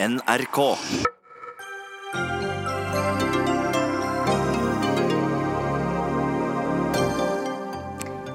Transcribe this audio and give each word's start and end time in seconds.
NRK. 0.00 0.76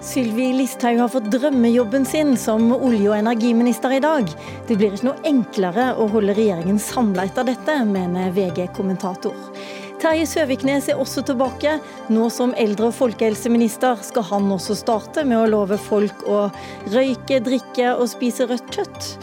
Sylvi 0.02 0.54
Listhaug 0.54 0.98
har 0.98 1.08
fått 1.08 1.24
drømmejobben 1.32 2.06
sin 2.06 2.38
som 2.38 2.68
olje- 2.76 3.08
og 3.08 3.16
energiminister 3.16 3.96
i 3.96 4.02
dag. 4.04 4.28
Det 4.68 4.76
blir 4.76 4.92
ikke 4.92 5.08
noe 5.08 5.24
enklere 5.24 5.86
å 5.96 6.10
holde 6.12 6.36
regjeringen 6.36 6.82
samla 6.84 7.30
etter 7.30 7.48
dette, 7.48 7.78
mener 7.88 8.36
VG-kommentator. 8.36 9.40
Terje 10.04 10.28
Søviknes 10.28 10.92
er 10.92 11.00
også 11.00 11.24
tilbake. 11.32 11.78
Nå 12.12 12.28
som 12.28 12.52
eldre- 12.60 12.92
og 12.92 12.98
folkehelseminister 12.98 14.04
skal 14.04 14.28
han 14.34 14.52
også 14.52 14.76
starte 14.84 15.24
med 15.24 15.40
å 15.40 15.48
love 15.48 15.80
folk 15.80 16.28
å 16.28 16.44
røyke, 16.92 17.40
drikke 17.48 17.96
og 17.96 18.12
spise 18.12 18.52
rødt 18.52 18.68
kjøtt. 18.76 19.14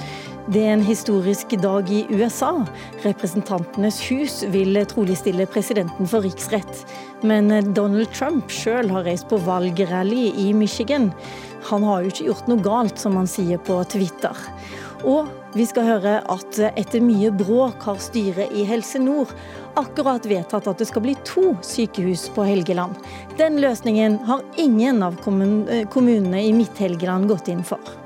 Det 0.50 0.64
er 0.66 0.72
en 0.74 0.80
historisk 0.82 1.52
dag 1.62 1.86
i 1.94 2.00
USA. 2.10 2.64
Representantenes 3.04 4.00
hus 4.08 4.40
vil 4.50 4.80
trolig 4.90 5.14
stille 5.20 5.44
presidenten 5.46 6.08
for 6.10 6.26
riksrett. 6.26 6.80
Men 7.22 7.52
Donald 7.76 8.10
Trump 8.16 8.50
sjøl 8.50 8.90
har 8.90 9.06
reist 9.06 9.28
på 9.30 9.38
valgrally 9.46 10.32
i 10.34 10.48
Michigan. 10.50 11.12
Han 11.70 11.86
har 11.86 12.02
jo 12.02 12.10
ikke 12.10 12.26
gjort 12.32 12.50
noe 12.50 12.64
galt, 12.66 12.98
som 12.98 13.14
han 13.20 13.30
sier 13.30 13.62
på 13.62 13.78
Twitter. 13.94 14.42
Og 15.06 15.30
vi 15.54 15.68
skal 15.70 15.86
høre 15.86 16.16
at 16.34 16.60
etter 16.72 16.98
mye 17.04 17.30
bråk 17.30 17.86
har 17.86 18.02
styret 18.02 18.50
i 18.50 18.66
Helse 18.66 18.98
Nord 18.98 19.30
akkurat 19.78 20.26
vedtatt 20.26 20.66
at 20.66 20.82
det 20.82 20.90
skal 20.90 21.06
bli 21.06 21.14
to 21.30 21.54
sykehus 21.62 22.26
på 22.34 22.50
Helgeland. 22.50 22.98
Den 23.38 23.62
løsningen 23.62 24.18
har 24.26 24.42
ingen 24.58 24.98
av 25.06 25.22
kommunene 25.22 26.42
i 26.42 26.50
Midt-Helgeland 26.58 27.30
gått 27.30 27.54
inn 27.54 27.62
for. 27.62 27.99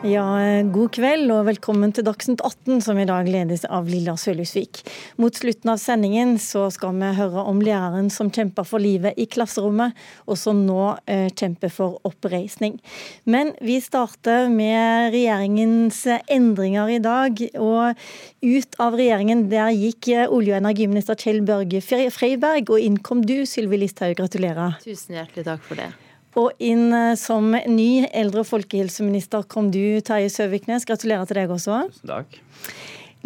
Ja, 0.00 0.24
god 0.72 0.94
kveld 0.96 1.28
og 1.28 1.42
velkommen 1.44 1.90
til 1.92 2.06
Dagsnytt 2.06 2.40
18, 2.40 2.78
som 2.86 2.96
i 2.96 3.04
dag 3.04 3.26
ledes 3.28 3.66
av 3.68 3.84
Lilla 3.84 4.14
Sølhusvik. 4.16 4.80
Mot 5.20 5.36
slutten 5.36 5.68
av 5.74 5.76
sendingen 5.82 6.38
så 6.40 6.62
skal 6.72 6.96
vi 6.96 7.10
høre 7.18 7.44
om 7.44 7.60
læreren 7.60 8.08
som 8.08 8.30
kjemper 8.32 8.64
for 8.64 8.80
livet 8.80 9.20
i 9.20 9.28
klasserommet, 9.28 9.92
og 10.24 10.40
som 10.40 10.64
nå 10.64 10.94
eh, 11.04 11.28
kjemper 11.36 11.68
for 11.74 12.00
oppreisning. 12.08 12.80
Men 13.28 13.52
vi 13.60 13.76
starter 13.84 14.48
med 14.48 15.12
regjeringens 15.12 16.06
endringer 16.32 16.96
i 16.96 17.00
dag. 17.04 17.44
Og 17.60 18.00
ut 18.40 18.80
av 18.80 18.96
regjeringen 18.96 19.50
der 19.52 19.68
gikk 19.76 20.14
olje- 20.24 20.56
og 20.56 20.62
energiminister 20.62 21.20
Kjell 21.20 21.44
Børge 21.44 21.84
Freiberg, 21.84 22.72
og 22.72 22.80
inn 22.80 23.02
kom 23.04 23.20
du, 23.20 23.42
Sylvi 23.44 23.84
Listhaug. 23.84 24.16
Gratulerer. 24.16 24.80
Tusen 24.80 25.20
hjertelig 25.20 25.44
takk 25.44 25.68
for 25.68 25.76
det. 25.76 25.92
Og 26.38 26.52
inn 26.62 26.92
eh, 26.94 27.16
som 27.18 27.50
ny 27.50 28.06
eldre- 28.06 28.44
og 28.44 28.50
folkehelseminister 28.52 29.48
kom 29.50 29.72
du, 29.74 29.82
Terje 30.06 30.30
Søviknes. 30.30 30.86
Gratulerer 30.86 31.26
til 31.26 31.42
deg 31.42 31.52
også. 31.56 31.82
Tusen 31.90 32.14
takk. 32.14 32.40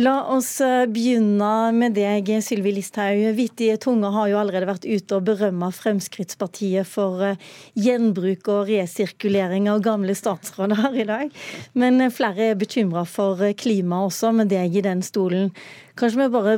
La 0.02 0.14
oss 0.34 0.56
eh, 0.64 0.88
begynne 0.90 1.70
med 1.76 1.94
deg, 1.94 2.26
Sylvi 2.42 2.72
Listhaug. 2.74 3.20
Vittige 3.36 3.76
tunger 3.78 4.10
har 4.16 4.32
jo 4.32 4.40
allerede 4.40 4.66
vært 4.66 4.88
ute 4.88 5.20
og 5.20 5.28
berømma 5.28 5.68
Fremskrittspartiet 5.70 6.88
for 6.90 7.22
eh, 7.22 7.44
gjenbruk 7.78 8.50
og 8.50 8.72
resirkulering 8.72 9.68
av 9.70 9.84
gamle 9.86 10.16
statsråder 10.18 10.82
her 10.82 10.98
i 10.98 11.06
dag. 11.12 11.40
Men 11.78 12.08
flere 12.10 12.50
er 12.50 12.58
bekymra 12.58 13.04
for 13.06 13.38
klimaet 13.60 14.10
også, 14.10 14.32
med 14.34 14.50
deg 14.50 14.74
i 14.74 14.82
den 14.82 15.04
stolen. 15.06 15.52
Kanskje 15.94 16.24
vi 16.24 16.32
bare 16.34 16.56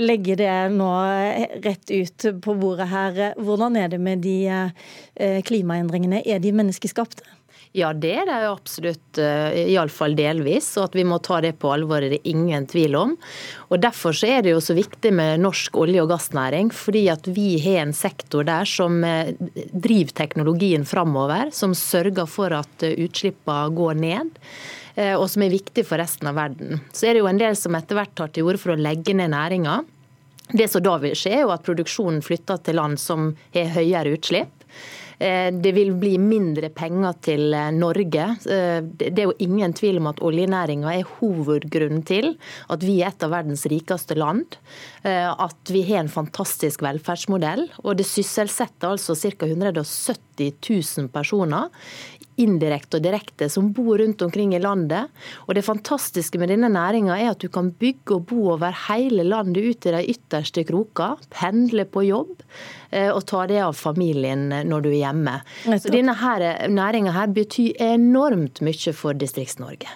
legge 0.00 0.36
det 0.40 0.54
nå 0.72 0.90
rett 1.64 1.90
ut 1.90 2.26
på 2.44 2.54
bordet 2.56 2.88
her. 2.92 3.20
Hvordan 3.40 3.76
er 3.76 3.92
det 3.92 4.00
med 4.00 4.24
de 4.24 4.38
eh, 4.48 5.38
klimaendringene? 5.44 6.22
Er 6.24 6.42
de 6.42 6.52
menneskeskapte? 6.56 7.26
Ja, 7.72 7.94
det 7.96 8.10
er 8.20 8.26
det 8.28 8.34
absolutt, 8.50 9.18
eh, 9.18 9.70
iallfall 9.72 10.12
delvis. 10.16 10.66
Og 10.76 10.90
at 10.90 10.96
vi 10.96 11.06
må 11.08 11.16
ta 11.24 11.40
det 11.40 11.54
på 11.60 11.70
alvor, 11.72 12.04
er 12.04 12.12
det 12.12 12.20
ingen 12.28 12.66
tvil 12.68 12.96
om. 12.98 13.14
Og 13.70 13.80
Derfor 13.80 14.12
så 14.12 14.28
er 14.28 14.42
det 14.44 14.52
jo 14.52 14.60
så 14.60 14.76
viktig 14.76 15.12
med 15.12 15.40
norsk 15.40 15.78
olje- 15.80 16.02
og 16.04 16.10
gassnæring. 16.12 16.68
Fordi 16.72 17.08
at 17.08 17.24
vi 17.32 17.56
har 17.64 17.86
en 17.86 17.96
sektor 17.96 18.44
der 18.44 18.68
som 18.68 19.02
eh, 19.04 19.32
driver 19.72 20.12
teknologien 20.12 20.84
framover. 20.84 21.48
Som 21.50 21.72
sørger 21.72 22.28
for 22.28 22.52
at 22.52 22.84
utslippene 22.92 23.72
går 23.72 23.94
ned 23.96 24.36
og 24.96 25.26
som 25.32 25.44
er 25.44 25.54
viktig 25.54 25.86
for 25.88 26.00
resten 26.02 26.28
av 26.28 26.36
verden. 26.36 26.80
Så 26.92 27.08
er 27.08 27.14
det 27.14 27.22
jo 27.22 27.30
en 27.30 27.40
del 27.40 27.56
som 27.56 27.76
etter 27.78 27.96
hvert 27.96 28.14
tar 28.18 28.32
til 28.34 28.48
orde 28.48 28.60
for 28.60 28.74
å 28.74 28.80
legge 28.80 29.14
ned 29.16 29.32
næringa. 29.32 29.80
Det 30.52 30.66
som 30.68 30.84
da 30.84 30.98
vil 31.00 31.14
skje, 31.16 31.38
er 31.38 31.46
jo 31.46 31.54
at 31.54 31.64
produksjonen 31.64 32.20
flytter 32.24 32.60
til 32.66 32.76
land 32.76 33.00
som 33.00 33.30
har 33.54 33.72
høyere 33.76 34.12
utslipp. 34.18 34.52
Det 35.22 35.70
vil 35.76 35.92
bli 35.94 36.16
mindre 36.18 36.66
penger 36.74 37.14
til 37.22 37.54
Norge. 37.76 38.24
Det 38.42 39.12
er 39.12 39.28
jo 39.28 39.36
ingen 39.44 39.74
tvil 39.78 40.00
om 40.00 40.08
at 40.10 40.22
oljenæringa 40.24 40.96
er 40.96 41.10
hovedgrunnen 41.20 42.02
til 42.08 42.32
at 42.72 42.82
vi 42.82 42.96
er 43.04 43.12
et 43.12 43.22
av 43.22 43.30
verdens 43.30 43.62
rikeste 43.70 44.16
land. 44.18 44.56
At 45.06 45.70
vi 45.70 45.84
har 45.92 46.02
en 46.02 46.10
fantastisk 46.10 46.82
velferdsmodell. 46.82 47.68
Og 47.84 48.00
det 48.00 48.08
sysselsetter 48.10 48.96
altså 48.96 49.14
ca. 49.14 49.46
170 49.46 50.58
000 50.58 51.12
personer 51.14 51.70
indirekte 52.40 52.98
og 52.98 53.04
direkte, 53.04 53.48
som 53.52 53.70
bor 53.76 53.98
rundt 54.00 54.22
omkring 54.24 54.54
i 54.54 54.60
landet. 54.62 55.10
Og 55.46 55.54
Det 55.54 55.64
fantastiske 55.64 56.38
med 56.38 56.48
denne 56.48 56.70
næringa 56.72 57.16
er 57.18 57.32
at 57.32 57.42
du 57.42 57.48
kan 57.48 57.70
bygge 57.70 58.16
og 58.16 58.26
bo 58.30 58.52
over 58.54 58.74
hele 58.88 59.24
landet 59.24 59.62
ut 59.62 59.86
i 59.86 59.94
de 59.96 60.04
ytterste 60.14 60.64
kroker. 60.64 61.20
Pendle 61.30 61.84
på 61.84 62.06
jobb 62.08 62.42
og 62.92 63.22
ta 63.26 63.46
det 63.48 63.60
av 63.64 63.72
familien 63.76 64.48
når 64.48 64.84
du 64.84 64.90
er 64.90 65.00
hjemme. 65.00 65.38
Så 65.64 65.92
Denne 65.92 66.16
næringa 66.68 67.12
her 67.12 67.32
betyr 67.32 67.76
enormt 67.80 68.60
mye 68.64 68.92
for 68.96 69.16
Distrikts-Norge. 69.16 69.88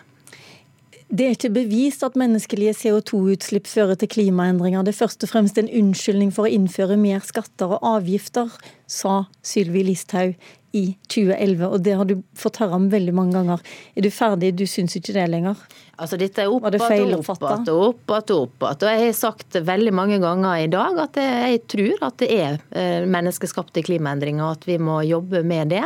Det 1.07 1.23
er 1.23 1.37
ikke 1.37 1.53
bevist 1.55 2.03
at 2.03 2.17
menneskelige 2.19 2.73
CO2-utslipp 2.81 3.69
fører 3.71 3.95
til 3.95 4.11
klimaendringer. 4.11 4.83
Det 4.83 4.91
er 4.91 5.05
først 5.05 5.23
og 5.23 5.31
fremst 5.31 5.59
en 5.61 5.71
unnskyldning 5.71 6.33
for 6.35 6.49
å 6.49 6.51
innføre 6.51 6.97
mer 6.99 7.23
skatter 7.23 7.77
og 7.77 7.85
avgifter, 7.87 8.51
sa 8.91 9.21
Sylvi 9.47 9.85
Listhaug 9.87 10.35
i 10.77 10.85
2011. 11.09 11.67
Og 11.71 11.83
det 11.85 11.97
har 11.99 12.09
du 12.09 12.19
fått 12.37 12.61
høre 12.63 12.79
om 12.79 12.91
veldig 12.93 13.15
mange 13.17 13.37
ganger. 13.39 13.63
Er 13.97 14.07
du 14.07 14.11
ferdig? 14.13 14.53
Du 14.59 14.67
syns 14.71 14.97
ikke 14.99 15.17
det 15.17 15.27
lenger? 15.33 15.61
Altså 15.97 16.19
Dette 16.21 16.45
er 16.45 16.53
opp 16.53 16.67
igjen 16.69 17.15
og 17.17 17.23
opp 17.23 17.31
igjen 17.41 17.71
og 17.73 17.83
opp 17.87 18.13
igjen. 18.21 18.51
Og 18.67 18.83
jeg 18.91 19.01
har 19.03 19.15
sagt 19.17 19.57
veldig 19.67 19.93
mange 19.97 20.19
ganger 20.23 20.65
i 20.65 20.69
dag 20.73 20.99
at 21.07 21.17
jeg 21.21 21.63
tror 21.73 22.05
at 22.11 22.19
det 22.21 22.29
er 22.37 23.07
menneskeskapte 23.09 23.83
klimaendringer, 23.87 24.45
og 24.45 24.59
at 24.59 24.67
vi 24.69 24.77
må 24.83 24.99
jobbe 25.07 25.43
med 25.47 25.73
det. 25.73 25.85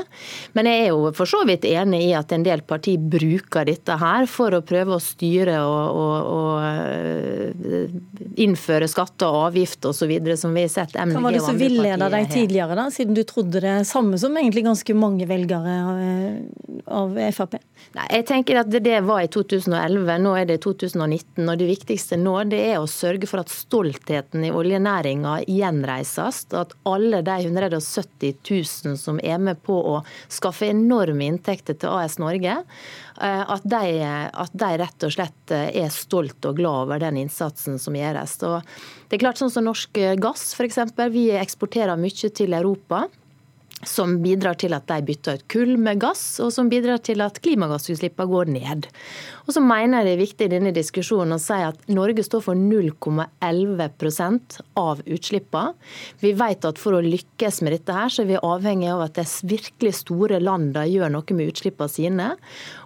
Men 0.56 0.66
jeg 0.70 0.86
er 0.86 0.90
jo 0.90 1.12
for 1.16 1.30
så 1.30 1.44
vidt 1.48 1.64
enig 1.68 2.02
i 2.08 2.12
at 2.18 2.32
en 2.34 2.46
del 2.46 2.62
parti 2.66 2.96
bruker 2.98 3.68
dette 3.68 3.96
her 4.00 4.26
for 4.30 4.54
å 4.56 4.62
prøve 4.66 4.96
å 4.96 5.02
styre 5.02 5.60
og, 5.62 6.00
og, 6.02 6.16
og 6.34 6.60
innføre 8.40 8.88
skatter 8.90 9.30
og 9.30 9.50
avgifter 9.50 9.92
osv. 9.92 10.12
som 10.40 10.54
vi 10.56 10.64
har 10.66 10.72
sett 10.72 10.96
MDG 10.96 11.16
Hva 11.16 11.24
var 11.26 11.36
det 11.36 11.44
som 11.44 11.60
villeda 11.60 12.10
deg 12.12 12.30
tidligere, 12.32 12.76
da, 12.78 12.88
siden 12.94 13.16
du 13.16 13.22
trodde 13.28 13.62
det 13.62 13.76
samme 13.88 14.18
som 14.20 14.36
egentlig 14.36 14.64
ganske 14.66 14.96
mange 14.96 15.28
velgere 15.30 15.78
av 16.90 17.18
Frp? 17.36 17.58
Nei, 17.96 18.06
jeg 18.12 18.26
tenker 18.28 18.60
at 18.62 18.70
Det 18.70 19.00
var 19.06 19.24
i 19.24 19.30
2011, 19.32 19.99
nå 20.00 20.32
er 20.38 20.46
det 20.48 20.60
2019. 20.64 21.44
og 21.44 21.58
Det 21.60 21.68
viktigste 21.68 22.18
nå 22.20 22.34
det 22.50 22.60
er 22.72 22.78
å 22.80 22.88
sørge 22.90 23.28
for 23.30 23.42
at 23.42 23.52
stoltheten 23.52 24.44
i 24.46 24.52
oljenæringa 24.54 25.40
gjenreises. 25.46 26.42
At 26.56 26.74
alle 26.88 27.22
de 27.26 27.36
170 27.46 28.40
000 28.46 28.98
som 29.00 29.20
er 29.22 29.38
med 29.38 29.62
på 29.66 29.76
å 29.76 30.00
skaffe 30.28 30.70
enorme 30.70 31.28
inntekter 31.30 31.78
til 31.78 31.92
AS 31.92 32.18
Norge, 32.22 32.56
at 33.20 33.64
de, 33.68 33.94
at 34.04 34.52
de 34.56 34.70
rett 34.80 35.06
og 35.06 35.12
slett 35.12 35.54
er 35.54 35.92
stolt 35.92 36.46
og 36.48 36.56
glad 36.56 36.86
over 36.86 37.02
den 37.02 37.20
innsatsen 37.20 37.78
som 37.78 37.96
gjøres. 37.96 38.38
Og 38.48 38.60
det 39.08 39.18
er 39.18 39.24
klart 39.26 39.40
sånn 39.40 39.52
som 39.52 39.66
Norsk 39.68 40.00
gass 40.22 40.50
f.eks. 40.56 40.80
Vi 41.12 41.28
eksporterer 41.36 42.00
mye 42.00 42.32
til 42.34 42.56
Europa 42.56 43.06
som 43.86 44.18
bidrar 44.22 44.58
til 44.60 44.74
at 44.76 44.86
de 44.90 45.00
bytter 45.06 45.38
ut 45.38 45.46
kull 45.52 45.76
med 45.80 46.00
gass, 46.02 46.22
og 46.44 46.52
som 46.52 46.68
bidrar 46.72 47.00
til 47.04 47.22
at 47.24 47.40
klimagassutslippene 47.40 48.28
går 48.28 48.50
ned. 48.52 48.88
Og 49.46 49.54
så 49.56 49.62
mener 49.64 50.00
jeg 50.00 50.06
det 50.06 50.12
er 50.12 50.20
viktig 50.20 50.46
i 50.46 50.52
denne 50.52 50.72
diskusjonen 50.76 51.36
å 51.36 51.42
si 51.42 51.58
at 51.64 51.88
Norge 51.90 52.24
står 52.26 52.44
for 52.44 52.60
0,11% 52.60 54.60
av 54.80 55.00
utslippene. 55.06 55.74
Vi 56.20 56.34
vet 56.36 56.68
at 56.68 56.80
for 56.80 56.98
å 56.98 57.04
lykkes 57.04 57.62
med 57.64 57.78
dette 57.78 57.96
her, 57.96 58.12
så 58.12 58.22
er 58.22 58.30
vi 58.34 58.44
avhengig 58.50 58.90
av 58.92 59.06
at 59.08 59.16
de 59.18 59.24
virkelig 59.54 59.94
store 60.02 60.42
landene 60.42 60.84
gjør 60.90 61.16
noe 61.16 61.38
med 61.38 61.54
utslippene 61.54 61.90
sine. 61.90 62.28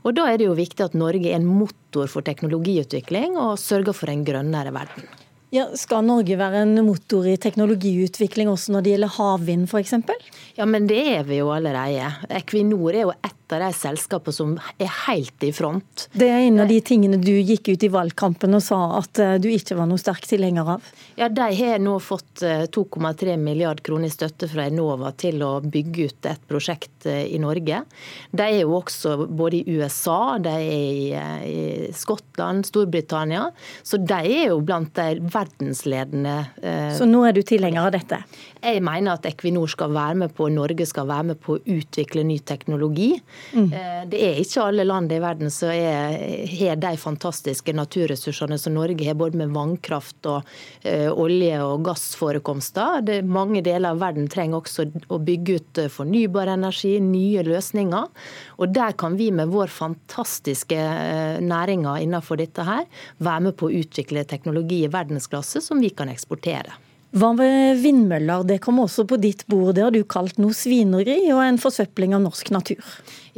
Og 0.04 0.16
da 0.16 0.30
er 0.30 0.38
det 0.38 0.48
jo 0.48 0.58
viktig 0.58 0.86
at 0.86 0.98
Norge 0.98 1.30
er 1.30 1.40
en 1.40 1.48
motor 1.48 2.10
for 2.10 2.26
teknologiutvikling 2.26 3.38
og 3.40 3.60
sørger 3.60 3.96
for 3.96 4.12
en 4.12 4.26
grønnere 4.26 4.72
verden. 4.74 5.23
Ja, 5.54 5.68
skal 5.78 6.02
Norge 6.02 6.34
være 6.34 6.64
en 6.64 6.74
motor 6.82 7.28
i 7.30 7.36
teknologiutvikling 7.38 8.48
også 8.50 8.72
når 8.74 8.82
det 8.82 8.94
gjelder 8.94 9.12
havvind 9.14 9.68
f.eks.? 9.70 9.92
Ja, 10.56 10.66
men 10.66 10.88
det 10.90 10.98
er 11.12 11.22
vi 11.28 11.38
jo 11.38 11.52
allerede. 11.54 12.08
Equinor 12.40 12.90
er 12.90 13.04
jo 13.04 13.12
ett 13.14 13.54
av 13.54 13.62
de 13.62 13.68
selskapene 13.76 14.34
som 14.34 14.56
er 14.82 14.90
helt 15.04 15.46
i 15.46 15.52
front. 15.54 16.08
Det 16.10 16.26
er 16.26 16.48
en 16.48 16.58
av 16.64 16.72
de 16.72 16.80
tingene 16.82 17.20
du 17.22 17.30
gikk 17.36 17.70
ut 17.70 17.86
i 17.86 17.92
valgkampen 17.92 18.58
og 18.58 18.64
sa 18.66 18.80
at 18.98 19.20
eh, 19.22 19.36
du 19.38 19.46
ikke 19.52 19.78
var 19.78 19.86
noe 19.86 20.00
sterk 20.02 20.26
tilhenger 20.26 20.74
av? 20.74 20.90
Ja, 21.16 21.28
De 21.28 21.40
har 21.40 21.78
nå 21.78 21.98
fått 22.02 22.42
2,3 22.42 23.28
eh, 23.28 23.36
milliard 23.38 23.82
kroner 23.82 24.10
i 24.10 24.14
støtte 24.14 24.48
fra 24.50 24.66
Enova 24.66 25.12
til 25.14 25.42
å 25.46 25.52
bygge 25.62 26.08
ut 26.08 26.28
et 26.30 26.46
prosjekt 26.50 27.06
eh, 27.06 27.28
i 27.30 27.38
Norge. 27.42 27.84
De 28.30 28.46
er 28.46 28.64
jo 28.64 28.74
også 28.80 29.28
både 29.28 29.60
i 29.60 29.76
USA, 29.78 30.36
de 30.42 30.54
er 30.54 31.46
i 31.46 31.92
Skottland, 31.94 32.66
Storbritannia. 32.66 33.46
Så 33.86 34.00
de 34.02 34.18
er 34.18 34.48
jo 34.50 34.58
blant 34.66 34.90
de 34.98 35.20
verdensledende. 35.22 36.34
Så 36.98 37.06
nå 37.06 37.22
er 37.28 37.36
du 37.36 37.42
tilhenger 37.46 37.86
av 37.86 37.94
dette? 37.94 38.18
Jeg 38.64 38.80
mener 38.84 39.18
at 39.18 39.26
Equinor 39.28 39.68
skal 39.70 39.92
være 39.92 40.18
med 40.24 40.34
på, 40.36 40.48
Norge 40.52 40.86
skal 40.88 41.08
være 41.08 41.28
med 41.32 41.40
på 41.42 41.56
å 41.56 41.62
utvikle 41.74 42.24
ny 42.26 42.38
teknologi. 42.46 43.10
Mm. 43.52 43.68
Det 44.10 44.20
er 44.24 44.40
ikke 44.40 44.64
alle 44.64 44.86
land 44.86 45.12
i 45.12 45.20
verden 45.22 45.52
som 45.52 45.68
har 45.70 46.78
de 46.80 46.92
fantastiske 47.00 47.74
naturressursene 47.76 48.58
som 48.60 48.76
Norge 48.76 49.04
har, 49.06 49.18
både 49.18 49.38
med 49.40 49.52
vannkraft 49.54 50.28
og 50.30 50.46
uh, 50.86 51.10
olje- 51.12 51.60
og 51.64 51.84
gassforekomster. 51.88 53.02
Det, 53.06 53.20
mange 53.26 53.62
deler 53.64 53.94
av 53.94 54.02
verden 54.02 54.28
trenger 54.32 54.62
også 54.62 54.88
å 55.12 55.20
bygge 55.24 55.58
ut 55.58 55.82
eh, 55.82 55.92
fornybar 55.92 56.50
energi, 56.54 56.96
nye 57.04 57.44
løsninger. 57.46 58.08
Og 58.58 58.74
der 58.74 58.96
kan 58.98 59.18
vi 59.20 59.30
med 59.34 59.52
vår 59.52 59.72
fantastiske 59.72 60.78
uh, 60.78 61.42
næringer 61.44 62.02
innenfor 62.04 62.40
dette 62.40 62.64
her 62.66 62.88
være 63.18 63.48
med 63.48 63.58
på 63.60 63.68
å 63.68 63.76
utvikle 63.84 64.26
teknologi 64.28 64.84
i 64.84 64.92
verdensklasse 64.92 65.62
som 65.64 65.82
vi 65.82 65.92
kan 65.94 66.12
eksportere. 66.12 66.74
Hva 67.14 67.28
med 67.38 67.78
vindmøller? 67.78 68.42
Det 68.42 68.56
kom 68.64 68.80
også 68.82 69.04
på 69.06 69.20
ditt 69.22 69.44
bord. 69.46 69.76
Det 69.76 69.84
har 69.84 69.92
du 69.94 70.00
kalt 70.02 70.40
noe 70.42 70.54
svineri 70.56 71.20
og 71.30 71.44
en 71.44 71.60
forsøpling 71.62 72.10
av 72.16 72.24
norsk 72.24 72.50
natur. 72.50 72.80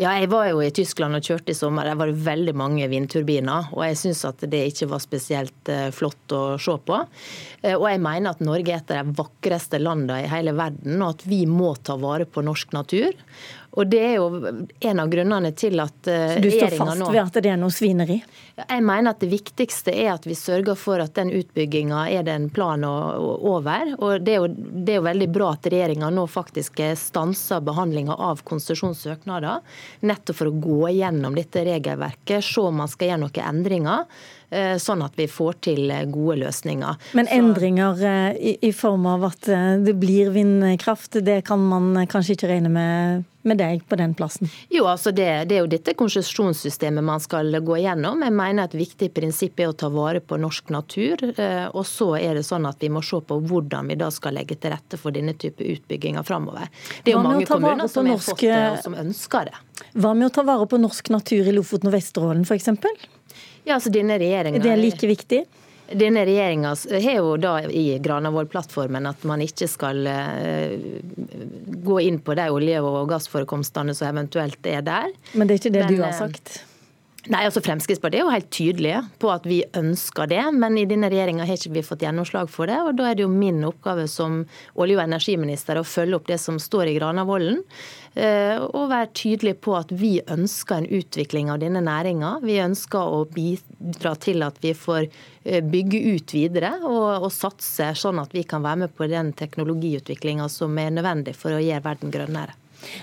Ja, 0.01 0.15
jeg 0.17 0.31
var 0.33 0.47
jo 0.49 0.63
i 0.65 0.71
Tyskland 0.73 1.19
og 1.19 1.25
kjørte 1.25 1.53
i 1.53 1.57
sommer. 1.59 1.85
Der 1.85 1.99
var 2.01 2.09
det 2.09 2.25
veldig 2.25 2.55
mange 2.57 2.89
vindturbiner. 2.89 3.69
Og 3.77 3.85
jeg 3.85 3.99
syns 4.01 4.25
at 4.29 4.41
det 4.49 4.63
ikke 4.71 4.89
var 4.95 5.05
spesielt 5.05 5.73
eh, 5.73 5.91
flott 5.93 6.33
å 6.33 6.41
se 6.57 6.79
på. 6.89 7.03
Eh, 7.61 7.77
og 7.77 7.85
jeg 7.91 8.01
mener 8.07 8.33
at 8.33 8.41
Norge 8.45 8.73
er 8.73 8.81
et 8.81 8.97
av 8.97 9.05
de 9.05 9.21
vakreste 9.21 9.83
landene 9.83 10.23
i 10.25 10.33
hele 10.33 10.57
verden, 10.57 10.97
og 11.03 11.19
at 11.19 11.29
vi 11.29 11.43
må 11.45 11.75
ta 11.77 11.99
vare 12.01 12.25
på 12.25 12.45
norsk 12.49 12.73
natur. 12.77 13.13
Og 13.77 13.87
Det 13.93 14.01
er 14.01 14.15
jo 14.17 14.29
en 14.89 15.01
av 15.03 15.11
grunnene 15.13 15.53
til 15.57 15.81
at 15.83 16.09
regjeringa 16.09 16.37
nå 16.37 16.39
Så 16.39 16.45
du 16.45 16.51
står 16.55 16.77
fast 16.81 17.03
ved 17.13 17.21
at 17.23 17.39
det 17.45 17.51
er 17.53 17.59
noe 17.61 17.75
svineri? 17.75 18.17
Jeg 18.57 18.85
mener 18.89 19.13
at 19.13 19.21
det 19.21 19.29
viktigste 19.29 19.93
er 19.93 20.15
at 20.15 20.25
vi 20.25 20.37
sørger 20.39 20.79
for 20.81 21.03
at 21.05 21.13
den 21.19 21.29
utbygginga 21.37 22.07
er 22.09 22.25
det 22.25 22.33
en 22.39 22.49
plan 22.49 22.87
over. 22.87 23.93
Og 24.01 24.25
det 24.25 24.37
er 24.37 24.41
jo, 24.41 24.49
det 24.49 24.95
er 24.95 25.01
jo 25.03 25.07
veldig 25.09 25.29
bra 25.35 25.51
at 25.59 25.69
regjeringa 25.69 26.09
nå 26.17 26.25
faktisk 26.31 26.81
stanser 26.97 27.61
behandlinga 27.67 28.17
av 28.17 28.41
konsesjonssøknader. 28.49 29.61
Nettopp 30.09 30.41
for 30.41 30.49
å 30.49 30.57
gå 30.57 30.95
gjennom 30.97 31.37
dette 31.37 31.67
regelverket, 31.69 32.41
se 32.45 32.65
om 32.65 32.81
man 32.81 32.89
skal 32.89 33.13
gjøre 33.13 33.25
noen 33.27 33.45
endringer. 33.45 34.09
Eh, 34.51 34.77
sånn 34.79 35.03
at 35.03 35.17
vi 35.19 35.27
får 35.27 35.57
til 35.67 35.91
eh, 35.91 36.05
gode 36.07 36.39
løsninger. 36.45 37.01
Men 37.19 37.31
endringer 37.35 38.03
eh, 38.07 38.37
i, 38.39 38.53
i 38.69 38.73
form 38.73 39.09
av 39.11 39.27
at 39.33 39.49
det 39.83 39.95
blir 39.99 40.31
vindkraft, 40.35 41.19
det 41.27 41.41
kan 41.49 41.63
man 41.67 42.07
kanskje 42.07 42.37
ikke 42.37 42.53
regne 42.55 42.71
med 42.73 43.33
med 43.47 43.61
deg 43.61 43.85
på 43.87 43.95
den 43.95 44.11
plassen? 44.19 44.49
Jo, 44.75 44.89
altså 44.91 45.13
det, 45.15 45.29
det 45.47 45.55
er 45.55 45.61
jo 45.61 45.69
dette 45.71 45.93
konsesjonssystemet 45.95 47.05
man 47.07 47.23
skal 47.23 47.55
gå 47.63 47.77
gjennom. 47.79 48.25
Jeg 48.27 48.35
mener 48.35 48.67
et 48.67 48.75
viktig 48.75 49.13
prinsipp 49.15 49.63
er 49.63 49.71
å 49.71 49.77
ta 49.79 49.87
vare 49.87 50.19
på 50.19 50.35
norsk 50.43 50.73
natur. 50.75 51.23
Og 51.71 51.85
så 51.87 52.09
er 52.19 52.35
det 52.35 52.43
sånn 52.49 52.67
at 52.67 52.83
vi 52.83 52.91
må 52.91 53.05
se 53.07 53.21
på 53.23 53.39
hvordan 53.47 53.93
vi 53.93 54.01
da 54.03 54.11
skal 54.11 54.35
legge 54.35 54.59
til 54.59 54.75
rette 54.75 54.99
for 54.99 55.15
denne 55.15 55.37
type 55.39 55.63
utbygginger 55.63 56.27
framover. 56.27 56.67
Det 57.05 57.15
er 57.15 57.21
jo 57.21 57.23
mange 57.23 57.47
kommuner 57.47 57.87
som 57.87 58.11
norsk... 58.11 58.35
fått 58.35 58.83
som 58.83 58.99
ønsker 58.99 59.53
det. 59.53 59.87
Hva 59.95 60.17
med 60.19 60.27
å 60.27 60.35
ta 60.35 60.43
vare 60.51 60.67
på 60.67 60.83
norsk 60.83 61.15
natur 61.15 61.47
i 61.47 61.55
Lofoten 61.55 61.93
og 61.93 61.95
Vesterålen 61.95 62.43
f.eks.? 62.43 63.07
Ja, 63.67 63.77
altså 63.77 63.91
denne 63.93 64.19
regjeringen... 64.23 64.63
Er 64.63 64.77
det 64.77 64.83
like 64.83 65.09
viktig? 65.11 65.45
Denne 65.87 66.25
regjeringa 66.27 66.73
har 66.75 67.19
jo 67.21 67.35
da 67.39 67.61
i 67.71 67.99
Granavolden-plattformen 68.03 69.07
at 69.07 69.23
man 69.27 69.43
ikke 69.45 69.69
skal 69.71 70.07
eh, 70.11 70.73
gå 71.87 71.99
inn 72.03 72.19
på 72.27 72.35
de 72.39 72.47
olje- 72.51 72.81
og 72.83 73.05
gassforekomstene 73.11 73.95
som 73.95 74.11
eventuelt 74.11 74.67
er 74.67 74.83
der. 74.87 75.13
Men 75.35 75.47
det 75.47 75.57
er 75.57 75.63
ikke 75.63 75.75
det 75.77 75.85
Men, 75.85 75.95
du 75.95 76.03
har 76.03 76.15
eh, 76.15 76.19
sagt? 76.19 76.57
Nei, 77.27 77.41
altså 77.43 77.59
Fremskrittspartiet 77.65 78.21
er 78.21 78.23
jo 78.23 78.31
helt 78.31 78.51
tydelige 78.55 79.01
på 79.19 79.31
at 79.33 79.47
vi 79.49 79.59
ønsker 79.75 80.29
det, 80.31 80.43
men 80.55 80.77
i 80.79 80.85
denne 80.87 81.09
regjeringa 81.11 81.47
har 81.49 81.59
ikke 81.59 81.73
vi 81.75 81.83
fått 81.83 82.05
gjennomslag 82.07 82.51
for 82.53 82.71
det. 82.71 82.77
og 82.79 82.95
Da 82.99 83.09
er 83.09 83.17
det 83.19 83.25
jo 83.25 83.33
min 83.33 83.65
oppgave 83.67 84.05
som 84.11 84.45
olje- 84.79 84.95
og 84.95 85.03
energiminister 85.03 85.81
å 85.81 85.87
følge 85.87 86.21
opp 86.21 86.29
det 86.31 86.39
som 86.39 86.61
står 86.63 86.93
i 86.93 86.95
Granavolden. 87.01 87.65
Eh, 88.15 88.63
og 88.63 88.93
være 88.93 89.11
tydelig 89.19 89.57
på 89.67 89.75
at 89.75 89.91
vi 89.91 90.21
ønsker 90.23 90.79
en 90.79 90.87
utvikling 91.01 91.51
av 91.51 91.59
denne 91.65 91.83
næringa. 91.83 92.37
Vi 92.47 92.61
ønsker 92.63 93.11
å 93.19 93.25
bidra 93.27 94.15
til 94.23 94.47
at 94.47 94.63
vi 94.63 94.77
får 94.79 95.09
eh, 95.09 95.65
bygge 95.67 96.05
ut 96.15 96.37
videre 96.37 96.77
og, 96.85 97.27
og 97.27 97.33
satse, 97.35 97.91
sånn 97.99 98.23
at 98.23 98.39
vi 98.39 98.47
kan 98.47 98.63
være 98.63 98.87
med 98.87 98.95
på 98.95 99.11
den 99.11 99.35
teknologiutviklinga 99.35 100.47
som 100.53 100.79
er 100.79 100.95
nødvendig 100.95 101.35
for 101.35 101.59
å 101.59 101.61
gjøre 101.65 101.85
verden 101.91 102.15
grønnere. 102.15 102.55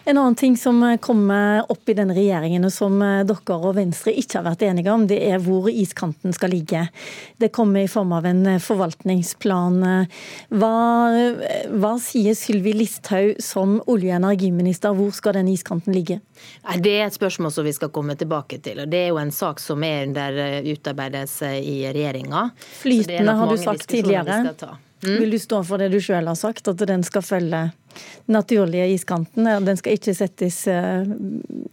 En 0.06 0.18
annen 0.18 0.36
ting 0.40 0.58
som 0.58 0.82
kommer 1.02 1.64
opp 1.72 1.90
i 1.90 1.96
denne 1.98 2.16
regjeringen, 2.18 2.66
og 2.68 2.74
som 2.74 3.02
eh, 3.02 3.24
dere 3.28 3.58
og 3.60 3.76
Venstre 3.78 4.14
ikke 4.16 4.40
har 4.40 4.48
vært 4.48 4.66
enige 4.68 4.94
om, 4.94 5.08
det 5.10 5.20
er 5.26 5.42
hvor 5.44 5.70
iskanten 5.72 6.36
skal 6.36 6.54
ligge. 6.54 6.86
Det 7.42 7.52
kommer 7.56 7.84
i 7.84 7.92
form 7.92 8.14
av 8.18 8.28
en 8.30 8.46
eh, 8.56 8.62
forvaltningsplan. 8.64 9.80
Hva, 10.54 10.76
hva 11.74 11.94
sier 12.02 12.38
Sylvi 12.38 12.76
Listhaug 12.78 13.42
som 13.44 13.80
olje- 13.88 14.14
og 14.14 14.22
energiminister, 14.22 14.96
hvor 14.98 15.14
skal 15.16 15.40
den 15.40 15.52
iskanten 15.54 15.96
ligge? 15.96 16.20
Det 16.80 16.96
er 16.98 17.08
et 17.08 17.16
spørsmål 17.16 17.52
som 17.54 17.68
vi 17.68 17.74
skal 17.76 17.92
komme 17.94 18.16
tilbake 18.20 18.60
til. 18.64 18.84
og 18.84 18.90
Det 18.92 19.06
er 19.06 19.12
jo 19.12 19.20
en 19.22 19.32
sak 19.34 19.62
som 19.64 19.84
er 19.84 20.08
under 20.08 20.40
eh, 20.46 20.72
utarbeidelse 20.74 21.54
i 21.60 21.78
regjeringa. 21.90 22.50
Flytende 22.82 23.38
har 23.40 23.52
du 23.52 23.58
sagt 23.62 23.88
tidligere. 23.90 24.42
Mm. 25.04 25.20
Vil 25.20 25.32
du 25.36 25.40
stå 25.40 25.64
for 25.68 25.82
det 25.82 25.90
du 25.92 26.00
sjøl 26.02 26.28
har 26.30 26.38
sagt, 26.40 26.68
at 26.72 26.84
den 26.88 27.04
skal 27.04 27.26
følge 27.26 27.64
naturlige 28.26 28.88
iskanten. 28.88 29.66
Den 29.66 29.78
skal 29.78 29.98
ikke 29.98 30.14
settes, 30.16 30.68
eh, 30.68 31.04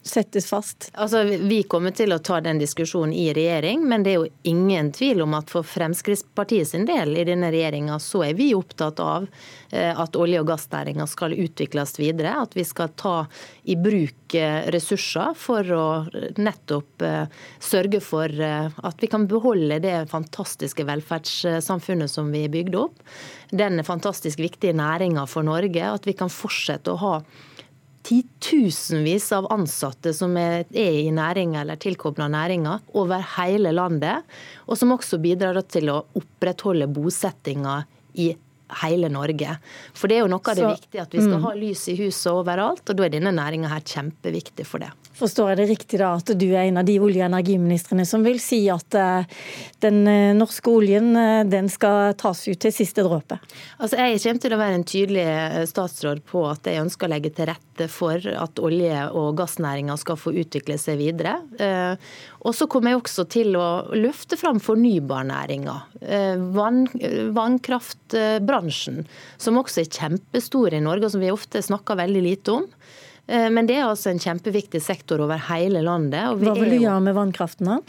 settes, 0.03 0.49
fast. 0.51 0.91
Altså, 0.95 1.23
vi 1.25 1.63
kommer 1.63 1.95
til 1.97 2.13
å 2.13 2.19
ta 2.19 2.41
den 2.41 2.59
diskusjonen 2.59 3.15
i 3.15 3.31
regjering, 3.35 3.85
men 3.89 4.03
det 4.03 4.13
er 4.13 4.19
jo 4.21 4.29
ingen 4.43 4.93
tvil 4.93 5.23
om 5.23 5.35
at 5.39 5.51
for 5.51 5.67
Fremskrittspartiet 5.67 6.69
sin 6.69 6.87
del 6.89 7.17
i 7.17 7.25
denne 7.25 7.53
regjeringa, 7.53 7.99
så 8.01 8.25
er 8.29 8.35
vi 8.39 8.51
opptatt 8.55 9.01
av 9.01 9.29
eh, 9.71 9.93
at 9.95 10.17
olje- 10.19 10.41
og 10.41 10.49
gassnæringa 10.51 11.07
skal 11.09 11.37
utvikles 11.39 11.99
videre. 12.01 12.35
At 12.43 12.57
vi 12.57 12.65
skal 12.65 12.95
ta 12.97 13.27
i 13.65 13.77
bruk 13.77 14.35
eh, 14.35 14.71
ressurser 14.75 15.35
for 15.39 15.73
å 15.77 15.89
nettopp 16.41 17.03
sørge 17.61 18.01
for 18.05 18.29
at 18.29 19.01
vi 19.01 19.09
kan 19.11 19.27
beholde 19.29 19.79
det 19.83 19.95
fantastiske 20.11 20.85
velferdssamfunnet 20.85 22.11
som 22.11 22.29
vi 22.33 22.45
bygde 22.53 22.79
opp. 22.79 22.99
Den 23.51 23.83
fantastisk 23.85 24.39
viktige 24.39 24.77
næringa 24.77 25.27
for 25.27 25.47
Norge. 25.47 25.83
At 25.83 26.07
vi 26.07 26.15
kan 26.19 26.31
fortsette 26.31 26.93
å 26.95 27.01
ha 27.01 27.15
titusenvis 28.07 29.29
av 29.37 29.49
ansatte 29.53 30.13
som 30.17 30.37
er, 30.41 30.65
i 30.73 31.11
næringa 31.13 31.61
eller 31.61 31.81
tilkobla 31.81 32.31
næringa 32.33 32.79
over 32.97 33.25
hele 33.37 33.75
landet, 33.77 34.25
og 34.67 34.79
som 34.81 34.95
også 34.97 35.21
bidrar 35.21 35.61
til 35.69 35.93
å 35.93 35.99
opprettholde 36.17 36.89
bosettinga 36.89 37.83
i 38.23 38.31
hele 38.81 39.11
Norge. 39.13 39.57
For 39.93 40.09
det 40.09 40.19
er 40.19 40.25
jo 40.25 40.33
noe 40.33 40.47
av 40.47 40.57
det 40.59 40.71
viktige 40.71 41.05
at 41.05 41.15
vi 41.15 41.23
skal 41.25 41.41
mm. 41.41 41.47
ha 41.49 41.55
lys 41.59 41.85
i 41.91 41.99
huset 42.01 42.33
overalt, 42.33 42.85
og 42.87 42.99
da 42.99 43.07
er 43.07 43.15
denne 43.17 43.35
næringa 43.37 43.73
her 43.73 43.85
kjempeviktig 43.85 44.67
for 44.69 44.83
det. 44.83 44.93
Forstår 45.19 45.51
jeg 45.51 45.59
det 45.59 45.67
riktig 45.73 45.99
da 46.01 46.13
at 46.17 46.31
du 46.39 46.47
er 46.53 46.69
en 46.69 46.79
av 46.81 46.87
de 46.87 46.95
olje- 47.03 47.25
og 47.25 47.33
energiministrene 47.33 48.05
som 48.07 48.23
vil 48.25 48.39
si 48.43 48.61
at 48.73 48.95
uh, 48.95 49.41
den 49.83 50.05
uh, 50.07 50.31
norske 50.39 50.71
oljen 50.71 51.11
uh, 51.19 51.43
den 51.49 51.69
skal 51.73 52.15
tas 52.21 52.45
ut 52.47 52.61
til 52.63 52.73
siste 52.73 53.03
dråpe? 53.05 53.41
Altså, 53.83 53.99
jeg 53.99 54.21
kommer 54.23 54.45
til 54.45 54.55
å 54.55 54.61
være 54.61 54.79
en 54.79 54.87
tydelig 54.87 55.27
statsråd 55.73 56.23
på 56.31 56.45
at 56.49 56.71
jeg 56.71 56.85
ønsker 56.85 57.09
å 57.09 57.13
legge 57.13 57.33
til 57.35 57.51
rette 57.51 57.89
for 57.91 58.23
at 58.23 58.63
olje- 58.63 59.09
og 59.17 59.35
gassnæringa 59.41 59.99
skal 59.99 60.19
få 60.21 60.33
utvikle 60.45 60.77
seg 60.79 61.01
videre. 61.01 61.39
Og 62.45 62.53
så 62.57 62.69
kommer 62.71 62.93
jeg 62.93 63.01
også 63.01 63.25
til 63.33 63.57
å 63.57 63.69
løfte 63.97 64.37
fram 64.41 64.61
fornybarnæringa. 64.61 65.77
Vann, 66.53 66.83
vannkraftbransjen, 67.37 69.07
som 69.41 69.61
også 69.61 69.83
er 69.83 69.89
kjempestor 69.97 70.77
i 70.77 70.83
Norge, 70.85 71.09
og 71.09 71.15
som 71.17 71.25
vi 71.25 71.33
ofte 71.33 71.65
snakker 71.65 71.99
veldig 72.03 72.25
lite 72.27 72.59
om. 72.61 72.69
Eh, 73.27 73.49
men 73.53 73.69
det 73.69 73.79
er 73.79 73.89
altså 73.89 74.13
en 74.13 74.21
kjempeviktig 74.23 74.83
sektor 74.83 75.23
over 75.25 75.41
hele 75.51 75.83
landet. 75.87 76.37
Hva 76.41 76.55
vil 76.59 76.77
du 76.77 76.79
gjøre 76.81 77.01
med 77.09 77.17
vannkraften 77.19 77.71
da? 77.71 77.81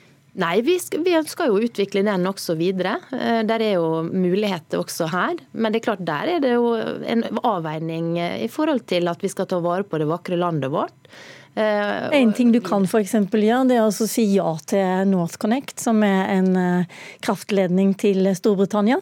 Nei, 0.42 0.62
vi, 0.64 0.78
vi, 1.04 1.12
ønsker 1.18 1.50
jo 1.50 1.58
å 1.58 1.64
utvikle 1.66 2.06
den 2.08 2.30
også 2.30 2.56
videre. 2.60 2.96
Eh, 3.12 3.42
der 3.48 3.66
er 3.66 3.76
jo 3.76 4.02
muligheter 4.08 4.80
også 4.80 5.10
her. 5.12 5.42
Men 5.52 5.74
det 5.74 5.82
er 5.82 5.88
klart, 5.90 6.06
der 6.08 6.38
er 6.38 6.44
det 6.44 6.56
jo 6.56 6.72
en 6.78 7.26
avveining 7.44 8.16
eh, 8.22 8.40
i 8.46 8.50
forhold 8.52 8.86
til 8.92 9.12
at 9.12 9.24
vi 9.24 9.32
skal 9.32 9.50
ta 9.52 9.60
vare 9.64 9.88
på 9.88 10.00
det 10.00 10.10
vakre 10.12 10.40
landet 10.40 10.72
vårt. 10.74 10.98
En 11.52 12.30
ting 12.32 12.54
du 12.54 12.62
kan 12.64 12.86
f.eks. 12.88 13.12
gjøre, 13.12 13.66
det 13.68 13.76
er 13.76 13.84
å 13.84 13.92
si 13.92 14.24
ja 14.38 14.54
til 14.72 15.10
NorthConnect, 15.12 15.82
som 15.84 16.00
er 16.08 16.30
en 16.38 16.54
kraftledning 17.20 17.92
til 18.00 18.24
Storbritannia. 18.40 19.02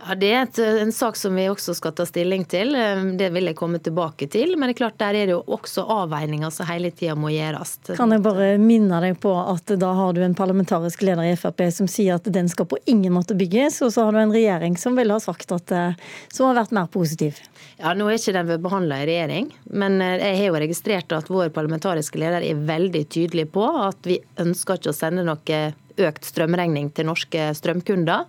Ja, 0.00 0.14
Det 0.14 0.30
er 0.32 0.42
et, 0.42 0.58
en 0.82 0.92
sak 0.92 1.16
som 1.16 1.36
vi 1.36 1.44
også 1.50 1.74
skal 1.76 1.92
ta 1.96 2.06
stilling 2.08 2.44
til. 2.48 2.72
Det 3.18 3.28
vil 3.34 3.50
jeg 3.50 3.56
komme 3.58 3.80
tilbake 3.82 4.28
til. 4.32 4.54
Men 4.56 4.70
det 4.70 4.76
er 4.76 4.80
klart 4.82 4.98
der 5.00 5.18
er 5.18 5.28
det 5.28 5.34
jo 5.34 5.42
også 5.56 5.84
avveininger 5.84 6.52
som 6.54 6.68
hele 6.70 6.92
tida 6.94 7.16
må 7.18 7.32
gjøres. 7.34 7.76
Kan 7.98 8.14
jeg 8.14 8.24
bare 8.24 8.54
minne 8.62 9.00
deg 9.04 9.18
på 9.20 9.34
at 9.40 9.74
da 9.80 9.92
har 9.96 10.16
du 10.16 10.22
en 10.24 10.36
parlamentarisk 10.38 11.04
leder 11.06 11.28
i 11.28 11.36
Frp 11.38 11.66
som 11.74 11.88
sier 11.90 12.16
at 12.16 12.30
den 12.32 12.48
skal 12.50 12.68
på 12.70 12.80
ingen 12.90 13.12
måte 13.14 13.36
bygges, 13.38 13.80
og 13.84 13.92
så 13.94 14.06
har 14.06 14.16
du 14.16 14.22
en 14.22 14.34
regjering 14.34 14.78
som 14.80 14.96
ville 14.98 15.14
ha 15.14 15.22
sagt 15.22 15.52
at 15.56 15.74
som 16.32 16.48
har 16.48 16.58
vært 16.62 16.74
mer 16.76 16.88
positiv. 16.92 17.38
Ja, 17.80 17.92
Nå 17.96 18.08
er 18.08 18.18
ikke 18.18 18.34
den 18.36 18.64
behandla 18.64 19.02
i 19.02 19.08
regjering, 19.08 19.50
men 19.72 20.00
jeg 20.00 20.38
har 20.38 20.48
jo 20.48 20.58
registrert 20.62 21.12
at 21.16 21.30
vår 21.32 21.52
parlamentariske 21.54 22.20
leder 22.20 22.44
er 22.44 22.64
veldig 22.68 23.04
tydelig 23.12 23.46
på 23.54 23.66
at 23.84 24.08
vi 24.08 24.20
ønsker 24.40 24.80
ikke 24.80 24.92
å 24.92 24.96
sende 24.96 25.24
noe 25.26 25.60
økt 26.00 26.26
strømregning 26.28 26.90
til 26.96 27.08
norske 27.08 27.50
strømkunder. 27.56 28.26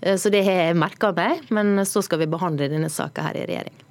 Eh, 0.00 0.16
så 0.16 0.32
det 0.32 0.42
har 0.46 0.66
jeg 0.66 0.80
merka 0.80 1.12
meg, 1.16 1.46
men 1.54 1.78
så 1.88 2.02
skal 2.04 2.22
vi 2.22 2.30
behandle 2.30 2.70
denne 2.72 2.90
saka 2.92 3.28
her 3.28 3.38
i 3.40 3.46
regjering. 3.48 3.86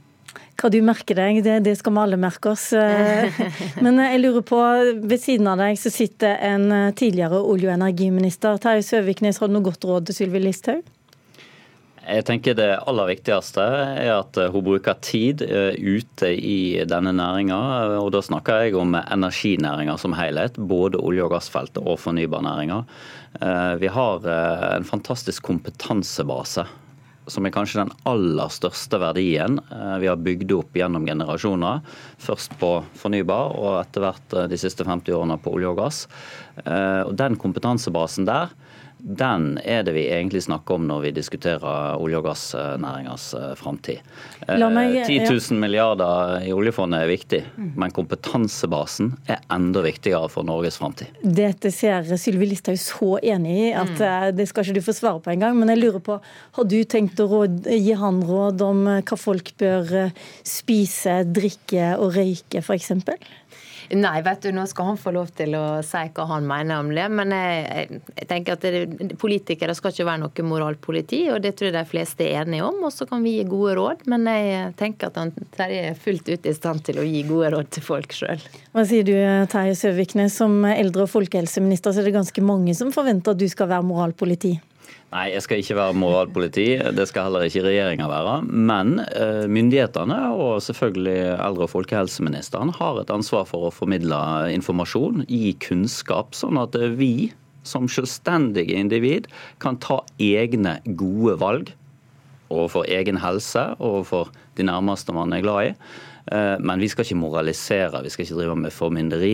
Hva 0.59 0.67
du 0.67 0.81
merker 0.83 1.15
deg, 1.15 1.37
det, 1.45 1.55
det 1.63 1.77
skal 1.79 1.93
vi 1.95 2.01
alle 2.01 2.19
merke 2.19 2.51
oss. 2.51 2.69
Eh, 2.75 3.31
men 3.85 4.01
jeg 4.03 4.19
lurer 4.19 4.43
på, 4.45 4.59
ved 4.99 5.21
siden 5.21 5.47
av 5.47 5.61
deg 5.61 5.79
så 5.79 5.91
sitter 5.93 6.35
en 6.49 6.67
eh, 6.75 6.93
tidligere 6.99 7.39
olje- 7.39 7.69
og 7.71 7.77
energiminister. 7.77 8.59
Terje 8.61 8.83
Søviknes, 8.89 9.39
har 9.39 9.47
du 9.47 9.55
noe 9.55 9.69
godt 9.69 9.87
råd 9.87 10.09
til 10.09 10.19
Sylvi 10.19 10.43
Listhaug? 10.43 10.83
Jeg 12.09 12.25
tenker 12.25 12.55
Det 12.57 12.69
aller 12.89 13.09
viktigste 13.11 13.61
er 14.01 14.11
at 14.15 14.37
hun 14.49 14.65
bruker 14.65 14.97
tid 15.05 15.43
ute 15.43 16.31
i 16.33 16.81
denne 16.89 17.13
næringa. 17.13 17.59
Og 18.01 18.09
da 18.15 18.21
snakker 18.25 18.65
jeg 18.65 18.77
om 18.79 18.97
energinæringa 18.97 19.97
som 20.01 20.15
helhet, 20.17 20.57
både 20.57 20.97
olje- 20.97 21.27
og 21.27 21.35
gassfeltet 21.35 21.83
og 21.85 21.99
fornybarnæringa. 22.01 22.81
Eh, 23.41 23.73
vi 23.83 23.89
har 23.93 24.25
eh, 24.25 24.67
en 24.77 24.87
fantastisk 24.87 25.45
kompetansebase 25.45 26.65
som 27.29 27.45
er 27.45 27.53
kanskje 27.53 27.83
den 27.83 27.91
aller 28.09 28.49
største 28.49 28.97
verdien 28.97 29.59
eh, 29.69 29.97
vi 30.01 30.09
har 30.09 30.17
bygd 30.17 30.55
opp 30.55 30.79
gjennom 30.79 31.05
generasjoner. 31.05 31.83
Først 32.17 32.57
på 32.57 32.71
fornybar, 32.97 33.53
og 33.53 33.83
etter 33.83 34.07
hvert 34.07 34.37
de 34.49 34.57
siste 34.57 34.87
50 34.87 35.13
årene 35.13 35.37
på 35.37 35.53
olje 35.53 35.69
og 35.69 35.77
gass. 35.83 36.01
Og 36.65 37.13
Den 37.15 37.37
kompetansebasen 37.39 38.25
der 38.27 38.49
den 38.99 39.53
er 39.63 39.85
det 39.87 39.93
vi 39.95 40.03
egentlig 40.11 40.41
snakker 40.43 40.75
om 40.75 40.87
når 40.89 41.03
vi 41.05 41.11
diskuterer 41.15 41.95
olje- 41.95 42.19
og 42.19 42.25
gassnæringas 42.27 43.29
eh, 43.37 43.53
framtid. 43.55 44.01
10 44.45 45.19
000 45.23 45.59
milliarder 45.59 46.43
i 46.43 46.51
oljefondet 46.53 47.05
er 47.05 47.11
viktig, 47.11 47.39
men 47.79 47.93
kompetansebasen 47.95 49.13
er 49.31 49.39
enda 49.55 49.83
viktigere 49.85 50.27
for 50.31 50.47
Norges 50.47 50.79
framtid. 50.81 51.15
Dette 51.23 51.71
ser 51.71 52.11
Sylvi 52.19 52.51
Listhaug 52.51 52.79
så 52.81 53.15
enig 53.23 53.55
i 53.69 53.71
at 53.71 53.95
mm. 53.95 54.05
Eh, 54.09 54.29
det 54.35 54.45
skal 54.49 54.65
ikke 54.65 54.79
du 54.79 54.85
få 54.85 54.95
svare 54.95 55.19
på 55.23 55.31
engang. 55.33 55.57
Men 55.59 55.71
jeg 55.73 55.81
lurer 55.81 56.03
på, 56.03 56.19
har 56.57 56.67
du 56.67 56.77
tenkt 56.87 57.19
å 57.23 57.27
råd, 57.29 57.67
gi 57.71 57.95
han 57.99 58.21
råd 58.25 58.63
om 58.67 58.85
eh, 58.87 59.03
hva 59.07 59.19
folk 59.19 59.53
bør 59.59 60.11
spise, 60.47 61.21
drikke 61.27 61.93
og 61.99 62.15
røyke 62.19 62.63
f.eks.? 62.63 62.91
Nei, 63.89 64.21
vet 64.21 64.43
du, 64.43 64.51
nå 64.53 64.65
skal 64.69 64.91
han 64.91 64.99
få 65.01 65.13
lov 65.15 65.31
til 65.37 65.55
å 65.57 65.63
si 65.85 66.01
hva 66.13 66.25
han 66.29 66.45
mener 66.47 66.83
om 66.83 66.91
det. 66.93 67.07
Men 67.09 67.33
jeg, 67.33 67.99
jeg 68.19 68.27
tenker 68.29 68.57
at 68.57 68.65
det, 68.65 69.15
politikere 69.21 69.73
skal 69.77 69.93
ikke 69.93 70.05
være 70.05 70.21
noe 70.23 70.45
moralpoliti, 70.45 71.23
og 71.33 71.41
det 71.41 71.55
tror 71.57 71.71
jeg 71.71 71.77
de 71.79 71.89
fleste 71.89 72.27
er 72.27 72.43
enige 72.43 72.67
om. 72.67 72.77
Og 72.85 72.93
så 72.93 73.07
kan 73.09 73.25
vi 73.25 73.37
gi 73.39 73.47
gode 73.49 73.75
råd, 73.79 74.05
men 74.11 74.29
jeg 74.29 74.71
tenker 74.79 75.09
at 75.09 75.19
han 75.21 75.33
Terje 75.57 75.89
er 75.89 75.97
fullt 75.97 76.29
ut 76.29 76.45
i 76.45 76.55
stand 76.55 76.85
til 76.85 77.01
å 77.01 77.07
gi 77.07 77.25
gode 77.29 77.53
råd 77.55 77.73
til 77.73 77.85
folk 77.85 78.13
sjøl. 78.13 78.45
Hva 78.75 78.85
sier 78.85 79.07
du 79.07 79.15
Terje 79.49 79.77
Søviknes, 79.79 80.37
som 80.37 80.61
eldre- 80.69 81.07
og 81.07 81.13
folkehelseminister, 81.15 81.95
så 81.95 82.03
er 82.03 82.11
det 82.11 82.17
ganske 82.19 82.45
mange 82.45 82.77
som 82.77 82.93
forventer 82.93 83.33
at 83.33 83.41
du 83.41 83.49
skal 83.49 83.71
være 83.73 83.89
moralpoliti? 83.89 84.59
Nei, 85.09 85.31
jeg 85.33 85.41
skal 85.41 85.61
ikke 85.63 85.77
være 85.79 85.97
moralpoliti. 85.97 86.67
Det 86.93 87.07
skal 87.09 87.25
heller 87.25 87.47
ikke 87.47 87.63
regjeringa 87.65 88.05
være. 88.11 88.35
Men 88.45 88.99
eh, 89.07 89.47
myndighetene 89.49 90.19
og 90.35 90.59
selvfølgelig 90.61 91.17
eldre- 91.33 91.65
og 91.65 91.71
folkehelseministeren 91.71 92.75
har 92.77 92.99
et 93.01 93.13
ansvar 93.13 93.47
for 93.49 93.65
å 93.67 93.73
formidle 93.73 94.19
informasjon, 94.53 95.25
gi 95.25 95.55
kunnskap, 95.65 96.37
sånn 96.37 96.61
at 96.61 96.77
vi 96.99 97.31
som 97.65 97.89
selvstendige 97.89 98.77
individ 98.77 99.27
kan 99.61 99.79
ta 99.81 100.03
egne 100.21 100.77
gode 100.99 101.39
valg 101.41 101.73
overfor 102.53 102.85
egen 102.89 103.17
helse, 103.21 103.65
overfor 103.81 104.29
de 104.57 104.65
nærmeste 104.69 105.13
man 105.15 105.33
er 105.33 105.43
glad 105.45 105.71
i. 105.71 105.73
Eh, 106.31 106.55
men 106.61 106.81
vi 106.81 106.87
skal 106.91 107.07
ikke 107.07 107.17
moralisere, 107.17 108.03
vi 108.05 108.11
skal 108.13 108.25
ikke 108.25 108.37
drive 108.37 108.55
med 108.59 108.73
formynderi. 108.73 109.31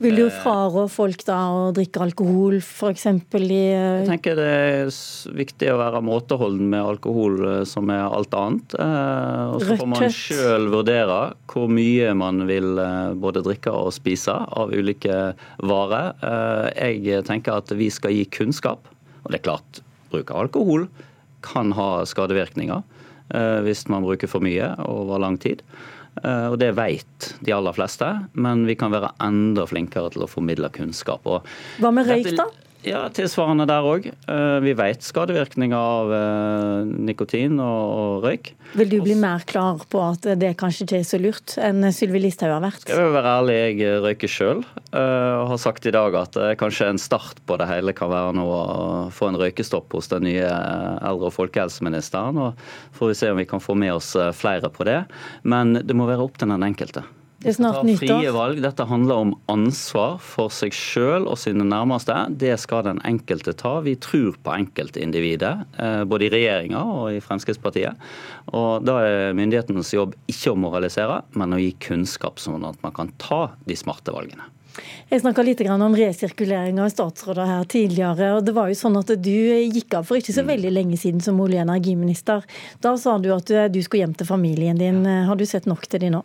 Vil 0.00 0.16
du 0.16 0.24
eh, 0.26 0.36
frarå 0.40 0.86
folk 0.90 1.20
da 1.28 1.36
å 1.52 1.64
drikke 1.76 2.00
alkohol, 2.06 2.56
f.eks. 2.62 3.04
i 3.36 3.58
Jeg 3.58 4.06
tenker 4.08 4.38
det 4.38 4.46
er 4.48 4.92
viktig 5.36 5.68
å 5.74 5.78
være 5.80 6.00
måteholden 6.06 6.70
med 6.72 6.86
alkohol 6.94 7.36
eh, 7.50 7.58
som 7.68 7.92
er 7.92 8.06
alt 8.06 8.36
annet. 8.38 8.76
Og 8.78 9.60
så 9.64 9.76
får 9.76 9.90
man 9.92 10.14
sjøl 10.14 10.70
vurdere 10.72 11.18
hvor 11.50 11.68
mye 11.72 12.14
man 12.16 12.46
vil 12.48 12.80
både 13.20 13.44
drikke 13.44 13.72
og 13.74 13.92
spise 13.96 14.32
av 14.32 14.72
ulike 14.72 15.34
varer. 15.68 16.14
Jeg 16.76 17.26
tenker 17.28 17.60
at 17.60 17.72
vi 17.76 17.90
skal 17.92 18.14
gi 18.14 18.24
kunnskap. 18.32 18.88
Og 19.24 19.32
det 19.32 19.40
er 19.40 19.46
klart, 19.50 19.82
bruk 20.12 20.32
av 20.32 20.46
alkohol 20.46 20.88
kan 21.44 21.74
ha 21.76 21.90
skadevirkninger 22.08 22.86
hvis 23.64 23.82
man 23.92 24.06
bruker 24.06 24.30
for 24.30 24.40
mye 24.40 24.70
over 24.88 25.20
lang 25.20 25.36
tid. 25.40 25.60
Eh, 26.22 26.46
og 26.52 26.58
Det 26.60 26.72
vet 26.76 27.28
de 27.44 27.54
aller 27.54 27.76
fleste, 27.76 28.08
men 28.34 28.64
vi 28.68 28.76
kan 28.78 28.94
være 28.94 29.12
enda 29.24 29.66
flinkere 29.68 30.12
til 30.14 30.24
å 30.26 30.30
formidle 30.30 30.70
kunnskap. 30.74 31.26
Hva 31.78 31.92
med 31.94 32.08
røyk, 32.10 32.32
da? 32.38 32.48
Ja, 32.86 33.00
Tilsvarende 33.10 33.64
der 33.66 33.82
òg. 33.82 34.04
Eh, 34.06 34.58
vi 34.62 34.72
vet 34.78 35.02
skadevirkninger 35.02 35.74
av 35.74 36.12
eh, 36.14 36.90
nikotin 37.08 37.58
og 37.58 38.22
røyk. 38.22 38.52
Vil 38.78 38.92
du 38.92 39.00
bli 39.02 39.16
mer 39.18 39.42
klar 39.48 39.82
på 39.90 40.02
at 40.04 40.28
det 40.38 40.52
kanskje 40.60 40.86
ikke 40.86 41.00
er 41.00 41.08
så 41.08 41.18
lurt 41.18 41.56
enn 41.58 41.88
Sylvi 41.94 42.22
Listhaug 42.22 42.54
har 42.54 42.62
vært? 42.62 42.86
Jeg 42.86 43.02
vil 43.02 43.16
være 43.16 43.34
ærlig, 43.40 43.58
jeg 43.82 44.04
røyker 44.04 44.32
sjøl 44.32 44.62
og 44.62 45.50
har 45.50 45.60
sagt 45.60 45.88
i 45.88 45.92
dag 45.92 46.14
at 46.16 46.36
kanskje 46.60 46.92
en 46.92 47.00
start 47.02 47.42
på 47.48 47.58
det 47.60 47.66
hele 47.68 47.92
kan 47.96 48.12
være 48.12 48.36
nå 48.38 48.46
å 48.46 48.62
få 49.14 49.32
en 49.32 49.40
røykestopp 49.40 49.98
hos 49.98 50.12
den 50.12 50.28
nye 50.28 50.46
eldre- 50.46 51.32
og 51.32 51.34
folkehelseministeren. 51.34 52.38
og 52.38 52.98
får 52.98 53.12
vi 53.12 53.20
se 53.20 53.32
om 53.32 53.40
vi 53.40 53.48
kan 53.48 53.64
få 53.64 53.76
med 53.76 53.96
oss 53.96 54.14
flere 54.38 54.70
på 54.70 54.86
det. 54.88 55.02
Men 55.42 55.80
det 55.82 55.96
må 55.96 56.08
være 56.08 56.24
opp 56.24 56.38
til 56.38 56.52
den 56.52 56.68
enkelte. 56.68 57.04
Det 57.38 57.52
er 57.52 57.54
snart 57.54 57.84
nyttår. 57.86 58.18
Frie 58.18 58.30
valg. 58.34 58.58
Dette 58.64 58.84
handler 58.90 59.20
om 59.22 59.32
ansvar 59.52 60.16
for 60.18 60.50
seg 60.50 60.74
sjøl 60.74 61.28
og 61.30 61.38
sine 61.38 61.62
nærmeste. 61.62 62.16
Det 62.34 62.56
skal 62.58 62.82
den 62.88 62.98
enkelte 63.06 63.54
ta. 63.54 63.76
Vi 63.84 63.94
tror 64.02 64.34
på 64.42 64.56
enkeltindividet, 64.56 65.54
eh, 65.78 66.02
både 66.02 66.26
i 66.26 66.32
regjeringa 66.34 66.82
og 66.82 67.14
i 67.14 67.22
Fremskrittspartiet. 67.22 67.94
Og 68.50 68.84
Da 68.88 68.98
er 69.04 69.34
myndighetenes 69.38 69.92
jobb 69.94 70.14
ikke 70.26 70.50
å 70.50 70.58
moralisere, 70.58 71.22
men 71.34 71.54
å 71.54 71.60
gi 71.62 71.76
kunnskap, 71.78 72.38
sånn 72.42 72.66
at 72.66 72.82
man 72.82 72.92
kan 72.92 73.12
ta 73.18 73.52
de 73.66 73.74
smarte 73.74 74.10
valgene. 74.10 74.42
Jeg 75.10 75.22
snakka 75.22 75.44
litt 75.44 75.60
om 75.60 75.94
resirkulering 75.94 76.78
av 76.80 76.90
statsråder 76.90 77.46
her 77.46 77.64
tidligere. 77.64 78.36
og 78.36 78.44
det 78.44 78.54
var 78.54 78.68
jo 78.68 78.74
sånn 78.74 78.98
at 78.98 79.06
Du 79.22 79.30
gikk 79.30 79.94
av 79.94 80.06
for 80.06 80.16
ikke 80.16 80.34
så 80.34 80.42
mm. 80.42 80.56
veldig 80.56 80.72
lenge 80.72 80.98
siden 80.98 81.20
som 81.20 81.38
olje- 81.38 81.62
og 81.62 81.68
energiminister. 81.68 82.42
Da 82.80 82.96
sa 82.96 83.18
du 83.18 83.32
at 83.32 83.46
du 83.46 83.82
skulle 83.82 84.06
hjem 84.06 84.16
til 84.16 84.26
familien 84.26 84.76
din. 84.76 85.04
Har 85.04 85.36
du 85.36 85.46
sett 85.46 85.66
nok 85.66 85.86
til 85.86 86.00
de 86.00 86.10
nå? 86.10 86.24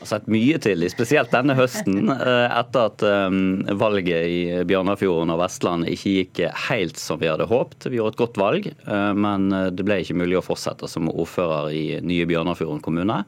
Har 0.00 0.08
sett 0.10 0.28
mye 0.30 0.58
til, 0.62 0.84
spesielt 0.92 1.32
denne 1.32 1.56
høsten, 1.56 2.10
eh, 2.14 2.46
etter 2.52 2.90
at 2.90 3.04
eh, 3.06 3.36
valget 3.80 4.28
i 4.28 4.40
Bjørnafjorden 4.68 5.32
og 5.32 5.40
Vestland 5.40 5.88
ikke 5.90 6.14
gikk 6.20 6.42
helt 6.68 7.00
som 7.00 7.20
vi 7.20 7.30
hadde 7.30 7.48
håpet. 7.48 7.88
Vi 7.88 8.00
gjorde 8.00 8.16
et 8.16 8.20
godt 8.20 8.40
valg, 8.40 8.70
eh, 8.70 9.10
men 9.16 9.48
det 9.76 9.86
ble 9.86 10.00
ikke 10.02 10.18
mulig 10.20 10.38
å 10.40 10.44
fortsette 10.44 10.90
som 10.90 11.10
ordfører 11.12 11.72
i 11.74 11.84
nye 12.04 12.28
Bjørnafjorden 12.28 12.82
kommune. 12.84 13.22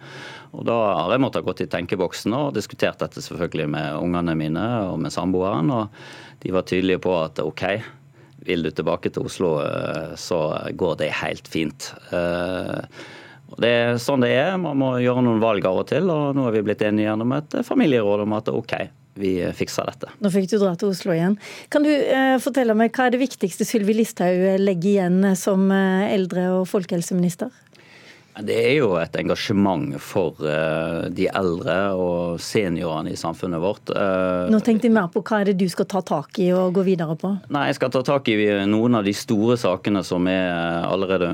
Og 0.56 0.64
Da 0.68 0.78
har 1.02 1.12
jeg 1.12 1.24
måttet 1.24 1.44
gått 1.44 1.62
i 1.64 1.70
tenkeboksen 1.70 2.34
og 2.36 2.54
diskutert 2.56 3.00
dette 3.02 3.22
selvfølgelig 3.24 3.68
med 3.74 4.00
ungene 4.00 4.36
mine 4.38 4.64
og 4.88 4.98
med 5.02 5.12
samboeren. 5.12 5.70
og 5.70 6.42
De 6.44 6.52
var 6.54 6.64
tydelige 6.68 7.02
på 7.04 7.12
at 7.20 7.40
OK, 7.44 7.64
vil 8.48 8.64
du 8.64 8.70
tilbake 8.72 9.12
til 9.12 9.28
Oslo, 9.28 9.58
så 10.16 10.40
går 10.72 11.00
det 11.02 11.10
helt 11.20 11.48
fint. 11.52 11.90
Det 13.56 13.68
er 13.72 13.98
sånn 14.02 14.24
det 14.24 14.34
er. 14.36 14.56
Man 14.60 14.78
må 14.78 14.92
gjøre 15.02 15.24
noen 15.24 15.40
valg 15.42 15.64
av 15.68 15.80
og 15.80 15.88
til. 15.88 16.10
Og 16.12 16.36
nå 16.36 16.48
er 16.48 16.58
vi 16.58 16.64
blitt 16.68 16.84
enige 16.84 17.08
gjennom 17.08 17.32
et 17.38 17.60
familieråd 17.66 18.24
om 18.26 18.36
at 18.36 18.50
OK, 18.52 18.74
vi 19.18 19.32
fikser 19.56 19.88
dette. 19.88 20.12
Nå 20.22 20.30
fikk 20.34 20.50
du 20.52 20.58
dra 20.60 20.74
til 20.78 20.92
Oslo 20.92 21.14
igjen. 21.14 21.38
Kan 21.72 21.86
du 21.86 21.90
eh, 21.90 22.36
fortelle 22.42 22.76
meg 22.78 22.92
hva 22.94 23.08
er 23.08 23.16
det 23.16 23.22
viktigste 23.22 23.66
Sylvi 23.66 23.96
Listhaug 23.98 24.60
legger 24.62 24.90
igjen 24.92 25.32
som 25.38 25.66
eh, 25.74 26.12
eldre- 26.14 26.50
og 26.58 26.68
folkehelseminister? 26.70 27.50
Det 28.44 28.54
er 28.54 28.74
jo 28.78 28.92
et 29.00 29.16
engasjement 29.18 29.96
for 30.02 30.38
uh, 30.44 31.08
de 31.10 31.26
eldre 31.26 31.76
og 31.98 32.38
seniorene 32.42 33.10
i 33.14 33.18
samfunnet 33.18 33.62
vårt. 33.62 33.90
Uh, 33.90 34.46
Nå 34.52 34.60
tenkte 34.64 34.86
jeg 34.86 34.94
mer 34.94 35.08
på 35.10 35.22
hva 35.26 35.40
er 35.42 35.50
det 35.50 35.56
du 35.58 35.66
skal 35.70 35.88
ta 35.90 36.02
tak 36.06 36.38
i 36.42 36.50
og 36.54 36.76
gå 36.76 36.84
videre 36.86 37.16
på? 37.18 37.32
Nei, 37.54 37.66
Jeg 37.70 37.78
skal 37.80 37.92
ta 37.94 38.04
tak 38.06 38.30
i 38.30 38.36
noen 38.70 39.00
av 39.00 39.08
de 39.08 39.14
store 39.16 39.58
sakene 39.58 40.04
som 40.06 40.28
er 40.30 40.86
allerede 40.86 41.32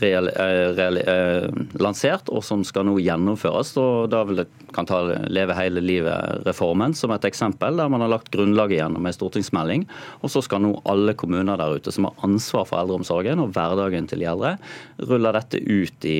real, 0.00 0.30
real, 0.78 1.00
uh, 1.04 1.48
lansert, 1.82 2.32
og 2.32 2.44
som 2.46 2.64
skal 2.64 2.88
nå 2.88 2.96
gjennomføres. 3.04 3.74
Og 3.80 4.08
da 4.14 4.24
vil 4.28 4.44
jeg 4.44 4.70
kan 4.74 4.88
ta 4.88 5.02
Leve 5.30 5.54
hele 5.58 5.82
livet-reformen 5.84 6.96
som 6.96 7.12
et 7.14 7.28
eksempel, 7.28 7.76
der 7.78 7.92
man 7.92 8.02
har 8.02 8.10
lagt 8.14 8.32
grunnlaget 8.34 8.80
gjennom 8.80 9.04
en 9.06 9.16
stortingsmelding. 9.16 9.84
Og 10.24 10.32
så 10.32 10.42
skal 10.44 10.64
nå 10.64 10.72
alle 10.88 11.14
kommuner 11.18 11.60
der 11.60 11.76
ute 11.76 11.92
som 11.94 12.08
har 12.08 12.16
ansvar 12.26 12.66
for 12.70 12.80
eldreomsorgen 12.80 13.44
og 13.44 13.52
hverdagen 13.54 14.08
til 14.10 14.24
de 14.24 14.30
eldre, 14.32 14.56
rulle 15.04 15.36
dette 15.36 15.60
ut 15.60 16.08
i 16.08 16.13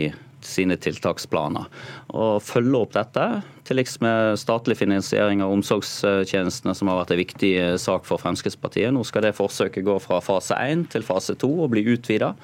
sine 0.44 0.76
tiltaksplaner. 0.80 1.68
Og 2.14 2.42
følge 2.44 2.80
opp 2.80 2.94
dette, 2.96 3.26
til 3.64 3.78
liks 3.80 3.96
med 4.04 4.36
statlig 4.40 4.76
finansiering 4.76 5.40
av 5.44 5.52
omsorgstjenestene, 5.54 6.74
som 6.76 6.90
har 6.90 7.00
vært 7.00 7.14
en 7.14 7.20
viktig 7.22 7.52
eh, 7.60 7.76
sak 7.80 8.04
for 8.08 8.20
Fremskrittspartiet. 8.20 8.92
Nå 8.92 9.04
skal 9.08 9.24
det 9.24 9.36
forsøket 9.38 9.86
gå 9.86 9.96
fra 10.04 10.20
fase 10.24 10.58
1 10.60 10.86
til 10.92 11.06
fase 11.06 11.36
2 11.40 11.50
og 11.64 11.70
bli 11.72 11.84
utvida. 11.94 12.34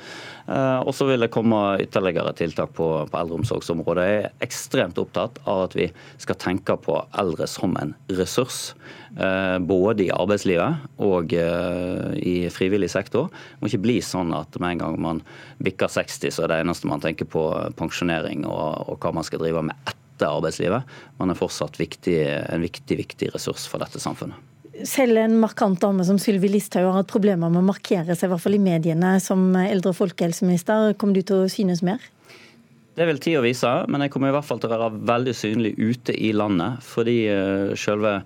Eh, 0.48 0.80
og 0.80 0.94
så 0.96 1.08
vil 1.10 1.20
det 1.20 1.32
komme 1.34 1.60
ytterligere 1.84 2.32
tiltak 2.38 2.72
på, 2.78 2.88
på 3.10 3.20
eldreomsorgsområdet. 3.20 4.08
Jeg 4.08 4.22
er 4.22 4.48
ekstremt 4.48 5.00
opptatt 5.02 5.42
av 5.44 5.66
at 5.66 5.76
vi 5.76 5.90
skal 6.22 6.40
tenke 6.40 6.78
på 6.80 6.96
eldre 7.20 7.48
som 7.50 7.76
en 7.82 7.94
ressurs. 8.16 8.72
Eh, 9.12 9.58
både 9.60 10.06
i 10.06 10.10
arbeidslivet 10.14 10.88
og 11.04 11.36
i 11.36 12.36
frivillig 12.54 12.88
sektor. 12.92 13.28
Det 13.28 13.60
må 13.60 13.68
ikke 13.68 13.84
bli 13.84 14.00
sånn 14.04 14.32
at 14.36 14.56
med 14.56 14.78
en 14.78 14.84
gang 14.86 15.00
man 15.04 15.24
bikker 15.60 15.92
60, 15.92 16.32
så 16.32 16.46
er 16.46 16.54
det 16.54 16.62
eneste 16.64 16.88
man 16.88 17.04
tenker 17.04 17.28
på 17.28 17.44
pensjonering 17.76 18.48
og, 18.48 18.86
og 18.88 19.02
hva 19.02 19.12
man 19.20 19.26
skal 19.26 19.44
drive 19.44 19.68
med 19.68 19.76
etter 19.84 19.99
arbeidslivet. 20.28 20.82
men 21.18 21.30
er 21.30 21.38
fortsatt 21.38 21.80
viktig, 21.80 22.16
en 22.26 22.62
viktig, 22.62 22.96
viktig 22.96 23.34
ressurs 23.34 23.66
for 23.70 23.78
dette 23.78 24.00
samfunnet. 24.00 24.36
Selv 24.86 25.18
en 25.20 25.40
markant 25.40 25.80
dame 25.80 26.04
som 26.04 26.18
Sylvi 26.18 26.48
Listhaug 26.48 26.86
har 26.86 27.02
hatt 27.02 27.10
problemer 27.10 27.50
med 27.50 27.60
å 27.60 27.68
markere 27.68 28.14
seg, 28.14 28.28
i 28.28 28.32
hvert 28.32 28.44
fall 28.44 28.56
i 28.56 28.62
mediene, 28.62 29.18
som 29.20 29.50
eldre- 29.56 29.92
og 29.92 29.98
folkehelseminister. 29.98 30.94
Kommer 30.96 31.18
du 31.18 31.22
til 31.22 31.44
å 31.44 31.50
synes 31.52 31.82
mer? 31.84 32.00
Det 32.96 33.06
vil 33.06 33.20
tida 33.22 33.42
vise, 33.44 33.68
men 33.88 34.02
jeg 34.04 34.12
kommer 34.12 34.30
i 34.30 34.34
hvert 34.34 34.46
fall 34.46 34.60
til 34.60 34.70
å 34.70 34.76
være 34.76 35.02
veldig 35.08 35.34
synlig 35.36 35.74
ute 35.78 36.14
i 36.16 36.32
landet. 36.36 36.80
Fordi 36.84 37.18
eh, 37.32 37.74
selve 37.78 38.20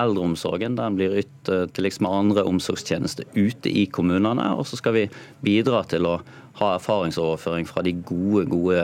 eldreomsorgen 0.00 0.76
den 0.78 0.98
blir 0.98 1.16
ytt 1.22 1.50
eh, 1.50 1.64
til 1.74 1.86
liksom 1.86 2.08
andre 2.08 2.44
omsorgstjenester 2.48 3.28
ute 3.34 3.72
i 3.72 3.86
kommunene. 3.90 4.52
Og 4.56 4.68
så 4.68 4.78
skal 4.80 4.96
vi 4.96 5.06
bidra 5.44 5.82
til 5.88 6.08
å 6.08 6.18
ha 6.60 6.74
erfaringsoverføring 6.76 7.68
fra 7.68 7.84
de 7.84 7.94
gode 8.06 8.46
gode 8.50 8.80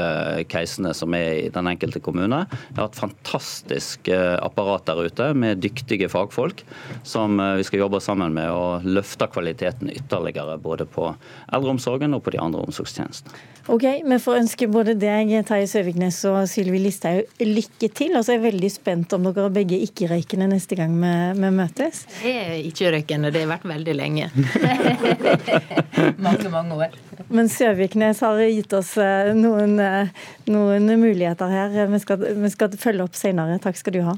casene 0.50 0.92
som 0.96 1.14
er 1.16 1.46
i 1.46 1.50
den 1.52 1.68
enkelte 1.70 2.00
kommune. 2.02 2.42
Vi 2.70 2.80
har 2.80 2.90
et 2.90 2.98
fantastisk 2.98 4.10
eh, 4.12 4.36
apparat 4.40 4.86
der 4.88 5.02
ute 5.06 5.30
med 5.36 5.62
dyktige 5.64 6.08
fagfolk 6.12 6.64
som 7.06 7.40
eh, 7.42 7.56
vi 7.60 7.66
skal 7.68 7.84
jobbe 7.84 8.00
sammen 8.04 8.36
med 8.36 8.52
og 8.52 8.86
løfte 8.86 9.28
kvaliteten 9.32 9.92
ytterligere 9.92 10.58
både 10.62 10.88
på 10.88 11.12
eldreomsorgen 11.52 12.16
og 12.16 12.24
på 12.24 12.34
de 12.34 12.42
andre 12.42 12.64
omsorgstjenestene. 12.66 13.36
Ok, 13.66 13.82
Vi 13.82 14.18
får 14.22 14.36
ønske 14.38 14.68
både 14.70 14.92
deg, 14.94 15.32
Terje 15.48 15.66
Søviknes 15.66 16.20
og 16.30 16.44
Sylvi 16.50 16.78
Listhaug 16.84 17.40
lykke 17.42 17.88
til. 17.90 18.14
Og 18.14 18.22
så 18.22 18.32
er 18.32 18.38
jeg 18.38 18.44
veldig 18.44 18.70
spent 18.70 19.16
om 19.16 19.26
dere 19.26 19.48
begge 19.54 19.80
ikke-røykende 19.88 20.46
neste 20.52 20.78
gang 20.78 20.94
vi, 21.00 21.12
vi 21.40 21.50
møtes. 21.56 22.04
Jeg 22.22 22.44
er 22.44 22.60
ikke-røykende, 22.68 23.32
det 23.34 23.42
har 23.42 23.50
vært 23.56 23.66
veldig 23.66 23.96
lenge. 23.98 24.30
mange, 26.28 26.52
mange 26.52 26.78
år. 26.86 26.94
Men 27.26 27.50
Søviknes 27.50 28.22
har 28.22 28.38
gitt 28.44 28.76
oss 28.78 28.94
eh, 29.02 29.32
noen, 29.34 29.74
eh, 29.82 30.14
noen 30.46 30.86
muligheter 31.02 31.50
her. 31.50 31.76
Vi 31.90 32.02
skal, 32.04 32.22
vi 32.38 32.54
skal 32.54 32.78
følge 32.78 33.08
opp 33.08 33.18
senere. 33.18 33.58
Takk 33.62 33.82
skal 33.82 33.98
du 33.98 34.02
ha. 34.06 34.14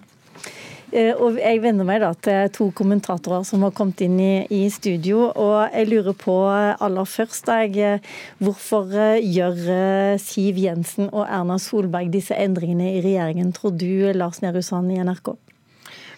Eh, 0.89 1.13
og 1.13 1.37
jeg 1.37 1.61
venner 1.61 1.85
meg 1.85 2.01
da 2.01 2.15
til 2.17 2.49
to 2.55 2.69
kommentatorer 2.77 3.45
som 3.45 3.65
har 3.67 3.75
kommet 3.77 4.01
inn 4.07 4.17
i, 4.23 4.33
i 4.49 4.63
studio. 4.73 5.27
Og 5.29 5.75
jeg 5.75 5.91
lurer 5.91 6.17
på 6.17 6.37
aller 6.49 7.09
først 7.09 7.51
jeg, 7.53 7.75
eh, 7.77 8.15
hvorfor 8.41 8.95
eh, 8.97 9.21
gjør 9.25 10.17
Siv 10.23 10.61
Jensen 10.63 11.11
og 11.13 11.27
Erna 11.27 11.59
Solberg 11.61 12.13
disse 12.15 12.37
endringene 12.37 12.95
i 12.97 13.05
regjeringen, 13.05 13.53
tror 13.53 13.77
du, 13.77 13.91
Lars 14.17 14.41
Nehru 14.45 14.63
Sand 14.65 14.95
i 14.95 15.03
NRK? 15.05 15.35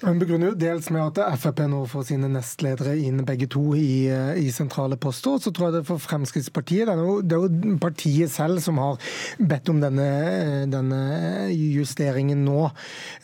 Hun 0.01 0.17
begrunner 0.17 0.55
jo 0.55 0.57
dels 0.57 0.87
med 0.95 1.19
at 1.21 1.37
Frp 1.43 1.59
nå 1.69 1.83
får 1.91 2.07
sine 2.09 2.29
nestledere 2.33 2.95
inn 2.97 3.21
begge 3.29 3.45
to 3.53 3.75
i, 3.77 4.09
i 4.41 4.47
sentrale 4.55 4.97
poster. 5.01 5.37
Så 5.43 5.53
tror 5.53 5.69
jeg 5.69 5.75
det 5.75 5.89
for 5.91 6.01
Fremskrittspartiet 6.01 6.89
det 6.89 6.95
er, 6.95 7.03
jo, 7.05 7.17
det 7.21 7.37
er, 7.37 7.45
jo, 7.45 7.75
partiet 7.83 8.33
selv 8.33 8.63
som 8.65 8.81
har 8.81 8.97
bedt 9.37 9.69
om 9.69 9.83
denne, 9.83 10.07
denne, 10.73 11.01
justeringen 11.51 12.47
nå. 12.47 12.71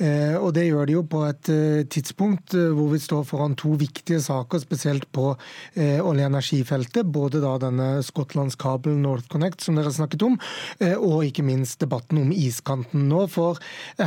Eh, 0.05 0.37
og 0.37 0.53
det 0.57 0.67
gjør 0.67 0.91
de 0.91 0.97
jo 0.99 1.05
på 1.09 1.23
et 1.25 1.51
eh, 1.53 1.87
tidspunkt 1.89 2.57
eh, 2.59 2.69
hvor 2.77 2.93
vi 2.93 3.01
står 3.01 3.25
foran 3.31 3.57
to 3.57 3.73
viktige 3.81 4.21
saker, 4.21 4.61
spesielt 4.61 5.09
på 5.17 5.31
olje- 5.33 6.03
og 6.03 6.21
energifeltet. 6.27 7.09
Både 7.09 7.41
da 7.41 7.55
denne 7.63 7.89
skottlandskabelen 8.05 9.01
NorthConnect 9.05 9.65
som 9.65 9.79
dere 9.79 9.95
snakket 9.95 10.25
om, 10.27 10.37
og 10.97 11.25
ikke 11.25 11.45
minst 11.47 11.81
debatten 11.81 12.21
om 12.21 12.33
iskanten. 12.35 13.07
Nå 13.11 13.27
får 13.33 13.61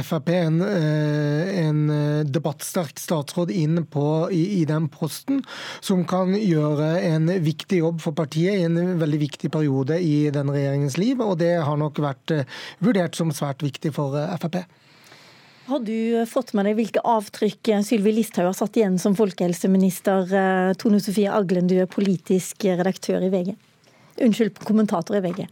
Frp 0.06 0.32
en, 0.36 0.62
en 0.62 1.82
debatt 2.30 2.59
debattsterk 2.60 3.00
statsråd 3.00 3.52
inn 3.52 3.86
på, 3.86 4.30
i, 4.32 4.60
i, 4.62 4.66
den 4.66 4.90
posten, 4.90 5.44
som 5.82 6.06
kan 6.06 6.36
gjøre 6.36 7.00
en 7.02 7.30
viktig 7.42 7.80
jobb 7.80 8.02
for 8.02 8.14
partiet 8.14 8.60
i 8.60 8.66
en 8.68 9.00
veldig 9.00 9.20
viktig 9.20 9.52
periode 9.52 10.00
i 10.00 10.30
den 10.30 10.50
regjeringens 10.50 10.98
liv. 10.98 11.22
Og 11.22 11.38
det 11.40 11.62
har 11.64 11.78
nok 11.78 12.00
vært 12.00 12.32
uh, 12.32 12.44
vurdert 12.80 13.16
som 13.16 13.32
svært 13.32 13.64
viktig 13.64 13.94
for 13.96 14.16
uh, 14.16 14.36
Frp. 14.40 14.64
Har 15.70 15.80
du 15.86 16.26
fått 16.26 16.54
med 16.58 16.66
deg 16.66 16.80
hvilke 16.80 17.02
avtrykk 17.06 17.70
Sylvi 17.86 18.12
Listhaug 18.18 18.50
har 18.50 18.58
satt 18.58 18.76
igjen 18.76 18.98
som 18.98 19.14
folkehelseminister? 19.14 20.32
Eh, 20.34 20.72
Tone 20.82 20.98
Sofie 20.98 21.30
Aglen, 21.30 21.68
du 21.70 21.76
er 21.78 21.86
politisk 21.86 22.66
redaktør 22.66 23.22
i 23.22 23.30
VG. 23.30 23.54
Unnskyld, 24.26 24.58
kommentator 24.66 25.20
i 25.20 25.22
VG. 25.28 25.46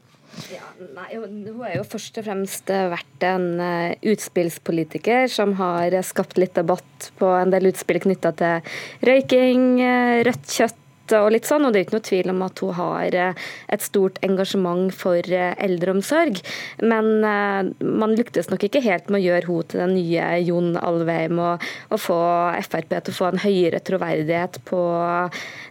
Ja, 0.53 0.65
nei, 0.95 1.07
hun 1.17 1.61
har 1.61 1.75
jo 1.79 1.85
først 1.87 2.19
og 2.21 2.27
fremst 2.27 2.69
eh, 2.73 2.87
vært 2.91 3.25
en 3.27 3.47
uh, 3.59 3.95
utspillspolitiker 4.13 5.29
som 5.31 5.55
har 5.59 5.95
skapt 6.05 6.37
litt 6.41 6.55
debatt 6.57 7.11
på 7.19 7.31
en 7.39 7.53
del 7.53 7.71
utspill 7.71 8.01
knytta 8.03 8.33
til 8.37 8.75
røyking, 9.07 9.79
rødt 10.27 10.53
kjøtt 10.53 10.83
og 11.15 11.31
litt 11.33 11.47
sånn, 11.47 11.65
og 11.65 11.73
det 11.73 11.79
er 11.79 11.85
ikke 11.85 11.97
noe 11.97 12.07
tvil 12.07 12.31
om 12.33 12.43
at 12.45 12.61
hun 12.63 12.75
har 12.77 13.15
eh, 13.15 13.45
et 13.73 13.83
stort 13.83 14.19
engasjement 14.25 14.91
for 14.95 15.21
eh, 15.31 15.53
eldreomsorg. 15.63 16.41
Men 16.83 17.23
eh, 17.25 17.71
man 17.81 18.15
lyktes 18.17 18.49
nok 18.51 18.67
ikke 18.67 18.83
helt 18.85 19.11
med 19.11 19.21
å 19.21 19.25
gjøre 19.25 19.47
henne 19.47 19.69
til 19.71 19.83
den 19.83 19.95
nye 19.95 20.25
Jon 20.43 20.75
Alvheim 20.81 21.39
og, 21.41 21.63
og 21.93 22.01
få 22.01 22.19
Frp 22.67 22.91
til 22.91 23.13
å 23.13 23.17
få 23.17 23.29
en 23.29 23.41
høyere 23.41 23.79
troverdighet 23.85 24.59
på 24.67 24.79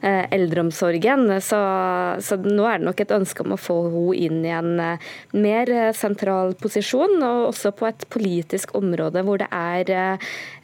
eldreomsorgen. 0.02 1.28
Så, 1.44 1.58
så, 2.24 2.38
nå 2.40 2.66
er 2.68 2.80
det 2.80 2.86
nok 2.88 3.00
et 3.02 3.14
ønske 3.14 3.44
om 3.44 3.54
å 3.54 3.60
få 3.60 3.76
henne 3.86 4.14
inn 4.26 4.44
i 4.46 4.52
en 4.54 4.70
mer 5.36 5.70
sentral 5.96 6.54
posisjon, 6.60 7.18
og 7.24 7.50
også 7.50 7.72
på 7.76 7.88
et 7.88 8.06
politisk 8.12 8.74
område 8.78 9.22
hvor 9.26 9.40
det 9.42 9.48
er 9.52 10.18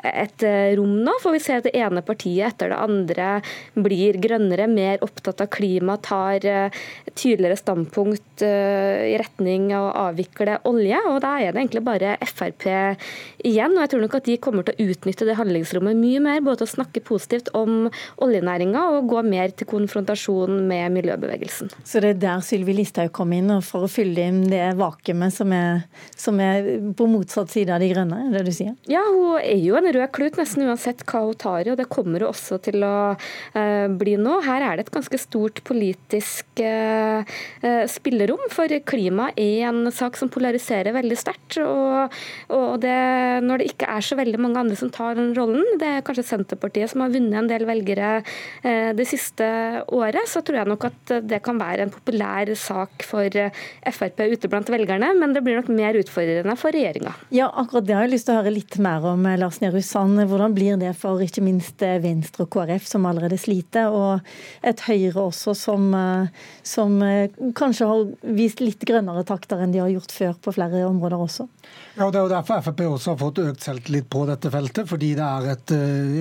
et 0.08 0.46
rom 0.78 0.94
nå. 1.04 1.16
For 1.22 1.34
vi 1.34 1.42
ser 1.42 1.60
at 1.60 1.68
det 1.68 1.76
ene 1.78 2.04
partiet 2.06 2.52
etter 2.52 2.72
det 2.72 2.80
andre 2.80 3.28
blir 3.74 4.18
grønnere 4.22 4.61
være 4.62 4.72
mer 4.72 5.02
opptatt 5.04 5.42
av 5.42 5.50
klima, 5.52 5.98
tar 6.02 6.46
eh, 6.46 6.82
tydeligere 7.14 7.58
standpunkt 7.58 8.44
eh, 8.46 9.12
i 9.12 9.16
retning 9.20 9.70
av 9.76 9.88
å 9.88 9.94
avvikle 10.08 10.58
olje. 10.68 10.98
og 11.10 11.20
Da 11.24 11.36
er 11.40 11.52
det 11.52 11.62
egentlig 11.62 11.84
bare 11.86 12.16
Frp 12.22 12.66
igjen. 13.42 13.76
og 13.76 13.82
Jeg 13.82 13.92
tror 13.92 14.04
nok 14.04 14.16
at 14.18 14.28
de 14.28 14.38
kommer 14.42 14.66
til 14.66 14.76
å 14.76 14.90
utnytte 14.92 15.26
det 15.28 15.36
handlingsrommet 15.38 15.98
mye 15.98 16.22
mer, 16.22 16.40
både 16.44 16.62
til 16.62 16.70
å 16.70 16.74
snakke 16.76 17.04
positivt 17.04 17.50
om 17.58 17.88
oljenæringa 18.22 18.84
og 18.96 19.10
gå 19.10 19.22
mer 19.26 19.54
til 19.56 19.68
konfrontasjon 19.70 20.62
med 20.68 20.92
miljøbevegelsen. 20.96 21.72
Så 21.84 22.02
det 22.02 22.16
er 22.16 22.22
der 22.22 22.44
Sylvi 22.44 22.76
Listhaug 22.76 23.12
kom 23.14 23.32
inn, 23.36 23.50
for 23.64 23.86
å 23.86 23.90
fylle 23.90 24.28
inn 24.30 24.42
det 24.50 24.72
vakuumet 24.78 25.34
som 25.34 25.52
er, 25.54 25.84
som 26.18 26.38
er 26.42 26.68
på 26.96 27.08
motsatt 27.10 27.52
side 27.52 27.72
av 27.74 27.82
De 27.82 27.88
grønne, 27.90 28.18
er 28.28 28.36
det 28.36 28.44
du 28.46 28.54
sier? 28.54 28.76
Ja, 28.90 29.02
hun 29.08 29.40
er 29.40 29.58
jo 29.58 29.76
en 29.78 29.88
rød 29.94 30.10
klut 30.14 30.38
nesten 30.38 30.66
uansett 30.68 31.02
hva 31.08 31.24
hun 31.26 31.38
tar 31.38 31.66
i, 31.66 31.72
og 31.72 31.80
det 31.80 31.88
kommer 31.92 32.22
hun 32.22 32.30
også 32.30 32.60
til 32.62 32.84
å 32.86 33.14
uh, 33.16 33.86
bli 33.98 34.16
nå. 34.20 34.38
Her 34.46 34.51
her 34.52 34.64
er 34.66 34.78
det 34.78 34.86
et 34.86 34.94
ganske 34.94 35.18
stort 35.20 35.60
politisk 35.66 36.62
uh, 36.62 37.22
spillerom, 37.90 38.42
for 38.52 38.72
klima 38.88 39.30
er 39.38 39.68
en 39.70 39.86
sak 39.94 40.18
som 40.18 40.30
polariserer 40.32 40.94
veldig 40.94 41.18
sterkt. 41.18 41.58
Og, 41.62 42.16
det, 42.82 42.96
når 43.44 43.62
det 43.62 43.70
ikke 43.72 43.88
er 43.92 44.04
så 44.04 44.16
veldig 44.18 44.40
mange 44.40 44.60
andre 44.62 44.78
som 44.78 44.90
tar 44.92 45.16
den 45.18 45.32
rollen, 45.36 45.64
det 45.80 45.88
er 45.88 46.04
kanskje 46.06 46.26
Senterpartiet 46.26 46.92
som 46.92 47.04
har 47.04 47.12
vunnet 47.12 47.38
en 47.42 47.50
del 47.50 47.66
velgere 47.68 48.14
uh, 48.22 48.90
det 48.96 49.08
siste 49.08 49.46
året, 49.92 50.24
så 50.30 50.42
tror 50.44 50.62
jeg 50.62 50.72
nok 50.72 50.88
at 50.88 51.14
det 51.28 51.42
kan 51.44 51.60
være 51.60 51.86
en 51.86 51.94
populær 51.94 52.52
sak 52.58 53.04
for 53.06 53.28
Frp 53.92 54.22
ute 54.32 54.48
blant 54.50 54.70
velgerne, 54.72 55.12
men 55.18 55.34
det 55.34 55.42
blir 55.44 55.58
nok 55.60 55.70
mer 55.72 55.96
utfordrende 55.98 56.56
for 56.60 56.74
regjeringa. 56.74 57.14
Ja, 57.34 57.48
akkurat 57.48 57.86
det 57.88 57.96
har 57.96 58.06
jeg 58.06 58.14
lyst 58.16 58.28
til 58.28 58.36
å 58.36 58.40
høre 58.40 58.54
litt 58.54 58.78
mer 58.82 59.04
om, 59.12 59.26
Lars 59.38 59.60
Nehru 59.62 59.82
Sand. 59.84 60.20
Hvordan 60.30 60.54
blir 60.56 60.78
det 60.80 60.94
for 60.98 61.22
ikke 61.22 61.44
minst 61.44 61.82
Venstre 61.82 62.46
og 62.46 62.52
KrF, 62.54 62.86
som 62.88 63.06
allerede 63.08 63.38
sliter? 63.40 63.92
og 63.92 64.20
et 64.62 64.84
Høyre 64.86 65.28
også 65.28 65.54
som, 65.58 65.92
som 66.66 66.98
kanskje 67.58 67.88
har 67.88 68.04
vist 68.36 68.62
litt 68.62 68.84
grønnere 68.88 69.24
takter 69.28 69.62
enn 69.62 69.74
de 69.74 69.82
har 69.82 69.92
gjort 69.92 70.14
før 70.14 70.36
på 70.42 70.54
flere 70.58 70.84
områder 70.88 71.20
også? 71.22 71.48
Ja, 71.92 72.06
Det 72.08 72.16
er 72.16 72.22
jo 72.24 72.32
derfor 72.32 72.62
Frp 72.64 72.78
også 72.86 73.12
har 73.12 73.18
fått 73.20 73.38
økt 73.42 73.64
selvtillit 73.66 74.06
på 74.08 74.22
dette 74.24 74.48
feltet. 74.48 74.88
Fordi 74.88 75.10
det 75.18 75.24
er 75.26 75.48
et 75.52 75.72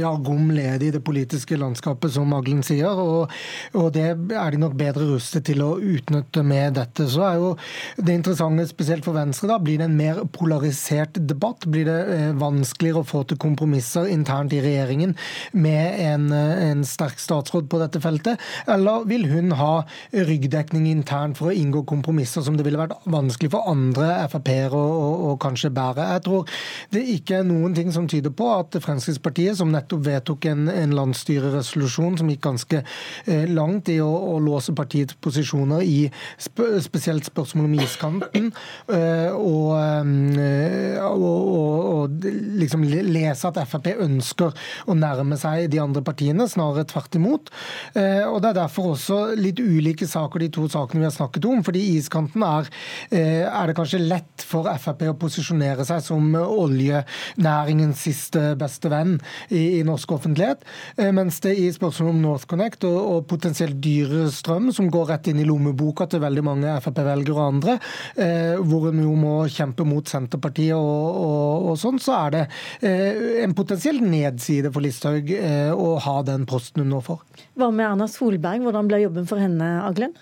ja, 0.01 0.09
gom 0.19 0.49
ledig 0.51 0.89
i 0.89 0.93
det 0.97 0.99
politiske 1.07 1.55
landskapet, 1.55 2.11
som 2.11 2.33
Aglen 2.35 2.59
sier. 2.65 2.91
Og, 2.91 3.31
og, 3.71 3.87
det 3.95 4.09
er 4.11 4.51
de 4.51 4.59
nok 4.59 4.75
bedre 4.79 5.07
rustet 5.13 5.45
til 5.47 5.63
å 5.63 5.77
utnytte 5.79 6.43
med 6.43 6.75
dette. 6.75 7.07
Så 7.07 7.23
er 7.23 7.39
jo 7.39 7.53
det 7.95 8.17
interessante, 8.17 8.65
spesielt 8.67 9.07
for 9.07 9.15
Venstre, 9.15 9.47
da, 9.47 9.59
blir 9.63 9.79
det 9.79 9.87
en 9.87 9.95
mer 9.95 10.19
polarisert 10.35 11.21
debatt? 11.29 11.63
Blir 11.71 11.87
det 11.87 11.99
eh, 12.17 12.27
vanskeligere 12.41 13.05
å 13.05 13.07
få 13.07 13.23
til 13.29 13.39
kompromisser 13.39 14.11
internt 14.11 14.51
i 14.51 14.59
regjeringen 14.63 15.15
med 15.55 16.03
en, 16.03 16.27
eh, 16.35 16.65
en 16.67 16.83
sterk 16.87 17.21
statsråd 17.23 17.71
på 17.71 17.79
dette 17.79 18.03
feltet? 18.03 18.43
Eller 18.67 19.07
vil 19.07 19.23
hun 19.31 19.55
ha 19.55 19.71
ryggdekning 20.11 20.89
internt 20.91 21.39
for 21.39 21.51
å 21.51 21.55
inngå 21.55 21.85
kompromisser 21.87 22.43
som 22.43 22.59
det 22.59 22.67
ville 22.67 22.81
vært 22.81 22.99
vanskelig 23.07 23.53
for 23.55 23.71
andre 23.71 24.11
Frp-ere 24.31 24.75
å 24.75 25.39
kanskje 25.39 25.60
kanskje 25.61 25.73
bære. 25.75 26.07
Jeg 26.13 26.23
tror 26.25 26.47
det 26.91 27.03
ikke 27.15 27.39
er 27.39 27.45
noen 27.47 27.75
ting 27.75 27.91
som 27.93 28.07
tyder 28.09 28.33
på 28.33 28.47
at 28.55 28.75
Fremskrittspartiet, 28.81 29.57
som 29.57 29.71
nettopp 29.71 30.05
vedtok 30.05 30.45
en, 30.49 30.69
en 30.69 30.95
landsstyreresolusjon 30.95 32.17
som 32.17 32.29
gikk 32.29 32.43
ganske 32.45 32.81
eh, 32.81 33.45
langt 33.49 33.89
i 33.89 33.99
å, 34.01 34.09
å, 34.09 34.39
låse 34.41 34.73
partiets 34.75 35.17
posisjoner 35.21 35.83
i 35.85 36.09
sp 36.41 36.63
spesielt 36.81 37.25
spørsmål 37.27 37.67
om 37.67 37.75
iskanten, 37.81 38.49
eh, 38.91 39.29
og, 39.31 39.75
eh, 39.77 40.97
og, 41.05 41.25
og, 41.25 41.77
og, 41.91 42.27
liksom 42.61 42.85
lese 42.85 43.49
at 43.49 43.59
Frp 43.69 43.91
ønsker 44.01 44.55
å 44.89 44.95
nærme 44.97 45.37
seg 45.39 45.69
de 45.71 45.81
andre 45.81 46.03
partiene, 46.05 46.47
snarere 46.49 46.87
tvert 46.89 47.17
imot. 47.19 47.51
Eh, 47.93 48.23
og 48.25 48.41
Det 48.41 48.51
er 48.51 48.59
derfor 48.63 48.93
også 48.95 49.19
litt 49.37 49.61
ulike 49.61 50.07
saker, 50.09 50.41
de 50.41 50.51
to 50.53 50.67
sakene 50.71 51.03
vi 51.03 51.09
har 51.09 51.15
snakket 51.15 51.45
om. 51.49 51.61
fordi 51.63 51.83
iskanten 51.97 52.43
er, 52.43 52.69
eh, 53.11 53.45
er 53.45 53.67
det 53.67 53.77
kanskje 53.77 54.01
lett 54.01 54.45
for 54.45 54.65
Frp 54.81 55.05
å 55.11 55.17
posisjonere 55.19 55.50
posisjonere 55.51 55.85
seg 55.85 56.01
som 56.03 56.35
oljenæringens 56.35 58.01
siste 58.05 58.55
beste 58.59 58.89
venn 58.91 59.17
i, 59.49 59.79
i 59.79 59.83
norsk 59.83 60.11
offentlighet. 60.15 60.63
Eh, 60.97 61.11
mens 61.11 61.39
det 61.43 61.55
i 61.59 61.69
spørsmålet 61.73 62.15
om 62.15 62.21
NorthConnect 62.25 62.85
og, 62.87 62.99
og 62.99 63.27
potensielt 63.27 63.79
dyre 63.81 64.29
strøm, 64.31 64.71
som 64.71 64.89
går 64.91 65.09
rett 65.11 65.27
inn 65.31 65.41
i 65.41 65.47
lommeboka 65.47 66.07
til 66.07 66.23
veldig 66.23 66.43
mange 66.45 66.77
Frp-velgere 66.81 67.37
og 67.37 67.47
andre, 67.47 67.77
eh, 68.15 68.55
hvor 68.61 68.89
en 68.91 69.03
jo 69.03 69.15
må 69.19 69.35
kjempe 69.51 69.85
mot 69.87 70.07
Senterpartiet 70.07 70.75
og, 70.77 71.21
og, 71.21 71.69
og 71.71 71.79
sånn, 71.81 71.99
så 72.01 72.17
er 72.25 72.35
det 72.35 72.43
eh, 72.87 73.43
en 73.45 73.55
potensiell 73.57 74.01
nedside 74.03 74.71
for 74.71 74.83
Listhaug 74.85 75.31
eh, 75.35 75.71
å 75.71 75.95
ha 76.01 76.17
den 76.27 76.47
posten 76.49 76.85
hun 76.85 76.93
nå 76.95 77.03
får. 77.05 77.23
Hva 77.59 77.71
med 77.73 77.87
Erna 77.89 78.07
Solberg, 78.09 78.63
hvordan 78.65 78.89
ble 78.89 79.03
jobben 79.05 79.27
for 79.29 79.41
henne, 79.41 79.73
Aglen? 79.85 80.15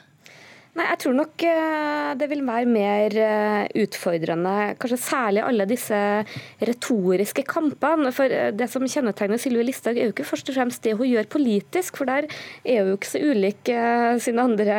Nei, 0.79 0.85
Jeg 0.93 0.99
tror 1.03 1.15
nok 1.17 1.43
eh, 1.43 2.09
det 2.19 2.27
vil 2.31 2.41
være 2.47 2.67
mer 2.71 3.15
eh, 3.19 3.81
utfordrende, 3.83 4.51
kanskje 4.79 4.99
særlig 5.03 5.41
alle 5.43 5.65
disse 5.67 5.97
retoriske 6.63 7.43
kampene. 7.49 8.13
For 8.15 8.31
eh, 8.31 8.53
Det 8.55 8.69
som 8.71 8.85
kjennetegner 8.87 9.41
Sylvi 9.41 9.65
Listhaug, 9.67 9.99
er 9.99 10.07
jo 10.07 10.13
ikke 10.13 10.27
først 10.29 10.51
og 10.51 10.55
fremst 10.55 10.85
det 10.87 10.93
hun 10.95 11.09
gjør 11.09 11.27
politisk, 11.33 11.99
for 11.99 12.07
der 12.07 12.29
er 12.63 12.85
hun 12.85 12.93
jo 12.93 12.99
ikke 12.99 13.09
så 13.11 13.19
ulik 13.19 13.71
sine 14.23 14.45
andre 14.45 14.77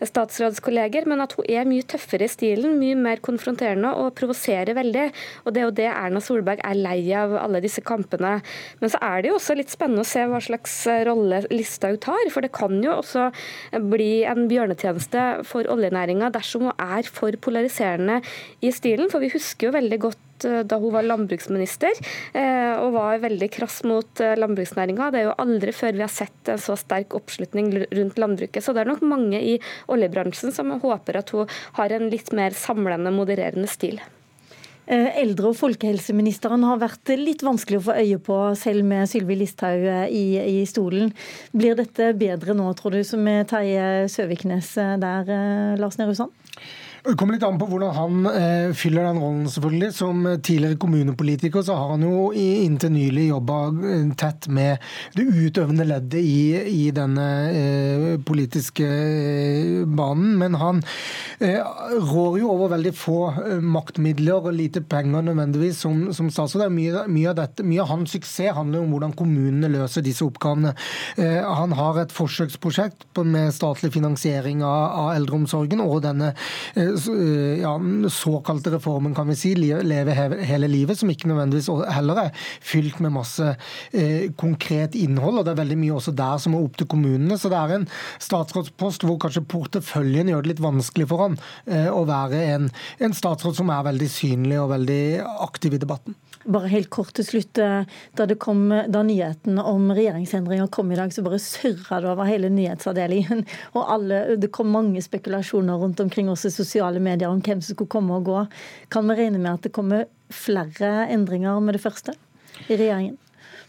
statsrådskolleger, 0.00 1.04
men 1.10 1.20
at 1.20 1.34
hun 1.36 1.44
er 1.44 1.68
mye 1.68 1.84
tøffere 1.84 2.24
i 2.24 2.32
stilen, 2.32 2.78
mye 2.80 2.96
mer 2.96 3.20
konfronterende 3.24 3.92
og 4.00 4.14
provoserer 4.16 4.72
veldig. 4.78 5.10
Og 5.44 5.52
Det 5.52 5.60
er 5.60 5.68
jo 5.68 5.76
det 5.76 5.90
Erna 5.92 6.24
Solberg 6.24 6.64
er 6.64 6.80
lei 6.80 7.02
av, 7.12 7.36
alle 7.42 7.60
disse 7.64 7.84
kampene. 7.84 8.38
Men 8.80 8.94
så 8.94 9.02
er 9.04 9.20
det 9.22 9.32
jo 9.32 9.36
også 9.36 9.58
litt 9.58 9.74
spennende 9.74 10.06
å 10.06 10.08
se 10.08 10.24
hva 10.24 10.40
slags 10.40 10.80
rolle 11.08 11.44
Listhaug 11.52 12.00
tar, 12.08 12.32
for 12.32 12.44
det 12.44 12.54
kan 12.56 12.80
jo 12.80 12.96
også 12.96 13.28
bli 13.92 14.12
en 14.28 14.48
bjørnetjeneste 14.48 15.17
tjeneste 15.18 15.48
for 15.48 15.68
oljenæringa 15.70 16.30
dersom 16.32 16.68
hun 16.68 16.78
er 16.78 17.06
for 17.06 17.32
polariserende 17.40 18.20
i 18.62 18.70
stilen. 18.72 19.10
For 19.10 19.20
vi 19.20 19.30
husker 19.32 19.68
jo 19.68 19.74
veldig 19.74 19.98
godt 20.00 20.44
eh, 20.44 20.62
da 20.64 20.78
hun 20.78 20.92
var 20.92 21.06
landbruksminister 21.06 21.94
eh, 22.34 22.74
og 22.78 22.92
var 22.94 23.22
veldig 23.22 23.48
krass 23.50 23.82
mot 23.84 24.20
eh, 24.20 24.36
landbruksnæringa. 24.38 25.10
Det 25.10 25.20
er 25.20 25.28
jo 25.28 25.38
aldri 25.38 25.72
før 25.72 25.96
vi 25.96 26.04
har 26.04 26.12
sett 26.12 26.48
en 26.48 26.58
så 26.58 26.76
sterk 26.78 27.14
oppslutning 27.14 27.72
rundt 27.86 28.18
landbruket. 28.18 28.64
Så 28.64 28.74
det 28.74 28.84
er 28.84 28.92
nok 28.92 29.02
mange 29.02 29.40
i 29.40 29.58
oljebransjen 29.88 30.54
som 30.54 30.76
håper 30.82 31.22
at 31.22 31.34
hun 31.34 31.48
har 31.78 31.92
en 31.92 32.08
litt 32.10 32.32
mer 32.32 32.56
samlende, 32.56 33.14
modererende 33.14 33.70
stil. 33.70 34.00
Eldre- 34.88 35.50
og 35.50 35.56
folkehelseministeren 35.58 36.62
har 36.64 36.78
vært 36.80 37.12
litt 37.20 37.42
vanskelig 37.44 37.82
å 37.82 37.86
få 37.90 37.96
øye 38.00 38.18
på, 38.24 38.36
selv 38.56 38.86
med 38.88 39.10
Sylvi 39.10 39.36
Listhaug 39.36 39.84
i, 40.08 40.24
i, 40.40 40.62
stolen. 40.64 41.10
Blir 41.52 41.76
dette 41.76 42.14
bedre 42.16 42.56
nå, 42.56 42.70
tror 42.78 42.96
du, 42.96 43.02
som 43.04 43.20
med 43.20 43.50
Terje 43.50 44.08
Søviknes 44.08 44.72
der, 45.02 45.34
Lars 45.76 46.00
Nehru 46.00 46.16
Sand? 46.16 46.32
Det 47.08 47.14
kommer 47.16 47.38
litt 47.38 47.44
an 47.46 47.56
på 47.56 47.66
hvordan 47.70 47.94
han 47.96 48.26
eh, 48.28 48.70
fyller 48.76 49.06
den 49.06 49.18
rollen, 49.22 49.46
selvfølgelig. 49.48 49.88
Som 49.96 50.26
tidligere 50.44 50.76
kommunepolitiker 50.80 51.62
så 51.64 51.76
har 51.78 51.94
han 51.94 52.04
jo 52.04 52.26
inntil 52.36 52.92
nylig 52.92 53.30
jobba 53.30 53.56
eh, 53.88 54.10
tett 54.20 54.48
med 54.52 54.84
det 55.16 55.24
utøvende 55.24 55.86
leddet 55.88 56.20
i, 56.20 56.42
i 56.68 56.90
denne 56.92 57.24
eh, 57.48 58.04
politiske 58.28 58.84
eh, 58.84 59.86
banen. 59.88 60.34
Men 60.42 60.58
han 60.60 60.82
eh, 61.40 61.62
rår 62.10 62.36
jo 62.42 62.50
over 62.52 62.74
veldig 62.74 62.92
få 62.96 63.16
eh, 63.32 63.64
maktmidler 63.64 64.50
og 64.50 64.58
lite 64.58 64.84
penger 64.84 65.24
nødvendigvis 65.30 65.80
som, 65.86 66.04
som 66.12 66.28
statsråd. 66.28 66.68
Mye, 66.74 67.06
mye, 67.08 67.32
av 67.32 67.44
av 67.48 67.90
hans 67.94 68.12
suksess 68.18 68.52
handler 68.58 68.84
om 68.84 68.92
hvordan 68.92 69.16
kommunene 69.16 69.72
løser 69.72 70.04
disse 70.04 70.26
oppgavene. 70.26 70.74
han 71.16 71.72
har 71.76 71.98
et 72.02 72.12
forsøksprosjekt 72.12 73.22
med 73.24 73.54
statlig 73.54 73.94
finansiering 73.94 74.60
av, 74.66 74.92
av 75.06 75.10
eldreomsorgen 75.16 75.80
og 75.84 76.02
denne 76.04 76.34
Eh, 76.74 76.94
ja, 77.06 77.74
såkalte 78.12 78.72
reformen, 78.74 79.14
kan 79.14 79.28
vi 79.30 79.36
si, 79.38 79.54
Leve 79.58 80.14
hele 80.46 80.68
livet, 80.70 80.98
som 80.98 81.10
ikke 81.10 81.30
nødvendigvis 81.30 81.70
heller 81.94 82.22
er 82.24 82.46
fylt 82.64 83.00
med 83.04 83.14
masse 83.14 83.54
eh, 83.92 84.28
konkret 84.38 84.96
innhold. 84.98 85.40
og 85.40 85.46
Det 85.46 85.54
er 85.54 85.62
veldig 85.62 85.80
mye 85.80 85.96
også 85.98 86.14
der 86.16 86.42
som 86.42 86.56
er 86.56 86.64
opp 86.66 86.78
til 86.78 86.90
kommunene. 86.90 87.38
Så 87.38 87.50
det 87.52 87.60
er 87.60 87.76
en 87.78 87.88
statsrådspost 88.22 89.06
hvor 89.06 89.20
kanskje 89.22 89.46
porteføljen 89.48 90.32
gjør 90.32 90.44
det 90.44 90.54
litt 90.54 90.64
vanskelig 90.64 91.08
for 91.10 91.26
han 91.26 91.38
eh, 91.66 91.90
å 91.92 92.04
være 92.08 92.44
en, 92.54 92.70
en 93.04 93.16
statsråd 93.16 93.58
som 93.58 93.72
er 93.74 93.86
veldig 93.90 94.10
synlig 94.12 94.60
og 94.62 94.72
veldig 94.74 95.02
aktiv 95.48 95.78
i 95.78 95.82
debatten. 95.84 96.18
Bare 96.48 96.70
helt 96.72 96.88
kort 96.94 97.12
til 97.18 97.26
slutt. 97.26 97.60
Eh, 97.60 97.84
da, 98.16 98.26
kom, 98.40 98.68
da 98.88 99.02
nyheten 99.04 99.60
om 99.60 99.90
regjeringsendringer 99.92 100.70
kom 100.72 100.92
i 100.92 100.98
dag, 100.98 101.12
så 101.12 101.24
bare 101.26 101.40
surra 101.42 102.00
det 102.00 102.10
over 102.12 102.28
hele 102.28 102.50
nyhetsavdelingen. 102.54 103.44
Og 103.76 103.82
alle, 103.84 104.22
det 104.40 104.52
kom 104.56 104.72
mange 104.72 105.02
spekulasjoner 105.04 105.80
rundt 105.80 106.00
omkring 106.04 106.32
også 106.32 106.48
i 106.48 106.58
sosiale 106.58 107.02
medier 107.04 107.28
om 107.28 107.44
hvem 107.44 107.60
som 107.60 107.76
skulle 107.76 107.92
komme 107.92 108.16
og 108.16 108.28
gå. 108.30 108.42
Kan 108.94 109.10
vi 109.10 109.20
regne 109.20 109.42
med 109.42 109.54
at 109.54 109.68
det 109.68 109.74
kommer 109.76 110.08
flere 110.32 111.08
endringer 111.12 111.60
med 111.64 111.76
det 111.76 111.84
første 111.84 112.16
i 112.68 112.76
regjeringen? 112.76 113.18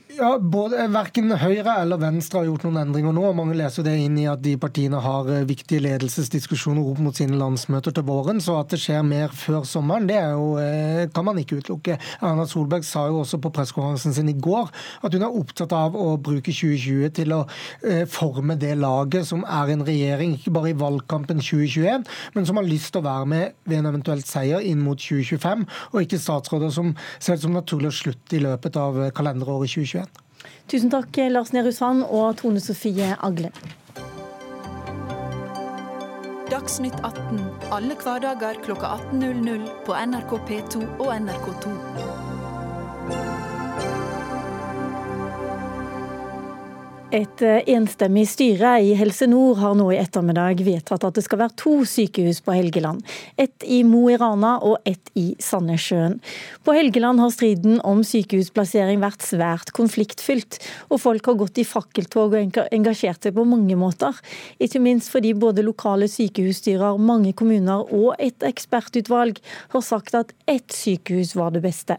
Ja, 0.10 0.32
både, 0.42 0.88
Verken 0.90 1.30
Høyre 1.38 1.76
eller 1.84 2.00
Venstre 2.02 2.40
har 2.40 2.48
gjort 2.48 2.64
noen 2.66 2.80
endringer 2.82 3.14
nå. 3.14 3.28
Mange 3.38 3.54
leser 3.54 3.86
det 3.86 3.92
inn 4.02 4.16
i 4.18 4.24
at 4.26 4.42
de 4.42 4.56
partiene 4.58 4.98
har 5.00 5.28
eh, 5.30 5.44
viktige 5.46 5.84
ledelsesdiskusjoner 5.86 6.82
opp 6.82 6.98
mot 7.06 7.14
sine 7.14 7.38
landsmøter 7.38 7.94
til 7.94 8.08
våren. 8.08 8.42
Så 8.42 8.56
at 8.58 8.74
det 8.74 8.80
skjer 8.82 9.06
mer 9.06 9.30
før 9.38 9.68
sommeren, 9.70 10.08
det 10.10 10.18
jo, 10.18 10.48
eh, 10.58 11.04
kan 11.14 11.28
man 11.28 11.38
ikke 11.38 11.60
utelukke. 11.62 12.00
Erna 12.26 12.48
Solberg 12.50 12.88
sa 12.90 13.04
jo 13.06 13.20
også 13.22 13.38
på 13.44 13.52
pressekonferansen 13.54 14.16
sin 14.18 14.32
i 14.34 14.36
går 14.36 14.72
at 15.06 15.14
hun 15.14 15.28
er 15.28 15.38
opptatt 15.44 15.76
av 15.78 15.94
å 15.94 16.08
bruke 16.18 16.50
2020 16.58 17.14
til 17.22 17.38
å 17.38 17.44
eh, 17.86 18.02
forme 18.10 18.58
det 18.58 18.74
laget 18.82 19.30
som 19.30 19.46
er 19.46 19.76
en 19.76 19.86
regjering, 19.86 20.40
ikke 20.40 20.56
bare 20.58 20.74
i 20.74 20.80
valgkampen 20.82 21.38
2021, 21.38 22.10
men 22.34 22.50
som 22.50 22.58
har 22.58 22.68
lyst 22.68 22.96
til 22.96 23.04
å 23.04 23.08
være 23.12 23.30
med 23.30 23.56
ved 23.70 23.84
en 23.84 23.92
eventuelt 23.94 24.26
seier 24.26 24.66
inn 24.66 24.82
mot 24.82 24.98
2025, 24.98 25.70
og 25.94 26.02
ikke 26.02 26.24
statsråder 26.26 26.74
som 26.74 26.96
ser 27.22 27.38
ut 27.38 27.46
som 27.46 27.56
naturlig 27.62 27.94
å 27.94 28.00
slutte 28.02 28.42
i 28.42 28.44
løpet 28.50 28.82
av 28.82 29.04
kalenderåret 29.14 29.78
2021. 29.78 30.09
Tusen 30.70 30.94
takk, 30.94 31.22
Lars 31.34 31.54
Nehru 31.54 31.74
Sand 31.76 32.08
og 32.08 32.40
Tone 32.42 32.64
Sofie 32.64 33.14
Agle. 33.22 33.52
Dagsnytt 36.50 36.96
18 37.06 37.40
alle 37.72 37.96
hverdager 37.96 38.58
klokka 38.66 38.88
18.00 39.14 39.70
på 39.86 39.94
NRK 39.94 40.32
P2 40.50 40.82
og 40.98 41.14
NRK2. 41.14 41.70
Et 47.10 47.42
eh, 47.42 47.64
enstemmig 47.74 48.28
styre 48.30 48.76
i 48.86 48.92
Helse 48.94 49.26
Nord 49.26 49.58
har 49.64 49.74
nå 49.74 49.88
i 49.90 49.98
ettermiddag 49.98 50.60
vedtatt 50.62 51.08
at 51.08 51.16
det 51.18 51.24
skal 51.26 51.40
være 51.42 51.56
to 51.58 51.72
sykehus 51.90 52.38
på 52.46 52.54
Helgeland. 52.54 53.02
Ett 53.34 53.66
i 53.66 53.80
Mo 53.82 54.04
i 54.14 54.18
Rana 54.22 54.52
og 54.62 54.86
ett 54.86 55.10
i 55.18 55.32
Sandnessjøen. 55.42 56.20
På 56.62 56.76
Helgeland 56.78 57.18
har 57.18 57.32
striden 57.34 57.80
om 57.82 58.04
sykehusplassering 58.06 59.02
vært 59.02 59.26
svært 59.26 59.72
konfliktfylt, 59.74 60.60
og 60.94 61.02
folk 61.02 61.32
har 61.32 61.40
gått 61.40 61.58
i 61.58 61.66
fakkeltog 61.66 62.36
og 62.38 62.60
engasjert 62.70 63.26
seg 63.26 63.34
på 63.40 63.48
mange 63.50 63.80
måter. 63.82 64.14
Ikke 64.62 64.84
minst 64.86 65.10
fordi 65.10 65.34
både 65.34 65.66
lokale 65.66 66.06
sykehusstyrer, 66.14 67.02
mange 67.02 67.34
kommuner 67.34 67.90
og 67.90 68.22
et 68.22 68.46
ekspertutvalg 68.46 69.42
har 69.74 69.86
sagt 69.88 70.14
at 70.14 70.36
ett 70.46 70.70
sykehus 70.78 71.34
var 71.34 71.58
det 71.58 71.66
beste. 71.66 71.98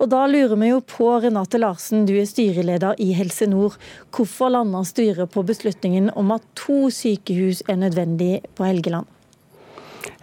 Og 0.00 0.08
da 0.16 0.24
lurer 0.32 0.56
vi 0.64 0.72
jo 0.72 0.80
på, 0.80 1.12
Renate 1.26 1.60
Larsen, 1.60 2.08
du 2.08 2.16
er 2.16 2.24
styreleder 2.32 2.96
i 3.04 3.12
Helse 3.20 3.52
Nord. 3.52 3.76
Hvorfor 4.16 4.45
Hvorfor 4.46 4.62
landa 4.62 4.84
styret 4.86 5.30
på 5.34 5.42
beslutningen 5.42 6.12
om 6.14 6.28
at 6.30 6.44
to 6.54 6.86
sykehus 6.94 7.64
er 7.66 7.80
nødvendig 7.80 8.44
på 8.54 8.62
Helgeland? 8.62 9.08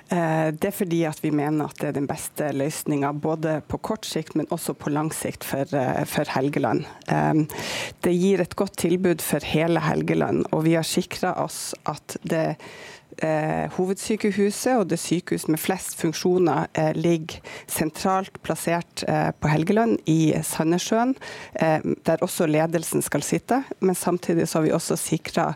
Eh, 0.08 0.48
det 0.56 0.70
er 0.70 0.78
fordi 0.78 1.02
at 1.10 1.20
vi 1.20 1.32
mener 1.36 1.68
at 1.68 1.82
det 1.82 1.90
er 1.90 1.98
den 1.98 2.08
beste 2.08 2.54
løsninga 2.56 3.12
både 3.20 3.58
på 3.68 3.82
kort 3.84 4.08
sikt, 4.08 4.38
men 4.40 4.48
også 4.48 4.78
på 4.80 4.94
lang 4.96 5.12
sikt 5.12 5.44
for, 5.44 5.68
eh, 5.76 6.06
for 6.08 6.24
Helgeland. 6.38 6.86
Eh, 7.12 7.44
det 8.08 8.16
gir 8.16 8.40
et 8.40 8.56
godt 8.56 8.78
tilbud 8.78 9.20
for 9.20 9.44
hele 9.44 9.84
Helgeland, 9.84 10.46
og 10.54 10.64
vi 10.70 10.78
har 10.80 10.88
sikra 10.88 11.36
oss 11.44 11.76
at 11.84 12.16
det 12.24 12.56
eh, 13.24 13.70
hovedsykehuset 13.76 14.78
og 14.80 14.88
det 14.92 15.00
sykehus 15.02 15.46
med 15.52 15.62
flest 15.62 15.96
funksjoner 16.00 16.68
eh, 16.74 16.92
ligger 16.98 17.40
sentralt 17.70 18.40
plassert 18.44 19.04
eh, 19.08 19.30
på 19.40 19.52
Helgeland, 19.52 20.00
i 20.10 20.34
Sandnessjøen, 20.44 21.14
eh, 21.54 21.80
der 22.06 22.24
også 22.26 22.48
ledelsen 22.50 23.04
skal 23.06 23.24
sitte. 23.26 23.62
Men 23.80 23.96
samtidig 23.96 24.48
så 24.50 24.60
har 24.60 24.68
vi 24.68 24.74
også 24.76 24.98
sikra 25.00 25.54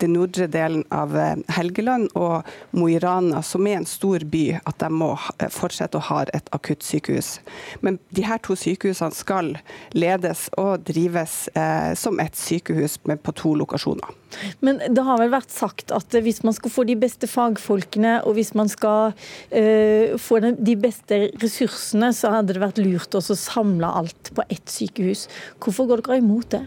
den 0.00 0.16
nordre 0.16 0.48
delen 0.50 0.84
av 0.94 1.16
eh, 1.16 1.36
Helgeland 1.56 2.10
og 2.14 2.46
Mo 2.76 2.90
i 2.90 2.98
Rana, 3.02 3.42
som 3.42 3.66
er 3.66 3.80
en 3.80 3.88
stor 3.88 4.26
by, 4.26 4.44
at 4.64 4.80
de 4.82 4.90
må 4.92 5.12
eh, 5.38 5.50
fortsette 5.52 6.00
å 6.00 6.06
ha 6.10 6.22
et 6.36 6.52
akuttsykehus. 6.56 7.36
Men 7.86 8.00
de 8.16 8.26
her 8.26 8.42
to 8.44 8.56
sykehusene 8.58 9.14
skal 9.16 9.54
ledes 9.96 10.48
og 10.58 10.86
drives 10.86 11.46
som 11.98 12.20
et 12.22 12.36
sykehus 12.38 12.96
på 13.00 13.34
to 13.36 13.54
lokasjoner. 13.58 14.14
Men 14.64 14.80
det 14.92 15.04
har 15.06 15.20
vel 15.20 15.32
vært 15.32 15.52
sagt 15.54 15.92
at 15.94 16.16
hvis 16.22 16.42
man 16.46 16.56
skal 16.56 16.72
få 16.72 16.84
de 16.88 16.96
beste 16.98 17.28
fagfolkene, 17.30 18.18
og 18.26 18.36
hvis 18.38 18.52
man 18.58 18.70
skal 18.72 19.12
uh, 19.14 20.16
få 20.20 20.40
de 20.44 20.76
beste 20.80 21.20
ressursene, 21.42 22.12
så 22.16 22.34
hadde 22.34 22.56
det 22.56 22.64
vært 22.64 22.82
lurt 22.82 23.16
å 23.16 23.22
samle 23.24 23.90
alt 24.02 24.32
på 24.36 24.44
ett 24.50 24.66
sykehus. 24.70 25.26
Hvorfor 25.62 25.90
går 25.90 26.06
dere 26.06 26.20
imot 26.22 26.50
det? 26.56 26.64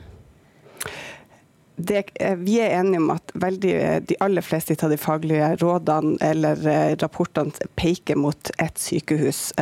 Det, 1.80 2.04
eh, 2.16 2.36
vi 2.36 2.60
er 2.60 2.74
enige 2.80 3.00
om 3.00 3.10
at 3.14 3.32
veldig, 3.34 3.74
eh, 3.76 4.00
de 4.04 4.16
aller 4.20 4.44
fleste 4.44 4.76
av 4.84 4.92
de 4.92 4.98
faglige 5.00 5.56
rådene 5.62 6.18
eller 6.22 6.68
eh, 6.68 6.96
rapportene 7.00 7.52
peker 7.80 8.18
mot 8.20 8.52
ett 8.60 8.78
sykehus. 8.80 9.54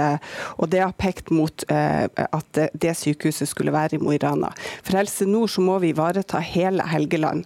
Og 0.58 0.69
det 0.69 0.82
har 0.82 0.93
pekt 0.97 1.30
mot 1.32 1.63
at 1.67 2.60
det 2.73 2.93
sykehuset 2.97 3.49
skulle 3.49 3.73
være 3.73 3.97
i 3.97 4.01
Mo 4.01 4.12
i 4.13 4.19
Rana. 4.21 4.49
For 4.84 4.97
Helse 4.97 5.27
Nord 5.30 5.51
så 5.53 5.62
må 5.62 5.77
vi 5.82 5.91
ivareta 5.93 6.39
hele 6.43 6.86
Helgeland. 6.88 7.45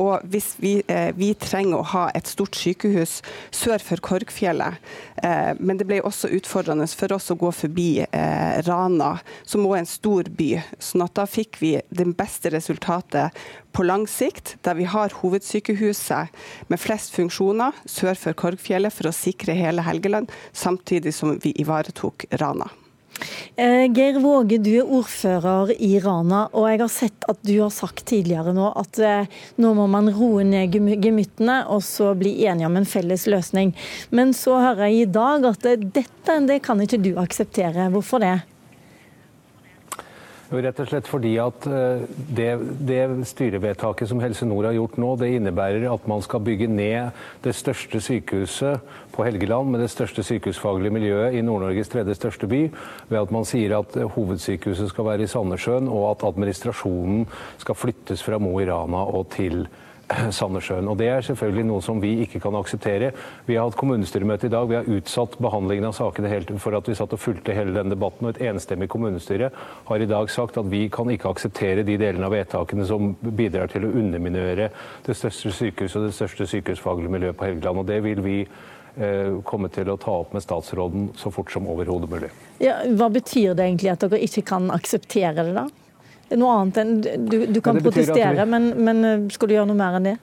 Og 0.00 0.24
hvis 0.30 0.52
vi, 0.62 0.74
vi 1.18 1.32
trenger 1.34 1.80
å 1.80 1.88
ha 1.92 2.04
et 2.14 2.30
stort 2.30 2.56
sykehus 2.58 3.20
sør 3.54 3.82
for 3.82 4.02
Korgfjellet, 4.04 4.78
men 5.60 5.80
det 5.80 5.88
ble 5.88 6.00
også 6.02 6.30
utfordrende 6.36 6.88
for 6.90 7.14
oss 7.16 7.30
å 7.32 7.38
gå 7.40 7.52
forbi 7.62 7.88
Rana, 8.68 9.14
som 9.44 9.66
òg 9.66 9.76
er 9.78 9.84
en 9.84 9.92
stor 9.92 10.30
by. 10.30 10.50
sånn 10.78 11.06
at 11.06 11.16
da 11.18 11.26
fikk 11.26 11.60
vi 11.62 11.74
det 11.90 12.08
beste 12.18 12.52
resultatet 12.52 13.32
på 13.72 13.86
lang 13.86 14.06
sikt, 14.10 14.56
der 14.66 14.76
vi 14.78 14.86
har 14.88 15.14
hovedsykehuset 15.22 16.44
med 16.68 16.80
flest 16.80 17.16
funksjoner 17.16 17.76
sør 17.88 18.18
for 18.18 18.38
Korgfjellet 18.38 18.94
for 18.94 19.10
å 19.10 19.16
sikre 19.16 19.56
hele 19.56 19.84
Helgeland, 19.86 20.32
samtidig 20.52 21.14
som 21.16 21.36
vi 21.42 21.54
ivaretok 21.62 22.26
Rana. 22.40 22.70
Eh, 23.56 23.92
Geir 23.92 24.18
Våge, 24.20 24.58
du 24.58 24.70
er 24.80 24.88
ordfører 24.88 25.74
i 25.76 25.98
Rana, 26.00 26.46
og 26.56 26.68
jeg 26.70 26.80
har 26.80 26.92
sett 26.92 27.26
at 27.30 27.42
du 27.44 27.54
har 27.60 27.72
sagt 27.74 28.06
tidligere 28.08 28.54
nå 28.56 28.70
at 28.80 28.98
eh, 29.02 29.42
nå 29.62 29.72
må 29.76 29.86
man 29.90 30.08
roe 30.16 30.44
ned 30.48 30.72
gemyttene 30.72 31.62
og 31.70 31.84
så 31.86 32.12
bli 32.18 32.34
enige 32.48 32.70
om 32.70 32.78
en 32.80 32.88
felles 32.88 33.28
løsning. 33.30 33.74
Men 34.10 34.32
så 34.36 34.56
hører 34.62 34.88
jeg 34.88 35.02
i 35.02 35.12
dag 35.18 35.46
at 35.52 35.68
eh, 35.68 35.84
dette 36.00 36.38
det 36.48 36.62
kan 36.64 36.80
ikke 36.80 37.02
du 37.04 37.12
akseptere. 37.20 37.90
Hvorfor 37.92 38.24
det? 38.24 38.38
Jo, 40.52 40.60
rett 40.60 40.80
og 40.82 40.88
slett 40.90 41.06
fordi 41.08 41.30
at 41.40 41.64
eh, 41.64 42.02
det, 42.36 42.48
det, 42.84 43.00
styrevedtaket 43.30 44.10
som 44.10 44.20
Helse 44.20 44.44
Nord 44.44 44.66
har 44.68 44.74
gjort 44.76 44.98
nå, 45.00 45.14
det 45.16 45.30
innebærer 45.38 45.86
at 45.88 46.08
man 46.10 46.20
skal 46.20 46.42
bygge 46.44 46.66
ned 46.68 47.16
det 47.40 47.54
største 47.56 48.02
sykehuset 48.04 48.82
på 49.14 49.24
Helgeland 49.24 49.72
med 49.72 49.80
det 49.80 49.88
største 49.88 50.20
sykehusfaglige 50.28 50.92
miljøet 50.92 51.38
i 51.38 51.40
Nord-Norges 51.46 51.88
tredje 51.92 52.18
største 52.18 52.50
by, 52.52 52.66
ved 53.08 53.22
at 53.22 53.32
man 53.32 53.48
sier 53.48 53.78
at 53.78 53.96
hovedsykehuset 54.12 54.92
skal 54.92 55.08
være 55.08 55.24
i 55.24 55.30
Sandnessjøen, 55.32 55.88
og 55.88 56.10
at 56.10 56.26
administrasjonen 56.28 57.24
skal 57.62 57.78
flyttes 57.78 58.24
fra 58.24 58.36
Mo 58.36 58.52
i 58.60 58.68
Rana 58.68 59.06
og 59.08 59.32
til 59.32 59.64
Helgeland 59.64 59.90
Sandnessjøen. 60.38 60.88
Og 60.88 60.98
Det 61.00 61.08
er 61.08 61.24
selvfølgelig 61.26 61.64
noe 61.68 61.84
som 61.84 62.00
vi 62.02 62.12
ikke 62.24 62.40
kan 62.42 62.56
akseptere. 62.58 63.12
Vi 63.46 63.56
har 63.56 63.68
hatt 63.68 63.78
kommunestyremøte 63.80 64.48
i 64.48 64.52
dag. 64.52 64.68
Vi 64.70 64.78
har 64.78 64.90
utsatt 64.96 65.38
behandlingen 65.42 65.88
av 65.88 65.96
sakene 65.96 66.30
helt 66.32 66.52
for 66.62 66.76
at 66.76 66.88
vi 66.88 66.96
satt 66.98 67.14
og 67.16 67.22
fulgte 67.22 67.56
hele 67.56 67.74
den 67.76 67.92
debatten. 67.92 68.26
og 68.26 68.34
Et 68.34 68.50
enstemmig 68.50 68.88
kommunestyre 68.92 69.50
har 69.88 70.00
i 70.00 70.10
dag 70.10 70.30
sagt 70.30 70.58
at 70.58 70.70
vi 70.70 70.88
kan 70.92 71.10
ikke 71.10 71.32
akseptere 71.32 71.86
de 71.86 71.96
delene 72.00 72.28
av 72.28 72.36
vedtakene 72.36 72.86
som 72.86 73.14
bidrar 73.22 73.72
til 73.72 73.86
å 73.86 73.92
underminere 73.92 74.70
det 75.06 75.16
største 75.16 75.52
sykehuset 75.52 76.00
og 76.00 76.08
det 76.10 76.16
største 76.18 76.46
sykehusfaglige 76.46 77.12
miljøet 77.12 77.38
på 77.38 77.48
Helgeland. 77.48 77.82
Og 77.82 77.86
Det 77.86 78.00
vil 78.04 78.22
vi 78.22 78.38
eh, 78.42 79.38
komme 79.44 79.68
til 79.72 79.90
å 79.90 79.98
ta 80.00 80.18
opp 80.22 80.34
med 80.36 80.44
statsråden 80.44 81.12
så 81.16 81.32
fort 81.34 81.52
som 81.52 81.68
overhodet 81.68 82.10
mulig. 82.10 82.32
Ja, 82.62 82.82
hva 82.96 83.08
betyr 83.12 83.54
det 83.54 83.66
egentlig 83.66 83.94
at 83.94 84.04
dere 84.04 84.20
ikke 84.22 84.44
kan 84.54 84.70
akseptere 84.74 85.42
det, 85.42 85.54
da? 85.56 85.68
Noe 86.38 86.58
annet 86.58 86.82
enn 86.82 86.92
Du, 87.02 87.38
du 87.46 87.60
kan 87.64 87.80
protestere, 87.80 88.44
vi... 88.44 88.50
men, 88.50 88.68
men, 88.84 89.04
eh, 89.04 89.26
skal 89.32 89.50
du 89.50 89.56
gjøre 89.56 89.70
noe 89.70 89.78
mer 89.78 89.98
enn 89.98 90.12
det? 90.12 90.16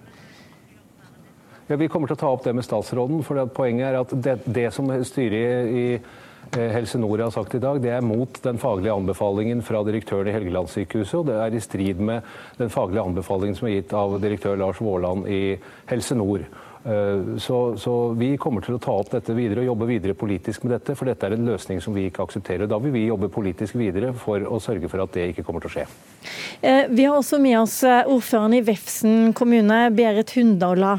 Ja, 1.69 1.77
Vi 1.77 1.89
kommer 1.91 2.09
til 2.09 2.17
å 2.17 2.23
ta 2.23 2.31
opp 2.33 2.47
det 2.47 2.55
med 2.57 2.65
statsråden. 2.65 3.21
for 3.23 3.41
Poenget 3.53 3.91
er 3.91 3.99
at 3.99 4.15
det, 4.25 4.39
det 4.45 4.69
som 4.73 4.89
styret 5.05 5.69
i 5.69 5.83
eh, 5.93 6.71
Helse 6.73 6.97
Nord 6.97 7.21
har 7.21 7.33
sagt 7.35 7.53
i 7.55 7.61
dag, 7.61 7.81
det 7.83 7.91
er 7.93 8.05
mot 8.05 8.41
den 8.41 8.57
faglige 8.57 8.95
anbefalingen 8.95 9.61
fra 9.61 9.83
direktøren 9.85 10.31
i 10.31 10.33
Helgelandssykehuset. 10.33 11.19
Og 11.21 11.27
det 11.29 11.37
er 11.37 11.53
i 11.53 11.61
strid 11.61 12.01
med 12.01 12.25
den 12.57 12.73
faglige 12.73 13.05
anbefalingen 13.05 13.59
som 13.59 13.69
er 13.69 13.77
gitt 13.77 13.93
av 13.93 14.17
direktør 14.23 14.57
Lars 14.57 14.81
Vårland 14.81 15.29
i 15.29 15.59
Helse 15.91 16.17
Nord. 16.17 16.47
Eh, 16.89 17.37
så, 17.37 17.77
så, 17.77 17.93
vi 18.17 18.31
kommer 18.41 18.63
til 18.65 18.77
å 18.77 18.81
ta 18.81 18.93
opp 18.97 19.11
dette 19.13 19.33
videre 19.37 19.61
og 19.61 19.69
jobbe 19.69 19.87
videre 19.91 20.15
politisk 20.17 20.63
med 20.65 20.73
dette, 20.77 20.95
for 20.97 21.09
dette 21.09 21.27
er 21.27 21.35
en 21.35 21.51
løsning 21.51 21.81
som 21.83 21.93
vi 21.93 22.07
ikke 22.09 22.25
aksepterer. 22.25 22.69
Da 22.69 22.79
vil 22.81 22.95
vi 22.95 23.05
jobbe 23.05 23.29
politisk 23.33 23.77
videre 23.77 24.11
for 24.17 24.45
å 24.49 24.57
sørge 24.63 24.89
for 24.89 25.03
at 25.03 25.13
det 25.13 25.27
ikke 25.31 25.45
kommer 25.45 25.61
til 25.63 25.69
å 25.69 25.75
skje. 25.75 25.85
Eh, 26.65 26.89
vi 26.89 27.05
har 27.05 27.19
også 27.19 27.41
med 27.43 27.59
oss 27.61 27.77
eh, 27.85 28.01
ordføreren 28.09 28.57
i 28.57 28.63
Vefsn 28.65 29.33
kommune, 29.37 29.79
Berit 29.93 30.33
Hundala. 30.37 30.97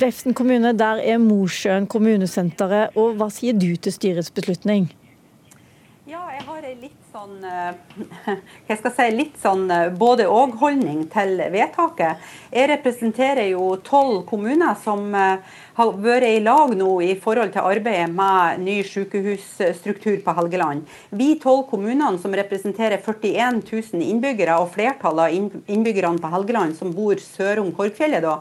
Vefsn 0.00 0.36
kommune, 0.36 0.74
der 0.76 1.00
er 1.00 1.20
Mosjøen 1.22 1.88
kommunesenteret. 1.90 2.96
Og 3.00 3.16
hva 3.20 3.30
sier 3.32 3.56
du 3.56 3.70
til 3.80 3.94
styrets 3.94 4.32
beslutning? 4.34 4.90
Ja, 6.10 6.26
jeg 6.34 6.44
har 6.44 6.66
litt 6.74 6.99
sånn 7.10 7.42
eh, 7.42 7.74
jeg 8.68 8.78
skal 8.78 8.92
si, 8.94 9.06
litt 9.14 9.38
sånn 9.42 9.64
eh, 9.72 9.88
både-og-holdning 9.98 11.08
til 11.10 11.40
vedtaket. 11.50 12.22
Jeg 12.54 12.68
representerer 12.70 13.48
jo 13.50 13.72
tolv 13.86 14.22
kommuner 14.28 14.76
som 14.78 15.10
eh, 15.18 15.42
har 15.80 15.92
vært 16.04 16.28
i 16.28 16.42
lag 16.44 16.74
nå 16.78 16.92
i 17.02 17.16
forhold 17.18 17.54
til 17.56 17.66
arbeidet 17.66 18.12
med 18.14 18.62
ny 18.62 18.76
sykehusstruktur 18.86 20.20
på 20.22 20.36
Helgeland. 20.38 20.86
Vi 21.10 21.32
tolv 21.42 21.66
kommunene 21.72 22.20
som 22.22 22.36
representerer 22.36 23.02
41 23.02 23.62
000 23.66 24.06
innbyggere, 24.06 24.60
og 24.60 24.70
flertallet 24.76 25.26
av 25.26 25.70
innbyggerne 25.74 26.22
på 26.22 26.34
Helgeland 26.34 26.78
som 26.78 26.94
bor 26.94 27.18
sør 27.24 27.64
om 27.64 27.72
Korgfjellet, 27.74 28.22
da, 28.22 28.38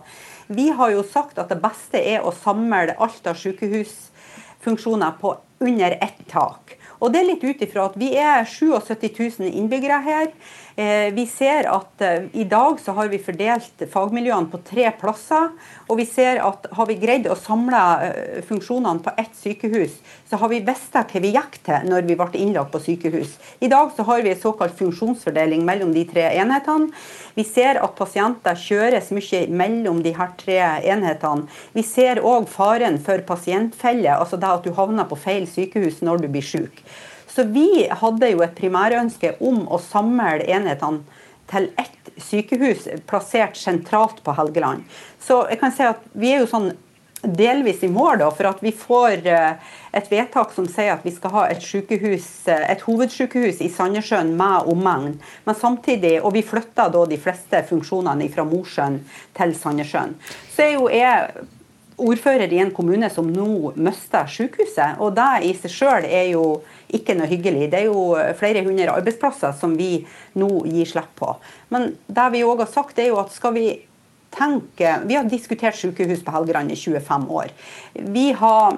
vi 0.50 0.70
har 0.74 0.94
jo 0.94 1.06
sagt 1.06 1.42
at 1.42 1.50
det 1.50 1.62
beste 1.62 2.02
er 2.02 2.26
å 2.26 2.34
samle 2.34 2.98
alt 2.98 3.30
av 3.30 3.38
sykehusfunksjoner 3.38 5.18
på 5.22 5.38
under 5.66 5.98
ett 6.02 6.22
tak. 6.30 6.79
Og 7.00 7.14
det 7.14 7.22
er 7.22 7.30
litt 7.30 7.44
ut 7.48 7.62
ifra 7.64 7.88
at 7.88 7.98
vi 8.00 8.12
er 8.20 8.44
77 8.48 9.40
000 9.40 9.52
innbyggere 9.54 10.02
her. 10.04 10.32
Eh, 10.80 11.14
vi 11.14 11.26
ser 11.28 11.68
at 11.68 12.02
eh, 12.02 12.22
i 12.40 12.44
dag 12.48 12.78
så 12.80 12.94
har 12.96 13.10
vi 13.12 13.18
fordelt 13.20 13.82
fagmiljøene 13.92 14.48
på 14.48 14.62
tre 14.64 14.86
plasser. 14.96 15.50
Og 15.92 15.98
vi 16.00 16.06
ser 16.08 16.40
at 16.46 16.70
har 16.78 16.88
vi 16.88 16.96
greid 17.02 17.28
å 17.28 17.36
samle 17.36 17.82
eh, 18.06 18.38
funksjonene 18.48 19.04
på 19.04 19.12
ett 19.20 19.36
sykehus, 19.36 19.98
så 20.30 20.40
har 20.40 20.52
vi 20.54 20.62
visst 20.64 20.96
hva 20.96 21.04
vi 21.26 21.34
gikk 21.34 21.58
til 21.68 21.90
når 21.90 22.08
vi 22.08 22.16
ble 22.22 22.30
innlagt 22.40 22.72
på 22.72 22.80
sykehus. 22.86 23.36
I 23.60 23.68
dag 23.74 23.92
så 23.98 24.08
har 24.08 24.24
vi 24.24 24.32
en 24.32 24.40
såkalt 24.40 24.80
funksjonsfordeling 24.80 25.68
mellom 25.68 25.92
de 25.98 26.06
tre 26.08 26.30
enhetene. 26.40 26.94
Vi 27.36 27.44
ser 27.44 27.82
at 27.84 28.00
pasienter 28.00 28.56
kjøres 28.56 29.12
mye 29.12 29.44
mellom 29.52 30.00
de 30.06 30.16
her 30.16 30.32
tre 30.40 30.62
enhetene. 30.94 31.50
Vi 31.76 31.84
ser 31.84 32.24
òg 32.24 32.48
faren 32.48 33.02
for 33.04 33.28
pasientfelle, 33.28 34.16
altså 34.16 34.40
det 34.40 34.56
at 34.56 34.64
du 34.64 34.72
havner 34.80 35.12
på 35.12 35.20
feil 35.20 35.50
sykehus 35.50 36.00
når 36.08 36.24
du 36.24 36.32
blir 36.32 36.54
syk. 36.56 36.86
Så 37.40 37.44
vi 37.44 37.88
hadde 37.88 38.28
jo 38.34 38.42
et 38.44 38.56
primærønske 38.58 39.30
om 39.48 39.62
å 39.72 39.78
samle 39.80 40.42
enhetene 40.44 41.06
til 41.48 41.70
ett 41.80 42.10
sykehus 42.20 42.82
plassert 43.08 43.56
sentralt 43.56 44.18
på 44.26 44.34
Helgeland. 44.36 44.82
Så 45.24 45.46
jeg 45.48 45.62
kan 45.62 45.72
si 45.72 45.86
at 45.88 46.02
vi 46.20 46.34
er 46.34 46.42
jo 46.42 46.50
sånn 46.52 46.68
delvis 47.24 47.80
i 47.88 47.90
mål, 47.94 48.18
da, 48.20 48.28
for 48.36 48.50
at 48.50 48.60
vi 48.60 48.74
får 48.76 49.24
eh, 49.32 49.70
et 49.96 50.12
vedtak 50.12 50.52
som 50.52 50.68
sier 50.68 50.92
at 50.98 51.06
vi 51.08 51.14
skal 51.16 51.32
ha 51.38 51.46
et, 51.54 51.64
sykehus, 51.64 52.28
eh, 52.52 52.66
et 52.74 52.84
hovedsykehus 52.84 53.62
i 53.64 53.70
Sandnessjøen 53.72 54.34
med 54.40 54.68
omegn. 54.74 55.16
Men 55.48 55.60
samtidig, 55.62 56.18
og 56.20 56.36
vi 56.36 56.44
flytter 56.44 56.92
da 56.92 57.06
de 57.08 57.22
fleste 57.24 57.64
funksjonene 57.72 58.28
fra 58.36 58.44
Mosjøen 58.52 59.00
til 59.40 59.56
Sandnessjøen. 59.62 60.18
Så 60.58 60.68
er 60.68 60.76
jo 60.76 60.92
jeg 60.92 61.48
ordfører 62.00 62.52
i 62.52 62.60
en 62.64 62.72
kommune 62.76 63.10
som 63.12 63.28
nå 63.32 63.74
mister 63.80 64.28
sykehuset. 64.28 65.00
Og 65.04 65.16
det 65.16 65.32
i 65.48 65.56
seg 65.58 65.74
sjøl 65.74 66.08
er 66.08 66.30
jo 66.34 66.44
ikke 66.96 67.16
noe 67.18 67.30
hyggelig. 67.30 67.70
Det 67.72 67.84
er 67.84 67.90
jo 67.90 68.16
flere 68.40 68.64
hundre 68.66 68.96
arbeidsplasser 68.96 69.54
som 69.60 69.76
vi 69.78 70.06
nå 70.40 70.50
gir 70.70 70.90
slipp 70.90 71.14
på. 71.20 71.36
Men 71.74 71.94
det 72.08 72.28
vi 72.34 72.46
òg 72.48 72.64
har 72.66 72.72
sagt, 72.72 73.00
er 73.00 73.12
jo 73.12 73.22
at 73.22 73.34
skal 73.36 73.56
vi 73.58 73.68
tenke 74.30 74.92
Vi 75.10 75.16
har 75.18 75.26
diskutert 75.26 75.74
sykehus 75.74 76.22
på 76.22 76.32
Helgeland 76.32 76.72
i 76.72 76.76
25 76.78 77.32
år. 77.34 77.50
Vi 77.94 78.32
har 78.38 78.78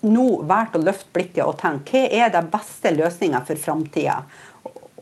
nå 0.00 0.28
valgt 0.48 0.78
å 0.78 0.80
løfte 0.80 1.12
blikket 1.12 1.44
og 1.44 1.58
tenke 1.60 2.06
hva 2.06 2.24
er 2.24 2.32
den 2.32 2.48
beste 2.52 2.92
løsninga 2.94 3.42
for 3.44 3.60
framtida. 3.60 4.22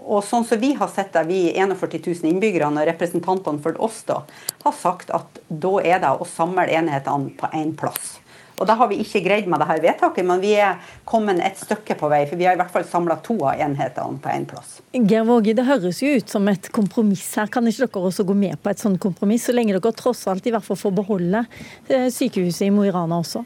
Og 0.09 0.25
sånn 0.25 0.47
som 0.49 0.59
vi 0.59 0.73
har 0.75 0.89
sett 0.91 1.13
det, 1.13 1.27
vi 1.29 1.41
41 1.53 2.01
000 2.07 2.31
innbyggerne 2.33 2.81
og 2.83 2.89
representantene 2.89 3.63
for 3.63 3.79
oss 3.85 4.01
da, 4.09 4.23
har 4.65 4.75
sagt 4.75 5.13
at 5.15 5.43
da 5.49 5.75
er 5.85 6.01
det 6.03 6.15
å 6.17 6.27
samle 6.27 6.67
enhetene 6.73 7.35
på 7.39 7.51
én 7.55 7.75
plass. 7.79 8.18
Og 8.59 8.67
Det 8.67 8.75
har 8.75 8.89
vi 8.91 8.99
ikke 9.03 9.23
greid 9.23 9.47
med 9.51 9.63
dette 9.63 9.79
vedtaket, 9.83 10.27
men 10.27 10.41
vi 10.43 10.55
er 10.59 10.79
kommet 11.09 11.39
et 11.47 11.59
stykke 11.59 11.95
på 11.99 12.11
vei. 12.11 12.25
For 12.27 12.39
vi 12.41 12.49
har 12.49 12.57
i 12.57 12.61
hvert 12.61 12.73
fall 12.75 12.87
samla 12.89 13.19
to 13.25 13.37
av 13.47 13.61
enhetene 13.63 14.19
på 14.23 14.33
én 14.33 14.47
plass. 14.51 14.79
Geir 14.93 15.27
Våge, 15.29 15.55
det 15.55 15.67
høres 15.69 16.03
jo 16.03 16.11
ut 16.19 16.33
som 16.33 16.49
et 16.51 16.71
kompromiss 16.75 17.29
her. 17.39 17.51
Kan 17.53 17.71
ikke 17.71 17.87
dere 17.87 18.11
også 18.11 18.27
gå 18.27 18.35
med 18.39 18.59
på 18.63 18.73
et 18.73 18.83
sånt 18.83 19.01
kompromiss, 19.03 19.47
så 19.47 19.55
lenge 19.55 19.77
dere 19.77 19.95
tross 19.95 20.27
alt 20.31 20.47
i 20.47 20.55
hvert 20.55 20.67
fall 20.67 20.81
får 20.81 20.97
beholde 20.99 21.45
eh, 21.87 22.09
sykehuset 22.11 22.67
i 22.67 22.73
Mo 22.75 22.83
i 22.87 22.93
Rana 22.95 23.23
også? 23.23 23.45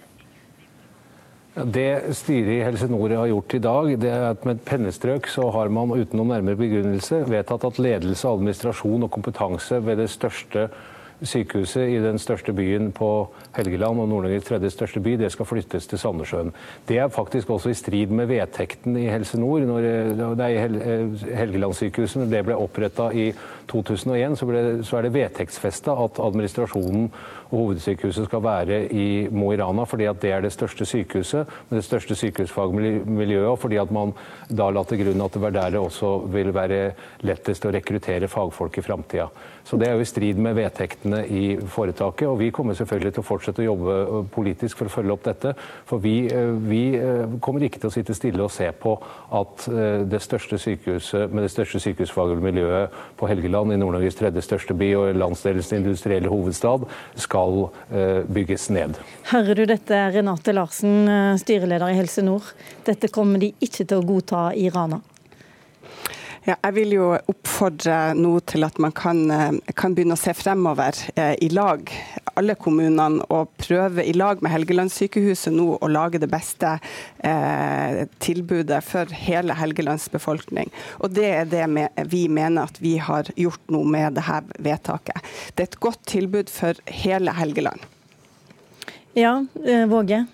Det 1.53 2.17
styret 2.17 2.49
i 2.49 2.63
Helse 2.65 2.87
Nord 2.89 3.13
har 3.13 3.29
gjort 3.29 3.55
i 3.55 3.59
dag, 3.61 3.91
det 4.01 4.09
er 4.09 4.23
at 4.31 4.45
med 4.49 4.57
et 4.57 4.65
pennestrøk 4.65 5.27
så 5.29 5.51
har 5.53 5.69
man 5.69 5.93
uten 5.93 6.17
noen 6.17 6.33
nærmere 6.33 6.57
begrunnelse 6.57 7.27
vedtatt 7.29 7.67
at 7.69 7.81
ledelse, 7.83 8.25
administrasjon 8.25 9.05
og 9.05 9.13
kompetanse 9.13 9.83
ved 9.85 10.01
det 10.01 10.09
største 10.09 10.71
sykehuset 11.23 11.89
i 11.89 11.99
den 12.03 12.19
største 12.19 12.53
byen 12.57 12.91
på 12.95 13.09
Helgeland 13.57 14.01
og 14.03 14.09
Nord-Norges 14.11 14.47
tredje 14.49 14.71
største 14.73 15.01
by, 15.03 15.17
det 15.21 15.31
skal 15.33 15.49
flyttes 15.49 15.87
til 15.87 16.01
Sandnessjøen. 16.01 16.53
Det 16.89 16.99
er 16.99 17.13
faktisk 17.13 17.51
også 17.51 17.73
i 17.73 17.79
strid 17.79 18.13
med 18.15 18.31
vedtekten 18.31 18.97
i 18.97 19.09
Helse 19.11 19.41
Nord. 19.41 19.67
Når 19.69 20.35
det 20.39 20.49
er 20.49 21.37
Helgelandssykehuset 21.43 22.23
når 22.23 22.33
det 22.33 22.45
ble 22.49 22.59
oppretta 22.59 23.11
i 23.15 23.31
2001, 23.73 24.37
så, 24.39 24.49
ble, 24.49 24.63
så 24.87 24.99
er 24.99 25.07
det 25.07 25.15
vedtektsfesta 25.17 25.95
at 26.05 26.21
administrasjonen 26.23 27.09
og 27.53 27.59
hovedsykehuset 27.59 28.27
skal 28.29 28.43
være 28.45 28.79
i 28.97 29.07
Mo 29.33 29.51
i 29.53 29.59
Rana, 29.61 29.85
fordi 29.89 30.09
at 30.09 30.21
det 30.23 30.33
er 30.33 30.45
det 30.45 30.53
største 30.55 30.87
sykehuset 30.89 31.49
med 31.69 31.79
det 31.79 31.85
største 31.85 32.17
sykehusfagmiljøet, 32.17 33.49
og 33.51 33.59
fordi 33.61 33.81
at 33.81 33.93
man 33.93 34.15
da 34.49 34.71
la 34.73 34.85
til 34.89 35.03
grunn 35.03 35.25
at 35.25 35.37
det 35.37 35.43
var 35.43 35.57
der 35.57 35.75
det 35.75 35.83
også 35.83 36.13
vil 36.33 36.53
være 36.55 36.81
lettest 37.29 37.67
å 37.69 37.73
rekruttere 37.75 38.31
fagfolk 38.33 38.79
i 38.81 38.85
framtida. 38.85 39.29
Så 39.65 39.77
det 39.79 39.89
er 39.89 39.95
jo 39.95 40.03
i 40.03 40.09
strid 40.09 40.41
med 40.43 40.57
vedtektene 40.59 41.23
i 41.29 41.43
foretaket, 41.71 42.27
og 42.29 42.41
vi 42.41 42.51
kommer 42.55 42.75
selvfølgelig 42.75 43.15
til 43.15 43.23
å 43.23 43.29
fortsette 43.29 43.63
å 43.63 43.69
jobbe 43.69 44.23
politisk 44.35 44.81
for 44.81 44.91
å 44.91 44.95
følge 44.97 45.15
opp 45.15 45.29
dette. 45.29 45.53
For 45.87 46.03
vi, 46.03 46.17
øh, 46.33 46.57
vi 46.67 46.83
øh, 46.99 47.37
kommer 47.45 47.63
ikke 47.63 47.79
til 47.83 47.93
å 47.93 47.95
sitte 47.95 48.17
stille 48.17 48.43
og 48.43 48.51
se 48.53 48.67
på 48.73 48.97
at 49.33 49.65
det 50.09 50.19
største 50.23 50.59
sykehuset 50.61 51.33
med 51.33 51.45
det 51.45 51.53
største 51.53 51.81
sykehusfaglige 51.83 52.43
miljøet 52.43 52.97
på 53.19 53.29
Helgeland, 53.31 53.62
i 53.71 53.79
Nord-Norges 53.79 54.19
tredje 54.19 54.43
største 54.43 54.75
by 54.75 54.91
og 54.99 55.21
landsdelens 55.21 55.71
industrielle 55.77 56.33
hovedstad, 56.33 56.89
skal 57.15 57.43
skal 57.43 57.69
eh, 57.99 58.25
bygges 58.29 58.69
ned. 58.71 58.99
Hører 59.33 59.55
du 59.55 59.65
dette, 59.67 60.01
Renate 60.15 60.53
Larsen, 60.53 61.09
eh, 61.09 61.39
styreleder 61.41 61.93
i 61.93 61.97
Helse 61.99 62.25
Nord. 62.25 62.53
Dette 62.87 63.11
kommer 63.13 63.43
de 63.43 63.53
ikke 63.61 63.85
til 63.85 63.99
å 63.99 64.07
godta 64.07 64.51
i 64.55 64.69
Rana? 64.73 65.01
Ja, 66.43 66.57
jeg 66.57 66.75
vil 66.75 66.95
jo 66.97 67.05
oppfordre 67.31 68.17
nå 68.19 68.33
til 68.51 68.67
at 68.67 68.81
man 68.83 68.91
kan, 68.99 69.21
eh, 69.31 69.75
kan 69.79 69.95
begynne 69.95 70.17
å 70.17 70.19
se 70.19 70.33
fremover 70.35 70.97
eh, 71.15 71.37
i 71.39 71.49
lag, 71.55 71.87
alle 72.35 72.57
kommunene, 72.59 73.23
og 73.31 73.53
prøve 73.63 74.03
i 74.03 74.15
lag 74.17 74.43
med 74.43 74.51
Helgelandssykehuset 74.51 75.55
nå 75.55 75.69
å 75.79 75.91
lage 75.93 76.19
det 76.19 76.27
beste 76.33 76.73
eh, 77.23 78.03
tilbudet 78.19 78.83
for 78.83 79.15
hele 79.15 79.55
Helgelands 79.55 80.09
befolkning. 80.11 80.75
Og 80.99 81.15
Det 81.15 81.31
er 81.31 81.47
det 81.47 81.63
vi 82.11 82.27
mener 82.27 82.67
at 82.67 82.83
vi 82.83 82.97
har 82.99 83.31
gjort 83.39 83.63
nå 83.71 83.85
med 83.87 84.19
dette 84.19 84.43
vedtaket. 84.59 85.23
Det 85.55 85.63
er 85.63 85.71
et 85.71 85.83
godt 85.87 86.03
tilbud 86.11 86.51
for 86.51 86.75
hele 86.91 87.39
Helgeland. 87.39 87.87
Ja, 89.15 89.45
eh, 89.63 89.87
Våge? 89.87 90.25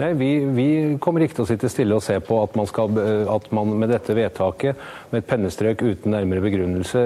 Nei, 0.00 0.10
vi, 0.16 0.28
vi, 0.56 0.66
kommer 1.02 1.24
ikke 1.24 1.36
til 1.38 1.44
å 1.44 1.48
sitte 1.50 1.70
stille 1.72 1.96
og 1.96 2.04
se 2.04 2.16
på 2.24 2.38
at 2.40 2.56
man, 2.58 2.68
skal, 2.68 2.96
at 3.34 3.48
man, 3.56 3.74
med 3.82 3.92
dette 3.92 4.16
vedtaket, 4.16 4.80
med 5.12 5.22
et 5.22 5.28
pennestrøk 5.28 5.84
uten 5.84 6.14
nærmere 6.14 6.44
begrunnelse, 6.44 7.04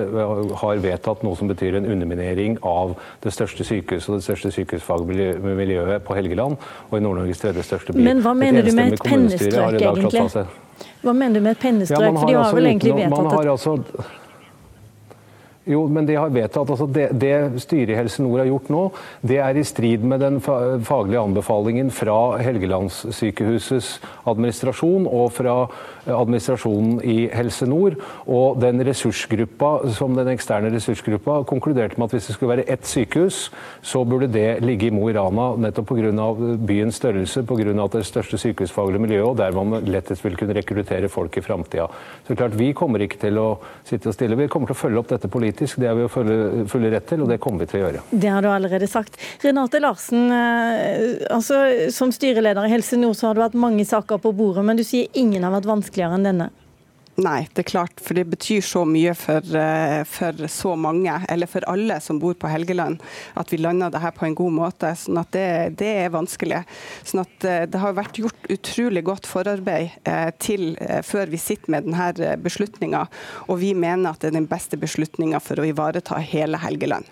har 0.62 0.82
vedtatt 0.84 1.24
noe 1.26 1.38
som 1.38 1.50
betyr 1.50 1.80
en 1.80 1.88
underminering 1.90 2.58
av 2.62 2.94
det 3.24 3.34
største 3.34 3.66
sykehuset 3.66 4.12
og 4.12 4.20
det 4.20 4.28
største 4.28 4.52
sykehusfagmiljøet 4.58 6.06
på 6.06 6.18
Helgeland 6.18 6.58
og 6.90 6.98
i 6.98 7.02
Nord-Norges 7.04 7.42
tredje 7.42 7.66
største 7.66 7.96
by. 7.96 8.04
Men 8.04 8.22
hva 8.24 8.34
mener 8.38 8.66
du 8.66 8.74
med 8.76 8.94
et 8.94 9.06
pennestrøk, 9.08 9.80
egentlig? 9.80 10.44
Hva 11.04 11.12
mener 11.14 11.38
du 11.38 11.44
med 11.44 11.56
et 11.56 11.62
pennestrøk? 11.62 12.04
Ja, 12.04 12.12
For 12.14 12.28
de 12.28 12.36
har 12.36 12.44
altså 12.44 12.60
vel 12.60 12.70
egentlig 12.72 12.94
vedtatt 12.98 13.32
at 13.34 13.50
altså, 13.54 14.22
jo, 15.64 15.86
men 15.88 16.04
de 16.04 16.16
har 16.18 16.32
vedtatt 16.32 16.68
altså 16.68 16.86
det, 16.90 17.06
det 17.16 17.62
styret 17.62 17.94
i 17.94 17.96
Helse 17.96 18.20
Nord 18.20 18.42
har 18.42 18.50
gjort 18.50 18.70
nå, 18.72 18.82
det 19.24 19.38
er 19.40 19.56
i 19.56 19.64
strid 19.64 20.04
med 20.04 20.20
den 20.20 20.36
faglige 20.44 21.22
anbefalingen 21.22 21.88
fra 21.94 22.36
Helgelandssykehusets 22.44 23.94
administrasjon 24.28 25.08
og 25.08 25.30
fra 25.32 25.54
administrasjonen 26.04 26.98
i 27.00 27.30
Helse 27.32 27.64
Nord. 27.70 27.96
Og 28.28 28.60
den 28.60 28.82
ressursgruppa, 28.84 29.70
som 29.96 30.16
den 30.18 30.28
eksterne 30.34 30.72
ressursgruppa 30.74 31.40
konkluderte 31.48 31.96
med 31.96 32.10
at 32.10 32.18
hvis 32.18 32.28
det 32.28 32.36
skulle 32.36 32.58
være 32.58 32.66
ett 32.74 32.84
sykehus, 32.88 33.48
så 33.80 34.04
burde 34.04 34.28
det 34.28 34.60
ligge 34.64 34.90
i 34.90 34.92
Mo 34.94 35.08
i 35.08 35.16
Rana, 35.16 35.54
nettopp 35.64 35.94
pga. 35.94 36.28
byens 36.60 37.00
størrelse, 37.00 37.44
pga. 37.48 37.72
det 37.72 38.02
er 38.02 38.08
største 38.10 38.40
sykehusfaglige 38.40 39.00
miljøet, 39.06 39.30
og 39.30 39.40
der 39.40 39.56
man 39.56 39.88
lettest 39.88 40.24
vil 40.24 40.36
kunne 40.36 40.56
rekruttere 40.60 41.08
folk 41.08 41.40
i 41.40 41.44
framtida. 41.44 41.88
Så 42.28 42.36
klart, 42.36 42.58
vi 42.58 42.72
kommer 42.76 43.00
ikke 43.00 43.22
til 43.24 43.40
å 43.40 43.48
sitte 43.84 44.12
og 44.12 44.18
stille. 44.18 44.36
Vi 44.36 44.48
kommer 44.52 44.68
til 44.68 44.76
å 44.76 44.82
følge 44.84 45.00
opp 45.00 45.08
dette 45.08 45.32
politisk 45.32 45.53
politisk. 45.54 45.80
Det 45.80 45.88
har 45.88 45.94
vi 45.94 46.02
jo 46.02 46.08
fulle, 46.08 46.66
fulle 46.68 46.90
rett 46.90 47.06
til, 47.08 47.22
og 47.22 47.28
det 47.30 47.40
kommer 47.40 47.64
vi 47.64 47.70
til 47.70 47.80
å 47.80 47.86
gjøre. 47.86 48.02
Det 48.10 48.28
har 48.28 48.42
du 48.42 48.48
allerede 48.50 48.86
sagt. 48.86 49.16
Renate 49.42 49.80
Larsen, 49.80 50.30
eh, 50.32 51.26
altså, 51.30 51.90
som 51.90 52.12
styreleder 52.12 52.66
i 52.66 52.70
Helse 52.70 52.96
Nord 52.96 53.16
så 53.16 53.28
har 53.28 53.34
du 53.34 53.42
hatt 53.42 53.54
mange 53.54 53.84
saker 53.84 54.18
på 54.18 54.34
bordet, 54.34 54.64
men 54.64 54.76
du 54.76 54.84
sier 54.84 55.08
ingen 55.14 55.42
har 55.42 55.52
vært 55.54 55.70
vanskeligere 55.70 56.18
enn 56.18 56.24
denne? 56.24 56.50
Nei, 57.14 57.44
det 57.54 57.62
er 57.62 57.68
klart, 57.68 58.00
for 58.02 58.18
det 58.18 58.24
betyr 58.26 58.62
så 58.66 58.80
mye 58.88 59.12
for, 59.14 59.38
eh, 59.54 60.00
for, 60.02 60.48
så 60.50 60.72
mange, 60.74 61.14
eller 61.30 61.46
for 61.46 61.62
alle 61.70 62.00
som 62.02 62.18
bor 62.18 62.34
på 62.34 62.48
Helgeland, 62.50 62.98
at 63.38 63.52
vi 63.52 63.60
lander 63.60 63.92
det 63.94 64.00
her 64.02 64.10
på 64.16 64.26
en 64.26 64.34
god 64.34 64.54
måte. 64.56 64.90
sånn 64.98 65.20
at 65.20 65.30
det, 65.30 65.78
det 65.78 65.92
er 66.02 66.10
vanskelig. 66.10 66.64
Sånn 67.06 67.22
at 67.22 67.46
eh, 67.46 67.66
Det 67.70 67.78
har 67.78 67.94
vært 67.94 68.18
gjort 68.18 68.48
utrolig 68.50 69.04
godt 69.06 69.28
forarbeid 69.30 69.94
eh, 70.04 70.30
til 70.42 70.74
før 71.06 71.30
vi 71.30 71.38
sitter 71.38 71.70
med 71.70 71.86
denne 71.86 72.34
beslutninga, 72.42 73.04
og 73.46 73.60
vi 73.62 73.70
mener 73.74 74.10
at 74.10 74.20
det 74.20 74.32
er 74.32 74.38
den 74.40 74.50
beste 74.50 74.76
beslutninga 74.76 75.38
for 75.40 75.60
å 75.60 75.68
ivareta 75.68 76.18
hele 76.18 76.58
Helgeland. 76.58 77.06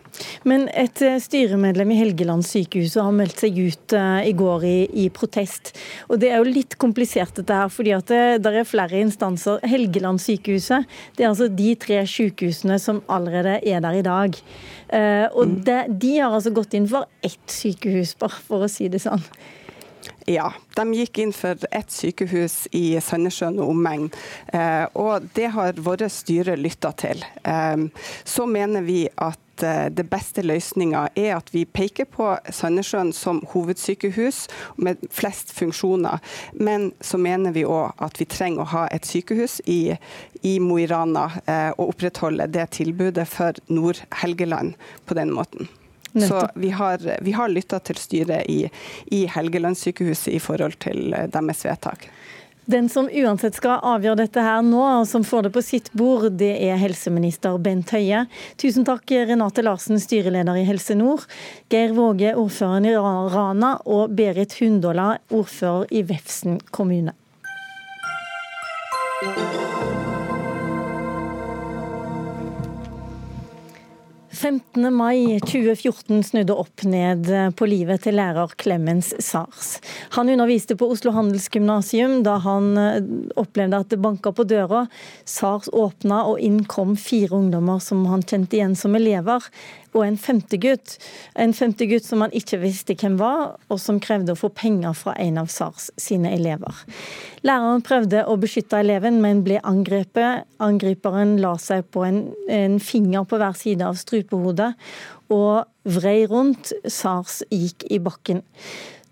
Men 0.45 0.67
et 0.75 0.99
styremedlem 0.99 1.95
i 1.95 2.01
Helgeland 2.01 2.45
sykehus 2.47 2.99
har 2.99 3.15
meldt 3.15 3.45
seg 3.45 3.57
ut 3.57 3.95
i 3.95 4.35
går 4.37 4.67
i, 4.67 4.77
i, 5.05 5.09
protest. 5.15 5.73
Og 6.11 6.19
Det 6.21 6.33
er 6.33 6.43
jo 6.43 6.51
litt 6.51 6.77
komplisert 6.83 7.38
dette 7.38 7.55
her, 7.57 7.71
fordi 7.73 7.95
at 7.97 8.11
det, 8.11 8.43
det 8.45 8.55
er 8.61 8.69
flere 8.69 9.01
instanser. 9.01 9.62
Helgeland 9.62 9.92
Helgelandssykehuset. 9.93 10.89
Det 11.17 11.25
er 11.25 11.29
altså 11.29 11.49
de 11.49 11.75
tre 11.77 12.01
sykehusene 12.09 12.79
som 12.81 13.03
allerede 13.09 13.61
er 13.69 13.81
der 13.81 13.99
i 13.99 14.03
dag. 14.03 14.37
Eh, 14.93 15.27
og 15.33 15.59
det, 15.67 15.87
de, 16.01 16.19
har 16.19 16.33
altså 16.33 16.53
gått 16.55 16.75
inn 16.75 16.89
for 16.89 17.09
ett 17.23 17.49
sykehus, 17.51 18.17
bare 18.19 18.41
for 18.47 18.65
å 18.65 18.71
si 18.71 18.89
det 18.89 19.03
sånn. 19.03 19.23
Ja, 20.27 20.49
de 20.77 20.85
gikk 20.97 21.19
inn 21.19 21.33
for 21.35 21.59
ett 21.75 21.91
sykehus 21.91 22.67
i 22.75 22.99
Sandnessjøen 23.03 23.61
og 23.63 23.73
omegn. 23.75 24.11
Eh, 24.55 24.87
og 24.99 25.29
det 25.37 25.53
har 25.55 25.79
våre 25.83 26.09
styre 26.11 26.57
lytta 26.59 26.93
til. 26.99 27.25
Eh, 27.45 27.89
så 28.25 28.47
mener 28.47 28.87
vi 28.87 29.05
at 29.17 29.41
Det 29.62 30.05
beste 30.11 30.42
løsninga 30.44 31.07
er 31.18 31.37
at 31.37 31.53
vi 31.55 31.64
peker 31.64 32.09
på 32.11 32.33
Sandnessjøen 32.51 33.12
som 33.16 33.42
hovedsykehus 33.53 34.44
med 34.77 35.03
flest 35.11 35.53
funksjoner. 35.57 36.22
Men 36.53 36.90
så 37.01 37.20
mener 37.20 37.55
vi 37.57 37.66
òg 37.68 37.98
at 38.03 38.20
vi 38.20 38.29
trenger 38.31 38.64
å 38.64 38.72
ha 38.72 38.87
et 38.94 39.07
sykehus 39.09 39.61
i, 39.70 39.94
i 40.42 40.57
Mo 40.62 40.79
i 40.83 40.88
Rana 40.90 41.29
eh, 41.46 41.70
og 41.77 41.94
opprettholde 41.94 42.48
det 42.53 42.68
tilbudet 42.79 43.29
for 43.31 43.57
Nord-Helgeland 43.72 44.75
på 45.07 45.18
den 45.18 45.33
måten. 45.35 45.70
Så 46.12 46.48
vi 46.55 46.70
har, 46.70 47.01
vi 47.20 47.33
har 47.33 47.48
lytta 47.48 47.79
til 47.81 47.96
styret 47.96 48.44
i, 48.51 48.66
i 49.07 49.25
Helgelandssykehuset 49.33 50.35
i 50.35 50.40
forhold 50.42 50.77
til 50.85 51.14
eh, 51.16 51.29
deres 51.33 51.64
vedtak. 51.64 52.11
Den 52.64 52.88
som 52.88 53.09
uansett 53.11 53.57
skal 53.59 53.81
avgjøre 53.83 54.20
dette 54.22 54.42
her 54.44 54.61
nå, 54.62 54.83
og 55.01 55.07
som 55.11 55.25
får 55.27 55.48
det 55.48 55.51
på 55.57 55.62
sitt 55.66 55.88
bord, 55.98 56.29
det 56.38 56.53
er 56.62 56.79
helseminister 56.79 57.59
Bent 57.59 57.90
Høie. 57.90 58.25
Tusen 58.61 58.87
takk 58.87 59.11
Renate 59.11 59.64
Larsen, 59.66 59.98
styreleder 59.98 60.61
i 60.61 60.66
Helse 60.68 60.94
Nord, 60.98 61.27
Geir 61.72 61.96
Våge, 61.96 62.37
ordføreren 62.38 62.87
i 62.87 62.94
Rana, 62.94 63.75
og 63.83 64.14
Berit 64.14 64.55
Hundåla, 64.61 65.16
ordfører 65.35 65.90
i 65.90 66.05
Vefsn 66.07 66.61
kommune. 66.70 67.16
15. 74.43 74.95
mai 74.95 75.39
2014 75.41 76.23
snudde 76.23 76.55
opp 76.59 76.83
ned 76.83 77.29
på 77.55 77.67
livet 77.71 78.03
til 78.03 78.17
lærer 78.19 78.51
Clemens 78.59 79.13
Sars. 79.23 79.77
Han 80.17 80.33
underviste 80.33 80.75
på 80.75 80.89
Oslo 80.91 81.13
Handelsgymnasium 81.15 82.25
da 82.27 82.41
han 82.43 82.73
eh, 82.81 82.97
opplevde 83.39 83.79
at 83.79 83.93
det 83.95 84.01
banka 84.03 84.33
på 84.35 84.43
døra. 84.51 84.89
Sars 85.23 85.71
åpna, 85.71 86.25
og 86.27 86.43
inn 86.43 86.65
kom 86.67 86.97
fire 86.99 87.39
ungdommer 87.39 87.79
som 87.79 88.03
han 88.11 88.27
kjente 88.27 88.59
igjen 88.59 88.75
som 88.75 88.99
elever 88.99 89.47
og 89.93 90.05
en 90.07 90.19
femte 90.21 90.59
gutt. 90.61 90.97
En 91.39 91.53
femte 91.57 91.87
gutt 91.91 92.07
som 92.07 92.25
han 92.25 92.35
ikke 92.37 92.61
visste 92.63 92.97
hvem 92.99 93.19
var, 93.21 93.57
og 93.69 93.81
som 93.81 94.01
krevde 94.03 94.35
å 94.35 94.39
få 94.39 94.53
penger 94.57 94.97
fra 94.97 95.15
en 95.21 95.40
av 95.43 95.51
SARS 95.53 95.90
sine 96.01 96.33
elever. 96.37 96.85
Læreren 97.47 97.85
prøvde 97.85 98.25
å 98.29 98.38
beskytte 98.40 98.81
eleven, 98.81 99.21
men 99.25 99.43
ble 99.47 99.61
angrepet. 99.69 100.49
Angriperen 100.63 101.37
la 101.43 101.57
seg 101.61 101.85
på 101.93 102.07
en, 102.07 102.25
en 102.49 102.79
finger 102.83 103.27
på 103.29 103.40
hver 103.43 103.59
side 103.59 103.87
av 103.87 104.01
strupehodet 104.01 104.73
og 105.33 105.69
vrei 105.99 106.23
rundt. 106.31 106.73
SARS 106.87 107.43
gikk 107.51 107.87
i 107.90 108.01
bakken. 108.03 108.43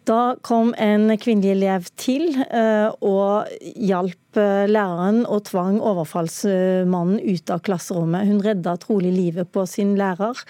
Da 0.08 0.36
kom 0.46 0.72
en 0.80 1.12
kvinnelig 1.20 1.52
elev 1.52 1.88
til 2.00 2.32
eh, 2.46 2.88
og 3.04 3.50
hjalp 3.76 4.38
eh, 4.40 4.64
læreren 4.70 5.22
og 5.28 5.44
tvang 5.50 5.80
overfallsmannen 5.84 7.20
ut 7.20 7.52
av 7.52 7.60
klasserommet. 7.66 8.28
Hun 8.30 8.40
redda 8.44 8.78
trolig 8.80 9.12
livet 9.12 9.52
på 9.52 9.66
sin 9.68 9.92
lærer. 10.00 10.40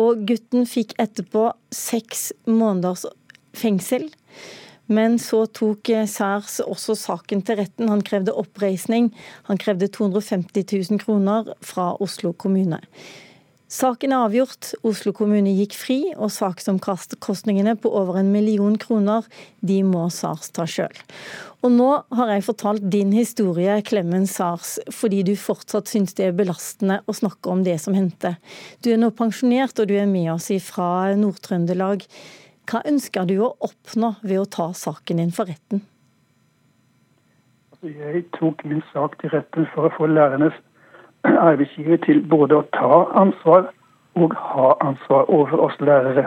Og 0.00 0.24
gutten 0.26 0.66
fikk 0.68 0.96
etterpå 1.02 1.50
seks 1.74 2.30
måneders 2.50 3.06
fengsel. 3.56 4.08
Men 4.90 5.20
så 5.22 5.44
tok 5.54 5.86
Særs 6.10 6.58
også 6.64 6.96
saken 6.98 7.44
til 7.46 7.60
retten. 7.60 7.90
Han 7.92 8.02
krevde 8.02 8.34
oppreisning. 8.34 9.12
Han 9.46 9.60
krevde 9.60 9.86
250 9.86 10.66
000 10.90 11.02
kroner 11.02 11.52
fra 11.62 11.92
Oslo 12.02 12.32
kommune. 12.34 12.80
Saken 13.70 14.10
er 14.10 14.24
avgjort. 14.26 14.72
Oslo 14.82 15.12
kommune 15.14 15.52
gikk 15.54 15.76
fri, 15.78 15.98
og 16.18 16.32
saksomkostningene 16.34 17.76
på 17.78 17.92
over 17.94 18.16
en 18.18 18.32
million 18.34 18.74
kroner, 18.82 19.28
de 19.62 19.76
må 19.86 20.08
SARS 20.10 20.50
ta 20.56 20.64
sjøl. 20.66 20.96
Og 21.62 21.70
nå 21.76 21.86
har 22.18 22.32
jeg 22.32 22.46
fortalt 22.48 22.88
din 22.90 23.12
historie, 23.14 23.76
Klemmen 23.86 24.26
SARS, 24.26 24.80
fordi 24.90 25.20
du 25.28 25.36
fortsatt 25.38 25.86
syns 25.86 26.18
det 26.18 26.26
er 26.26 26.34
belastende 26.34 26.98
å 27.06 27.14
snakke 27.14 27.52
om 27.52 27.62
det 27.62 27.76
som 27.84 27.94
hendte. 27.94 28.34
Du 28.82 28.90
er 28.90 28.98
nå 28.98 29.12
pensjonert, 29.14 29.78
og 29.78 29.86
du 29.86 29.94
er 30.00 30.10
med 30.10 30.32
oss 30.34 30.50
fra 30.66 31.12
Nord-Trøndelag. 31.20 32.02
Hva 32.66 32.82
ønsker 32.90 33.28
du 33.30 33.36
å 33.44 33.52
oppnå 33.68 34.16
ved 34.24 34.40
å 34.40 34.48
ta 34.50 34.66
saken 34.74 35.22
din 35.22 35.30
for 35.36 35.46
retten? 35.46 35.84
Altså, 37.70 37.94
jeg 37.94 38.24
tok 38.34 38.66
min 38.66 38.82
sak 38.90 39.14
til 39.22 39.30
retten 39.36 39.70
for 39.76 39.86
å 39.86 39.94
få 39.94 40.10
lærernes 40.10 40.58
arbeidsgiver 41.24 41.96
til 42.06 42.22
både 42.28 42.56
å 42.60 42.66
ta 42.76 43.00
ansvar 43.22 43.70
og 44.20 44.34
ha 44.34 44.72
ansvar 44.80 45.28
overfor 45.28 45.66
oss 45.66 45.80
lærere. 45.80 46.26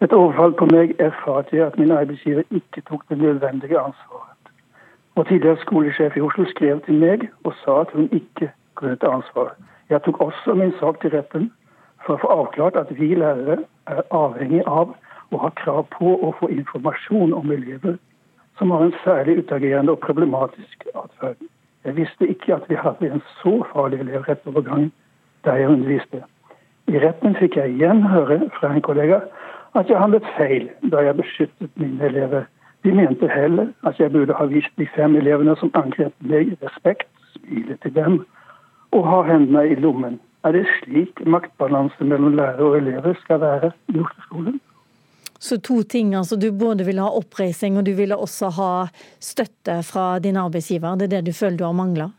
Et 0.00 0.12
overfall 0.12 0.52
på 0.52 0.68
meg 0.72 0.94
erfarte 1.00 1.56
jeg 1.56 1.66
at 1.66 1.78
min 1.78 1.92
arbeidsgiver 1.92 2.44
ikke 2.50 2.82
tok 2.88 3.04
det 3.08 3.18
nødvendige 3.18 3.80
ansvaret. 3.80 4.50
Og 5.16 5.26
tidligere 5.26 5.60
skolesjef 5.60 6.16
i 6.16 6.20
Oslo 6.20 6.44
skrev 6.50 6.80
til 6.84 6.98
meg 7.00 7.28
og 7.44 7.54
sa 7.62 7.80
at 7.80 7.94
hun 7.96 8.08
ikke 8.12 8.50
kunne 8.74 8.96
ta 8.96 9.14
ansvar. 9.18 9.54
Jeg 9.88 10.02
tok 10.02 10.20
også 10.20 10.54
min 10.54 10.74
sak 10.80 11.00
til 11.00 11.14
retten 11.16 11.50
for 12.04 12.16
å 12.16 12.22
få 12.24 12.32
avklart 12.40 12.76
at 12.76 12.92
vi 12.98 13.14
lærere 13.14 13.62
er 13.86 14.02
avhengig 14.10 14.62
av 14.66 14.92
og 15.32 15.40
har 15.40 15.56
krav 15.62 15.86
på 15.96 16.18
å 16.22 16.32
få 16.40 16.50
informasjon 16.52 17.32
om 17.34 17.52
elever 17.52 17.96
som 18.58 18.70
har 18.70 18.84
en 18.84 18.94
særlig 19.04 19.38
utagerende 19.38 19.92
og 19.92 20.00
problematisk 20.04 20.86
atferd. 20.94 21.40
Jeg 21.86 21.96
visste 21.96 22.26
ikke 22.26 22.54
at 22.54 22.64
vi 22.68 22.74
hadde 22.74 23.12
en 23.12 23.22
så 23.42 23.60
farlig 23.72 24.00
elev 24.02 24.24
rett 24.28 24.46
over 24.50 24.64
gangen 24.66 24.92
der 25.44 25.54
jeg 25.60 25.68
underviste. 25.70 26.22
I 26.90 26.98
retten 27.02 27.36
fikk 27.38 27.56
jeg 27.56 27.76
igjen 27.76 28.02
høre 28.10 28.40
fra 28.58 28.72
en 28.74 28.82
kollega 28.82 29.20
at 29.78 29.90
jeg 29.90 30.00
handlet 30.00 30.26
feil 30.36 30.66
da 30.92 31.04
jeg 31.06 31.18
beskyttet 31.20 31.70
mine 31.78 32.08
elever. 32.10 32.48
De 32.84 32.94
mente 32.94 33.28
heller 33.30 33.70
at 33.86 34.00
jeg 34.00 34.12
burde 34.12 34.34
ha 34.34 34.44
vist 34.50 34.72
de 34.78 34.86
fem 34.96 35.16
elevene 35.16 35.54
som 35.60 35.70
angrep 35.78 36.14
meg, 36.20 36.56
respekt, 36.62 37.10
smile 37.36 37.78
til 37.82 37.94
dem 37.94 38.24
og 38.94 39.06
ha 39.06 39.22
hendene 39.30 39.66
i 39.70 39.78
lommen. 39.78 40.20
Er 40.44 40.52
det 40.58 40.66
slik 40.78 41.22
maktbalanse 41.26 42.04
mellom 42.04 42.34
lærer 42.38 42.62
og 42.62 42.76
elever 42.78 43.14
skal 43.22 43.40
være 43.40 43.70
i 43.88 43.98
Oslo-skolen? 43.98 44.60
Så 45.38 45.60
to 45.60 45.82
ting. 45.82 46.14
altså 46.14 46.36
Du 46.36 46.52
både 46.52 46.84
vil 46.84 46.98
ha 46.98 47.08
oppreising, 47.08 47.78
og 47.78 47.86
du 47.86 47.92
ville 47.94 48.16
også 48.16 48.50
ha 48.56 48.70
støtte 49.20 49.82
fra 49.82 50.18
din 50.18 50.36
arbeidsgiver. 50.36 50.96
Det 50.96 51.08
er 51.08 51.16
det 51.16 51.26
du 51.26 51.32
føler 51.32 51.56
du 51.56 51.64
har 51.64 51.72
mangla? 51.72 52.10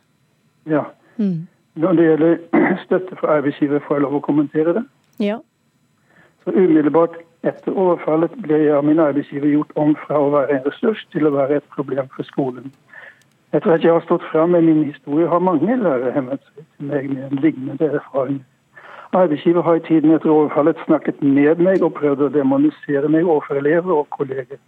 Ja. 0.66 0.84
Mm. 1.18 1.48
Når 1.76 1.94
det 1.94 2.04
gjelder 2.10 2.38
støtte 2.86 3.16
fra 3.20 3.38
arbeidsgiver, 3.38 3.80
får 3.88 3.96
jeg 3.96 4.06
lov 4.06 4.20
å 4.20 4.26
kommentere 4.26 4.74
det? 4.80 4.84
Ja. 5.20 5.40
Så 6.44 6.54
Umiddelbart 6.54 7.18
etter 7.46 7.76
overfallet 7.78 8.34
ble 8.44 8.60
jeg 8.64 8.76
av 8.76 8.86
min 8.86 9.00
arbeidsgiver 9.00 9.50
gjort 9.52 9.74
om 9.80 9.96
fra 10.06 10.20
å 10.20 10.32
være 10.34 10.58
en 10.58 10.66
ressurs 10.66 11.04
til 11.14 11.28
å 11.28 11.34
være 11.36 11.60
et 11.60 11.74
problem 11.76 12.10
for 12.16 12.28
skolen. 12.28 12.72
Etter 13.56 13.78
at 13.78 13.86
jeg 13.86 13.94
har 13.94 14.04
stått 14.04 14.26
fram 14.32 14.52
med 14.56 14.66
min 14.68 14.84
historie, 14.84 15.28
har 15.28 15.40
mange 15.40 15.78
lærere 15.80 16.12
hemmet 16.16 16.42
seg 16.44 16.66
til 16.66 16.90
meg 16.90 17.10
med 17.14 17.30
en 17.30 17.44
lignende 17.44 17.92
erfaring. 18.00 18.42
Arbeidsgiver 19.18 19.62
har 19.62 19.76
i 19.76 19.86
tiden 19.88 20.12
etter 20.14 20.30
overfallet 20.30 20.78
snakket 20.86 21.22
med 21.22 21.62
meg 21.66 21.84
og 21.86 21.96
prøvd 21.98 22.28
å 22.28 22.34
demonisere 22.34 23.10
meg 23.10 23.26
overfor 23.26 23.58
elever 23.62 23.96
og 23.96 24.10
kolleger. 24.14 24.60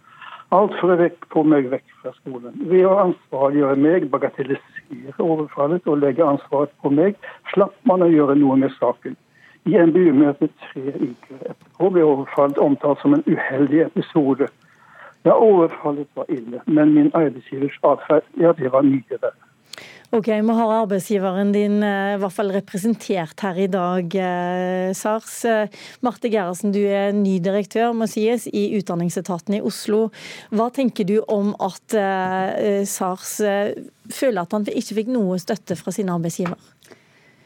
Alt 0.50 0.74
for 0.80 0.90
å 0.90 1.08
få 1.30 1.44
meg 1.46 1.68
vekk 1.70 1.92
fra 2.02 2.10
skolen. 2.16 2.56
Ved 2.72 2.82
å 2.88 2.96
ansvarliggjøre 3.04 3.76
meg, 3.78 4.08
bagatellisere 4.10 5.22
overfallet 5.22 5.86
og 5.86 6.00
legge 6.02 6.26
ansvaret 6.26 6.72
på 6.82 6.90
meg, 6.90 7.18
slapp 7.52 7.76
man 7.86 8.02
å 8.02 8.08
gjøre 8.10 8.34
noe 8.40 8.56
med 8.58 8.74
saken. 8.78 9.14
I 9.70 9.76
NBU-møtet 9.78 10.50
tre 10.64 10.96
uker 10.96 11.44
etterpå 11.52 11.92
ble 11.94 12.08
overfallet 12.08 12.58
omtalt 12.64 13.04
som 13.04 13.14
en 13.14 13.22
uheldig 13.28 13.84
episode. 13.84 14.50
Ja, 15.28 15.36
overfallet 15.36 16.10
var 16.18 16.26
ille, 16.32 16.64
men 16.66 16.96
min 16.96 17.14
arbeidsgivers 17.14 17.78
atferd, 17.86 18.26
ja, 18.40 18.50
det 18.58 18.72
var 18.74 18.88
mye 18.88 19.20
verre. 19.20 19.49
Ok, 20.12 20.26
Vi 20.26 20.54
har 20.58 20.72
arbeidsgiveren 20.74 21.52
din 21.54 21.84
eh, 21.86 22.16
i 22.16 22.18
hvert 22.18 22.34
fall 22.34 22.48
representert 22.50 23.44
her 23.46 23.58
i 23.62 23.68
dag, 23.70 24.16
eh, 24.18 24.90
SARS. 24.90 25.36
Eh, 25.46 25.70
Marte 26.02 26.26
Gerhardsen, 26.26 26.72
du 26.74 26.80
er 26.82 27.12
ny 27.14 27.36
direktør 27.38 27.94
må 27.94 28.08
sies, 28.10 28.48
i 28.50 28.64
Utdanningsetaten 28.80 29.54
i 29.54 29.62
Oslo. 29.62 30.08
Hva 30.50 30.66
tenker 30.74 31.06
du 31.06 31.20
om 31.30 31.54
at 31.62 31.94
SARS 32.90 33.36
føler 34.10 34.42
at 34.42 34.58
han 34.58 34.66
ikke 34.66 34.98
fikk 34.98 35.14
noe 35.14 35.38
støtte 35.38 35.78
fra 35.78 35.94
sin 35.94 36.10
arbeidsgiver? 36.10 36.58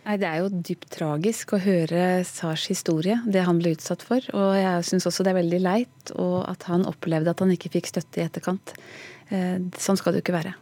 Nei, 0.07 0.17
Det 0.17 0.33
er 0.33 0.41
jo 0.41 0.49
dypt 0.49 0.89
tragisk 0.97 1.53
å 1.53 1.61
høre 1.61 2.25
Sars 2.25 2.65
historie, 2.73 3.21
det 3.29 3.45
han 3.45 3.61
ble 3.61 3.77
utsatt 3.77 4.01
for. 4.01 4.25
Og 4.33 4.53
jeg 4.57 4.89
syns 4.89 5.05
også 5.13 5.25
det 5.25 5.37
er 5.37 5.43
veldig 5.45 5.65
leit 5.69 6.17
og 6.17 6.49
at 6.49 6.65
han 6.73 6.89
opplevde 6.89 7.29
at 7.29 7.45
han 7.45 7.53
ikke 7.53 7.77
fikk 7.77 7.93
støtte 7.93 8.21
i 8.21 8.25
etterkant. 8.25 8.79
Sånn 9.29 10.01
skal 10.01 10.15
det 10.15 10.23
jo 10.23 10.31
ikke 10.31 10.41
være. 10.41 10.61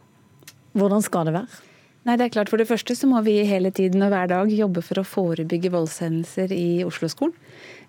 Hvordan 0.75 1.03
skal 1.03 1.31
det 1.31 1.39
være? 1.39 1.63
Nei, 2.03 2.17
det 2.19 2.25
er 2.25 2.33
klart 2.35 2.51
For 2.51 2.59
det 2.59 2.67
første 2.67 2.95
så 2.99 3.07
må 3.07 3.21
vi 3.23 3.37
hele 3.47 3.71
tiden 3.71 4.03
og 4.03 4.11
hver 4.11 4.27
dag 4.31 4.51
jobbe 4.51 4.83
for 4.83 4.99
å 4.99 5.07
forebygge 5.07 5.71
voldshendelser 5.71 6.51
i 6.55 6.83
Oslo-skolen. 6.83 7.35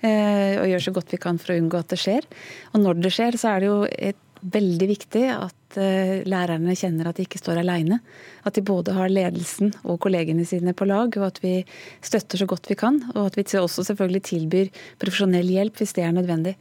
Eh, 0.05 0.61
og 0.61 0.69
gjøre 0.71 0.85
så 0.87 0.95
godt 0.95 1.15
vi 1.15 1.19
kan 1.23 1.41
for 1.41 1.55
å 1.55 1.59
unngå 1.59 1.81
at 1.81 1.91
det 1.91 1.99
skjer. 1.99 2.29
Og 2.73 2.85
når 2.85 3.03
det 3.03 3.15
skjer, 3.17 3.39
så 3.41 3.55
er 3.55 3.65
det 3.65 3.71
jo 3.73 3.81
et 3.91 4.21
veldig 4.53 4.87
viktig 4.91 5.23
at 5.33 5.77
uh, 5.79 6.23
lærerne 6.29 6.75
kjenner 6.77 7.09
at 7.09 7.19
de 7.19 7.25
ikke 7.27 7.41
står 7.41 7.63
aleine. 7.63 8.01
At 8.45 8.57
de 8.57 8.65
både 8.67 8.95
har 8.97 9.13
ledelsen 9.13 9.73
og 9.83 10.01
kollegene 10.05 10.45
sine 10.49 10.75
på 10.77 10.89
lag, 10.89 11.15
og 11.19 11.27
at 11.29 11.41
vi 11.45 11.57
støtter 12.05 12.41
så 12.41 12.49
godt 12.51 12.69
vi 12.71 12.77
kan. 12.79 13.01
Og 13.15 13.31
at 13.31 13.39
vi 13.39 13.47
også 13.61 13.87
selvfølgelig 13.89 14.25
tilbyr 14.31 14.71
profesjonell 15.03 15.49
hjelp 15.57 15.81
hvis 15.81 15.97
det 15.97 16.05
er 16.05 16.15
nødvendig. 16.17 16.55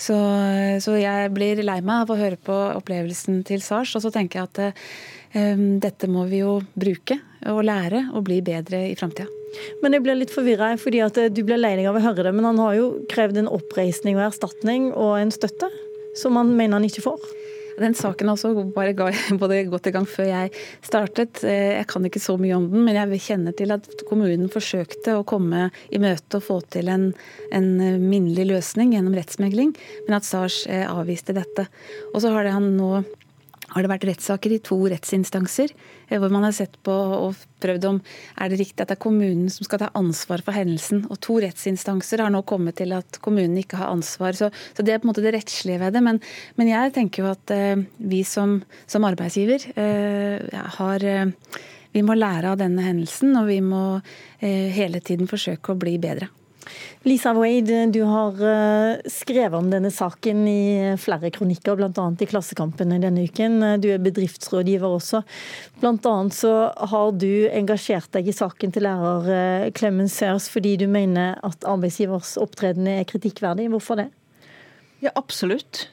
Så, 0.00 0.16
så 0.80 0.96
jeg 0.96 1.32
blir 1.36 1.60
lei 1.64 1.80
meg 1.84 2.06
av 2.06 2.14
å 2.14 2.20
høre 2.20 2.38
på 2.40 2.56
opplevelsen 2.78 3.42
til 3.48 3.64
Sars, 3.64 3.92
og 3.96 4.04
så 4.04 4.12
tenker 4.14 4.40
jeg 4.40 4.48
at 4.48 4.62
um, 5.36 5.66
dette 5.82 6.08
må 6.08 6.24
vi 6.30 6.40
jo 6.40 6.60
bruke 6.72 7.18
og 7.50 7.60
lære 7.68 8.06
og 8.14 8.24
bli 8.28 8.40
bedre 8.44 8.86
i 8.88 8.96
framtida. 8.96 9.28
Men 9.82 9.96
jeg 9.96 10.04
blir 10.04 10.18
litt 10.18 10.32
forvirra, 10.32 10.72
fordi 10.80 11.02
at 11.04 11.18
du 11.34 11.42
blir 11.44 11.60
lei 11.60 11.74
deg 11.78 11.90
av 11.90 11.98
å 11.98 12.02
høre 12.04 12.24
det. 12.26 12.32
Men 12.36 12.46
han 12.52 12.60
har 12.62 12.76
jo 12.78 12.90
krevd 13.10 13.42
en 13.42 13.50
oppreisning 13.50 14.18
og 14.18 14.28
erstatning 14.28 14.90
og 14.94 15.16
en 15.18 15.32
støtte? 15.34 15.68
Som 16.16 16.34
man 16.36 16.52
mener 16.56 16.78
han 16.78 16.88
ikke 16.88 17.04
får? 17.04 17.30
Den 17.80 17.94
saken 17.96 18.28
også 18.32 18.52
bare 18.74 18.92
både 19.40 19.62
godt 19.70 19.88
i 19.88 19.92
gang 19.94 20.06
før 20.08 20.28
jeg 20.28 20.52
startet. 20.84 21.42
Eh, 21.44 21.78
jeg 21.78 21.86
kan 21.90 22.04
ikke 22.06 22.22
så 22.22 22.36
mye 22.40 22.56
om 22.58 22.68
den, 22.72 22.84
men 22.84 22.98
jeg 22.98 23.22
kjenner 23.24 23.56
til 23.56 23.72
at 23.74 23.88
kommunen 24.08 24.50
forsøkte 24.52 25.16
å 25.16 25.24
komme 25.28 25.68
i 25.88 26.00
møte 26.02 26.40
og 26.40 26.46
få 26.46 26.58
til 26.72 26.90
en, 26.92 27.10
en 27.56 27.70
minnelig 28.02 28.50
løsning 28.50 28.94
gjennom 28.96 29.16
rettsmegling, 29.16 29.72
men 30.06 30.18
at 30.18 30.28
Sars 30.28 30.62
eh, 30.68 30.84
avviste 30.88 31.36
dette. 31.36 31.68
Og 32.12 32.20
så 32.24 32.34
har 32.34 32.50
han 32.52 32.72
nå 32.76 32.92
har 33.70 33.84
det 33.84 33.90
vært 33.92 34.06
rettssaker 34.08 34.54
i 34.54 34.60
to 34.64 34.78
rettsinstanser, 34.90 35.72
eh, 36.08 36.18
hvor 36.18 36.32
man 36.32 36.46
har 36.46 36.54
sett 36.56 36.76
på 36.86 36.94
og 36.94 37.38
prøvd 37.62 37.86
om 37.88 38.00
er 38.40 38.50
det 38.50 38.60
riktig 38.60 38.82
at 38.82 38.90
det 38.90 38.96
er 38.96 39.04
kommunen 39.04 39.50
som 39.52 39.66
skal 39.66 39.82
ta 39.82 39.90
ansvar 39.98 40.42
for 40.46 40.56
hendelsen. 40.56 41.04
Og 41.10 41.20
to 41.22 41.38
rettsinstanser 41.44 42.24
har 42.24 42.32
nå 42.32 42.42
kommet 42.48 42.78
til 42.80 42.94
at 42.96 43.20
kommunen 43.22 43.58
ikke 43.60 43.80
har 43.80 43.92
ansvar. 43.94 44.36
Så, 44.38 44.50
så 44.74 44.86
det 44.86 44.94
er 44.94 45.02
på 45.02 45.08
en 45.08 45.12
måte 45.12 45.24
det 45.24 45.34
rettslige 45.36 45.80
ved 45.82 45.94
det. 45.96 46.04
Men, 46.06 46.20
men 46.58 46.72
jeg 46.72 46.94
tenker 46.96 47.24
jo 47.24 47.32
at 47.32 47.54
eh, 47.54 47.84
vi 47.98 48.24
som, 48.26 48.60
som 48.90 49.06
arbeidsgiver 49.08 49.70
eh, 49.74 50.62
har 50.78 51.04
eh, 51.04 51.26
Vi 51.90 52.04
må 52.06 52.14
lære 52.14 52.52
av 52.52 52.58
denne 52.60 52.84
hendelsen, 52.84 53.32
og 53.34 53.48
vi 53.48 53.56
må 53.58 53.98
hele 54.38 55.00
tiden 55.02 55.26
forsøke 55.26 55.72
å 55.72 55.80
bli 55.80 55.96
bedre. 55.98 56.28
Lisa 57.02 57.32
Wade, 57.32 57.86
du 57.86 58.02
har 58.02 58.42
eh, 58.44 58.98
skrevet 59.08 59.56
om 59.56 59.70
denne 59.72 59.88
saken 59.88 60.42
i 60.48 60.96
flere 61.00 61.30
kronikker, 61.32 61.78
bl.a. 61.78 62.02
i 62.20 62.28
Klassekampen 62.28 62.92
denne 62.92 63.24
uken. 63.24 63.56
Du 63.80 63.86
er 63.88 64.02
bedriftsrådgiver 64.04 64.98
også. 64.98 65.22
Annet 65.80 66.36
så 66.36 66.52
har 66.92 67.14
du 67.16 67.48
engasjert 67.48 68.10
deg 68.12 68.28
i 68.28 68.36
saken 68.36 68.76
til 68.76 68.84
lærer 68.84 69.72
Clemens 69.72 70.12
eh, 70.18 70.26
Sears 70.26 70.50
fordi 70.52 70.74
du 70.82 70.84
mener 70.92 71.40
at 71.46 71.64
arbeidsgivers 71.64 72.34
opptreden 72.36 72.92
er 72.92 73.08
kritikkverdig. 73.08 73.70
Hvorfor 73.72 74.02
det? 74.02 74.10
Ja, 75.00 75.16
absolutt. 75.16 75.86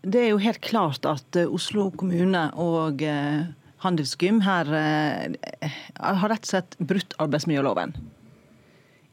Det 0.00 0.22
er 0.22 0.32
jo 0.32 0.40
helt 0.40 0.64
klart 0.64 1.04
at 1.04 1.36
eh, 1.36 1.44
Oslo 1.44 1.90
kommune 1.92 2.48
og 2.56 3.04
Handelsgym 3.84 4.40
her 4.48 4.72
har 4.72 6.28
rett 6.32 6.46
og 6.46 6.52
slett 6.54 6.80
brutt 6.80 7.12
arbeidsmiljøloven. 7.20 7.98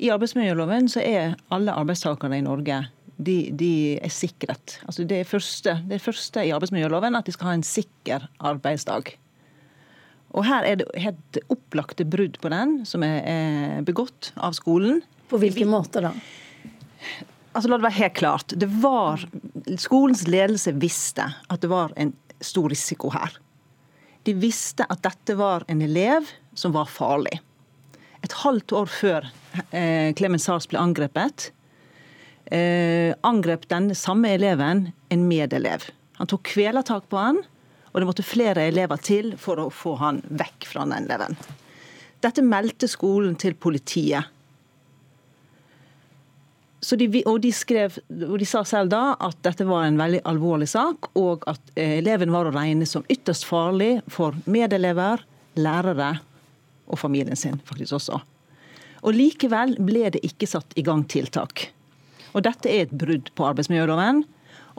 I 0.02 0.10
arbeidsmiljøloven 0.10 0.90
så 0.90 1.04
er 1.06 1.36
alle 1.54 1.76
arbeidstakere 1.78 2.40
i 2.40 2.46
Norge 2.46 2.80
de, 3.22 3.36
de 3.54 3.74
er 4.02 4.14
sikret. 4.14 4.80
Altså 4.88 5.06
det, 5.08 5.24
første, 5.30 5.76
det 5.90 6.02
første 6.02 6.46
i 6.46 6.54
arbeidsmiljøloven 6.56 7.18
at 7.18 7.28
de 7.28 7.36
skal 7.36 7.52
ha 7.52 7.58
en 7.58 7.66
sikker 7.66 8.26
arbeidsdag. 8.52 9.14
Og 10.32 10.48
Her 10.48 10.66
er 10.66 10.80
det 10.80 10.88
helt 11.04 11.42
opplagte 11.52 12.08
brudd 12.08 12.40
på 12.42 12.50
den 12.54 12.80
som 12.88 13.04
er, 13.06 13.20
er 13.28 13.86
begått 13.86 14.32
av 14.40 14.56
skolen. 14.58 15.04
På 15.30 15.40
hvilken 15.42 15.70
måte 15.72 16.04
da? 16.04 16.16
Altså 17.52 17.68
La 17.68 17.78
det 17.78 17.86
være 17.90 18.00
helt 18.00 18.18
klart. 18.18 18.56
Det 18.56 18.70
var, 18.82 19.22
skolens 19.78 20.24
ledelse 20.30 20.74
visste 20.80 21.28
at 21.52 21.62
det 21.62 21.70
var 21.72 21.94
en 22.00 22.16
stor 22.42 22.72
risiko 22.72 23.12
her. 23.14 23.36
De 24.26 24.34
visste 24.38 24.86
at 24.90 25.04
dette 25.04 25.36
var 25.38 25.66
en 25.70 25.82
elev 25.84 26.30
som 26.58 26.74
var 26.74 26.90
farlig 26.90 27.42
et 28.26 28.36
halvt 28.44 28.76
år 28.78 28.92
før 28.92 29.28
eh, 29.72 30.12
Clemens 30.18 30.46
Sars 30.48 30.68
ble 30.70 30.80
angrepet, 30.82 31.50
eh, 32.54 33.14
angrep 33.28 33.68
den 33.72 33.92
samme 33.98 34.34
eleven 34.36 34.90
en 35.10 35.26
medelev. 35.30 35.90
Han 36.20 36.30
tok 36.30 36.46
kvelertak 36.54 37.10
på 37.10 37.20
han, 37.20 37.42
og 37.92 38.00
det 38.00 38.08
måtte 38.08 38.26
flere 38.26 38.68
elever 38.70 39.02
til 39.04 39.34
for 39.42 39.60
å 39.60 39.72
få 39.74 39.98
han 40.00 40.22
vekk 40.30 40.70
fra 40.70 40.86
den 40.86 41.08
eleven. 41.08 41.36
Dette 42.22 42.46
meldte 42.46 42.88
skolen 42.88 43.36
til 43.42 43.58
politiet. 43.58 44.30
De, 46.82 47.08
og, 47.30 47.36
de 47.44 47.52
skrev, 47.54 48.00
og 48.26 48.40
de 48.42 48.46
sa 48.50 48.64
selv 48.66 48.90
da 48.90 49.14
at 49.22 49.38
dette 49.46 49.66
var 49.70 49.86
en 49.86 50.00
veldig 50.00 50.24
alvorlig 50.30 50.68
sak, 50.72 51.12
og 51.18 51.46
at 51.50 51.74
eh, 51.76 52.00
eleven 52.00 52.34
var 52.34 52.50
å 52.50 52.54
regne 52.54 52.88
som 52.90 53.06
ytterst 53.10 53.46
farlig 53.50 54.00
for 54.10 54.38
medelever, 54.50 55.22
lærere 55.62 56.16
og 56.92 57.00
familien 57.00 57.40
sin 57.40 57.60
faktisk 57.68 57.98
også. 57.98 58.20
Og 59.02 59.16
Likevel 59.18 59.78
ble 59.82 60.12
det 60.14 60.22
ikke 60.28 60.50
satt 60.50 60.76
i 60.78 60.84
gang 60.86 61.06
tiltak. 61.10 61.72
Og 62.36 62.46
Dette 62.46 62.70
er 62.70 62.86
et 62.86 62.94
brudd 62.94 63.32
på 63.36 63.48
arbeidsmiljøloven. 63.50 64.24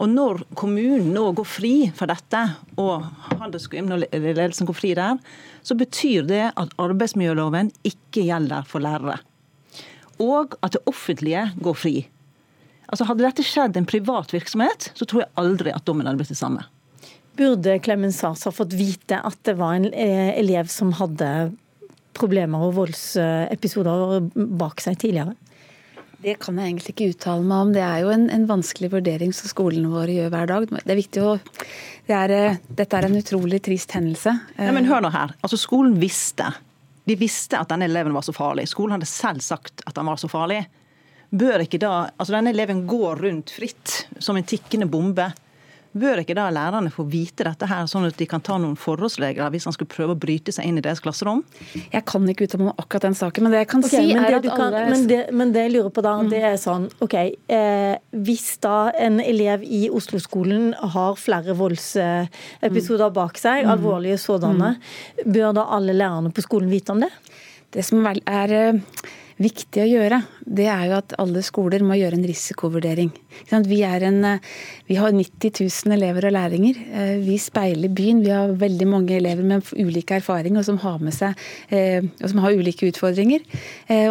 Og 0.00 0.08
når 0.08 0.44
kommunen 0.56 1.10
nå 1.12 1.24
går 1.36 1.46
fri 1.46 1.74
for 1.96 2.08
dette, 2.08 2.40
og 2.80 3.04
ledelsen 3.42 4.68
går 4.68 4.76
fri 4.76 4.94
der, 4.96 5.18
så 5.62 5.76
betyr 5.78 6.24
det 6.30 6.46
at 6.48 6.72
arbeidsmiljøloven 6.80 7.70
ikke 7.86 8.24
gjelder 8.24 8.64
for 8.68 8.84
lærere. 8.84 9.18
Og 10.22 10.56
at 10.62 10.76
det 10.76 10.84
offentlige 10.88 11.44
går 11.60 11.76
fri. 11.76 11.96
Altså 12.88 13.08
Hadde 13.08 13.24
dette 13.24 13.44
skjedd 13.46 13.76
en 13.76 13.88
privat 13.88 14.32
virksomhet, 14.32 14.90
så 14.96 15.08
tror 15.08 15.24
jeg 15.24 15.34
aldri 15.40 15.74
at 15.74 15.84
dommen 15.88 16.08
hadde 16.08 16.22
blitt 16.22 16.32
det 16.32 16.40
samme. 16.40 16.64
Burde 17.36 17.78
Clemens 17.84 18.18
Sars 18.20 18.44
ha 18.44 18.52
fått 18.52 18.74
vite 18.76 19.16
at 19.24 19.38
det 19.48 19.56
var 19.60 19.78
en 19.78 19.88
eh, 19.92 20.32
elev 20.36 20.68
som 20.72 20.92
hadde 20.98 21.28
problemer 22.16 22.66
og 22.66 22.76
voldsepisoder 22.80 24.20
bak 24.60 24.82
seg 24.84 24.98
tidligere? 25.00 25.36
Det 26.22 26.36
kan 26.38 26.58
jeg 26.58 26.70
egentlig 26.70 26.92
ikke 26.94 27.08
uttale 27.16 27.42
meg 27.42 27.64
om. 27.64 27.70
Det 27.74 27.82
er 27.82 28.02
jo 28.04 28.12
en, 28.14 28.28
en 28.30 28.44
vanskelig 28.46 28.92
vurdering 28.92 29.32
som 29.34 29.50
skolene 29.50 29.90
våre 29.90 30.14
gjør 30.14 30.30
hver 30.30 30.50
dag. 30.52 30.68
Det 30.70 30.92
er 30.94 31.00
viktig 31.00 31.24
å 31.24 31.38
det 32.06 32.18
er, 32.18 32.34
eh, 32.34 32.60
Dette 32.66 32.98
er 32.98 33.06
en 33.08 33.18
utrolig 33.18 33.58
trist 33.62 33.94
hendelse. 33.94 34.34
Ja, 34.58 34.74
men 34.74 34.86
hør 34.86 35.02
nå 35.02 35.10
her. 35.14 35.34
Altså, 35.42 35.58
Skolen 35.58 35.98
visste 36.02 36.52
de 37.08 37.16
visste 37.18 37.58
at 37.58 37.70
denne 37.72 37.88
eleven 37.88 38.14
var 38.14 38.22
så 38.22 38.34
farlig. 38.34 38.68
Skolen 38.70 38.96
hadde 38.96 39.10
selv 39.10 39.42
sagt 39.42 39.82
at 39.88 39.96
han 39.98 40.06
var 40.06 40.20
så 40.20 40.30
farlig. 40.30 40.62
Bør 41.32 41.64
ikke 41.64 41.80
da 41.82 41.92
Altså, 42.12 42.34
denne 42.36 42.52
eleven 42.52 42.84
går 42.86 43.22
rundt 43.24 43.54
fritt 43.56 44.04
som 44.22 44.38
en 44.38 44.46
tikkende 44.46 44.86
bombe. 44.90 45.32
Bør 45.92 46.22
ikke 46.22 46.36
da 46.36 46.46
lærerne 46.52 46.88
få 46.92 47.04
vite 47.10 47.44
dette 47.44 47.66
her, 47.68 47.84
sånn 47.90 48.06
at 48.08 48.16
de 48.16 48.26
kan 48.28 48.40
ta 48.44 48.56
noen 48.60 48.78
forholdsregler 48.80 49.52
hvis 49.52 49.66
han 49.68 49.74
skulle 49.76 49.92
prøve 49.92 50.14
å 50.16 50.20
bryte 50.20 50.54
seg 50.54 50.68
inn 50.68 50.80
i 50.80 50.84
deres 50.84 51.02
klasserom? 51.04 51.42
Jeg 51.92 52.04
kan 52.08 52.24
ikke 52.32 52.48
uttale 52.48 52.64
meg 52.64 52.72
om 52.72 52.80
akkurat 52.80 53.06
den 53.10 53.18
saken, 53.18 53.44
men 53.44 53.52
det 53.52 53.62
jeg 53.62 53.70
kan 53.74 53.84
okay, 53.84 54.08
si 54.08 54.16
er 54.16 54.38
at 54.38 54.48
kan, 54.48 54.64
alle 54.70 54.86
men 54.88 55.06
det, 55.10 55.20
men 55.36 55.52
det, 55.52 55.66
jeg 55.66 55.74
lurer 55.76 55.92
på 55.92 56.06
da, 56.06 56.14
mm. 56.22 56.32
det 56.32 56.42
er 56.48 56.58
sånn 56.62 56.88
OK. 57.04 57.16
Eh, 57.58 57.94
hvis 58.24 58.48
da 58.64 58.76
en 59.04 59.20
elev 59.20 59.66
i 59.68 59.84
Oslo-skolen 59.92 60.70
har 60.96 61.20
flere 61.20 61.56
voldsepisoder 61.60 63.12
bak 63.12 63.40
seg, 63.40 63.66
mm. 63.66 63.72
alvorlige 63.76 64.20
sådanne, 64.22 64.76
mm. 64.78 65.32
bør 65.32 65.58
da 65.60 65.68
alle 65.76 65.96
lærerne 65.96 66.32
på 66.32 66.46
skolen 66.46 66.72
vite 66.72 66.96
om 66.96 67.04
det? 67.04 67.12
Det 67.72 67.84
som 67.84 68.04
er 68.08 68.56
eh, 68.56 68.80
viktig 69.42 69.82
å 69.82 69.88
gjøre, 69.88 70.18
det 70.46 70.66
er 70.70 70.86
jo 70.88 70.96
at 70.98 71.14
alle 71.22 71.42
skoler 71.44 71.82
må 71.86 71.96
gjøre 71.98 72.18
en 72.18 72.26
risikovurdering. 72.26 73.10
Vi, 73.68 73.80
en, 73.82 74.18
eh, 74.24 74.40
vi, 74.88 74.96
har 75.00 75.12
90 75.14 75.62
000 75.62 75.96
elever 75.96 76.26
og 76.28 76.34
læringer. 76.36 76.78
Eh, 76.92 77.14
vi 77.24 77.38
speiler 77.40 77.92
byen. 77.92 78.22
Vi 78.24 78.32
har 78.32 78.54
veldig 78.60 78.88
mange 78.88 79.16
elever 79.16 79.42
med 79.46 79.72
ulike 79.76 80.18
erfaringer 80.20 80.62
og 80.62 80.68
som 80.68 80.80
har 80.82 81.00
seg 81.12 81.38
eh, 81.70 82.04
og 82.22 82.28
som 82.30 82.42
har 82.44 82.56
ulike 82.56 82.88
utfordringer. 82.90 83.42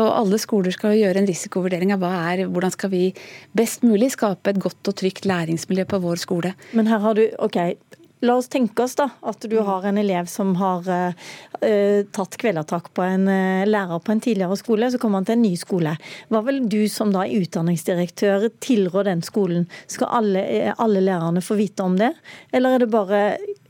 Og 0.02 0.08
alle 0.10 0.40
skoler 0.42 0.74
skal 0.74 0.98
gjøre 0.98 1.22
en 1.22 1.30
risikovurdering 1.30 1.94
av 1.96 2.04
er, 2.08 2.46
hvordan 2.50 2.74
skal 2.74 2.92
vi 2.92 3.04
best 3.58 3.86
mulig 3.86 4.12
skape 4.16 4.52
et 4.52 4.60
godt 4.62 4.90
og 4.90 4.98
trygt 4.98 5.28
læringsmiljø 5.30 5.86
på 5.90 6.02
vår 6.04 6.22
skole. 6.22 6.54
Men 6.78 6.90
her 6.92 7.02
har 7.04 7.18
du, 7.18 7.24
ok, 7.40 7.58
La 8.22 8.36
oss 8.38 8.52
tenke 8.54 8.84
oss 8.84 8.94
da, 9.00 9.08
at 9.26 9.46
du 9.50 9.56
har 9.66 9.86
en 9.90 9.98
elev 9.98 10.28
som 10.30 10.54
har 10.60 10.86
uh, 10.86 12.02
tatt 12.14 12.38
kvelertak 12.42 12.92
på 12.94 13.06
en 13.06 13.26
uh, 13.26 13.64
lærer 13.66 14.04
på 14.06 14.14
en 14.14 14.22
tidligere 14.22 14.58
skole, 14.60 14.92
så 14.94 15.00
kommer 15.02 15.22
han 15.22 15.30
til 15.30 15.40
en 15.40 15.46
ny 15.48 15.56
skole. 15.58 15.96
Hva 16.30 16.44
vil 16.46 16.62
du 16.70 16.84
som 16.92 17.14
da 17.16 17.26
utdanningsdirektør 17.26 18.52
tilrå 18.62 19.08
den 19.10 19.26
skolen? 19.26 19.66
Skal 19.90 20.14
alle, 20.22 20.46
alle 20.78 21.02
lærerne 21.02 21.42
få 21.42 21.58
vite 21.58 21.82
om 21.88 21.98
det, 21.98 22.14
eller 22.54 22.78
er 22.78 22.86
det 22.86 22.92
bare 22.94 23.24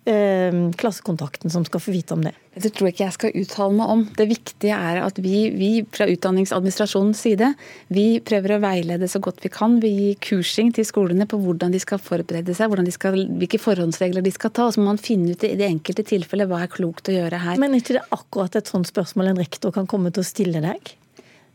klassekontakten 0.03 1.51
som 1.53 1.65
skal 1.65 1.79
få 1.79 1.91
vite 1.93 2.15
om 2.15 2.23
det? 2.25 2.33
Det 2.51 2.73
tror 2.73 2.89
jeg 2.89 2.95
ikke 2.95 3.05
jeg 3.05 3.15
skal 3.15 3.35
uttale 3.37 3.75
meg 3.77 3.91
om. 3.93 4.01
Det 4.17 4.25
viktige 4.27 4.75
er 4.75 4.99
at 5.05 5.19
vi, 5.21 5.51
vi 5.55 5.69
fra 5.93 6.07
utdanningsadministrasjonens 6.09 7.21
side 7.21 7.51
vi 7.93 8.05
prøver 8.25 8.55
å 8.55 8.61
veilede 8.63 9.07
så 9.11 9.21
godt 9.23 9.43
vi 9.45 9.51
kan. 9.53 9.77
Vi 9.83 9.91
gir 9.93 10.17
kursing 10.25 10.73
til 10.75 10.87
skolene 10.87 11.27
på 11.29 11.39
hvordan 11.39 11.71
de 11.71 11.79
skal 11.79 12.01
forberede 12.01 12.55
seg, 12.57 12.73
de 12.81 12.95
skal, 12.95 13.19
hvilke 13.39 13.61
forhåndsregler 13.61 14.25
de 14.25 14.33
skal 14.33 14.51
ta. 14.51 14.67
og 14.67 14.75
Så 14.75 14.81
må 14.81 14.89
man 14.89 15.01
finne 15.01 15.35
ut 15.35 15.45
i 15.47 15.53
det 15.59 15.69
enkelte 15.69 16.07
tilfellet 16.07 16.49
hva 16.49 16.63
er 16.65 16.73
klokt 16.73 17.11
å 17.11 17.15
gjøre 17.15 17.43
her. 17.45 17.61
Men 17.61 17.77
er 17.77 17.85
ikke 17.85 17.99
det 17.99 18.07
akkurat 18.09 18.57
et 18.57 18.73
sånt 18.73 18.89
spørsmål 18.89 19.31
en 19.31 19.43
rektor 19.45 19.75
kan 19.75 19.87
komme 19.89 20.11
til 20.11 20.25
å 20.25 20.27
stille 20.27 20.63
deg? 20.65 20.95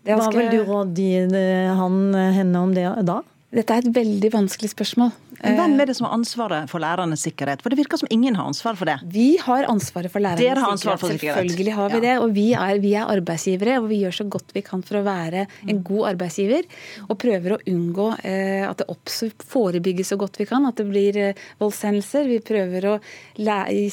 Hva 0.07 0.31
vil 0.31 0.53
du 0.53 0.61
råde 0.63 1.41
han 1.77 2.15
henne 2.15 2.63
om 2.63 2.73
det 2.77 2.87
da? 3.09 3.25
Dette 3.55 3.71
er 3.77 3.85
et 3.85 3.95
veldig 3.95 4.29
vanskelig 4.35 4.73
spørsmål. 4.73 5.13
Hvem 5.37 5.77
er 5.79 5.87
det 5.87 5.95
som 5.95 6.07
har 6.09 6.17
ansvaret 6.17 6.71
for 6.71 6.83
lærernes 6.83 7.23
sikkerhet? 7.23 7.61
For 7.63 7.71
Det 7.71 7.79
virker 7.79 8.01
som 8.01 8.09
ingen 8.11 8.35
har 8.35 8.49
ansvar 8.49 8.75
for 8.75 8.89
det. 8.89 8.97
Vi 9.13 9.37
har 9.39 9.69
ansvaret 9.71 10.11
for 10.11 10.25
lærernes 10.25 10.43
Dere 10.43 10.65
har 10.65 10.73
ansvar 10.75 10.99
for 10.99 11.13
sikkerhet. 11.13 11.47
Selvfølgelig 11.47 11.75
har 11.77 11.93
vi 11.93 12.01
ja. 12.01 12.03
det. 12.07 12.15
Og 12.25 12.35
vi 12.35 12.47
er, 12.59 12.81
vi 12.83 12.93
er, 12.97 13.07
arbeidsgivere, 13.07 13.77
og 13.79 13.89
vi 13.93 14.01
gjør 14.03 14.17
så 14.19 14.27
godt 14.35 14.51
vi 14.57 14.65
kan 14.67 14.83
for 14.83 14.99
å 14.99 15.05
være 15.07 15.47
en 15.69 15.83
god 15.87 16.09
arbeidsgiver. 16.11 16.67
Og 17.07 17.21
prøver 17.23 17.55
å 17.55 17.61
unngå 17.71 18.09
eh, 18.27 18.67
at 18.67 18.83
det 18.83 19.31
forebygges 19.47 20.11
så 20.11 20.19
godt 20.19 20.41
vi 20.43 20.49
kan. 20.51 20.67
At 20.67 20.83
det 20.83 20.89
blir 20.91 21.21
eh, 21.29 21.43
voldshendelser. 21.63 22.27
Vi 22.27 22.43
prøver 22.43 22.91
å 22.91 22.99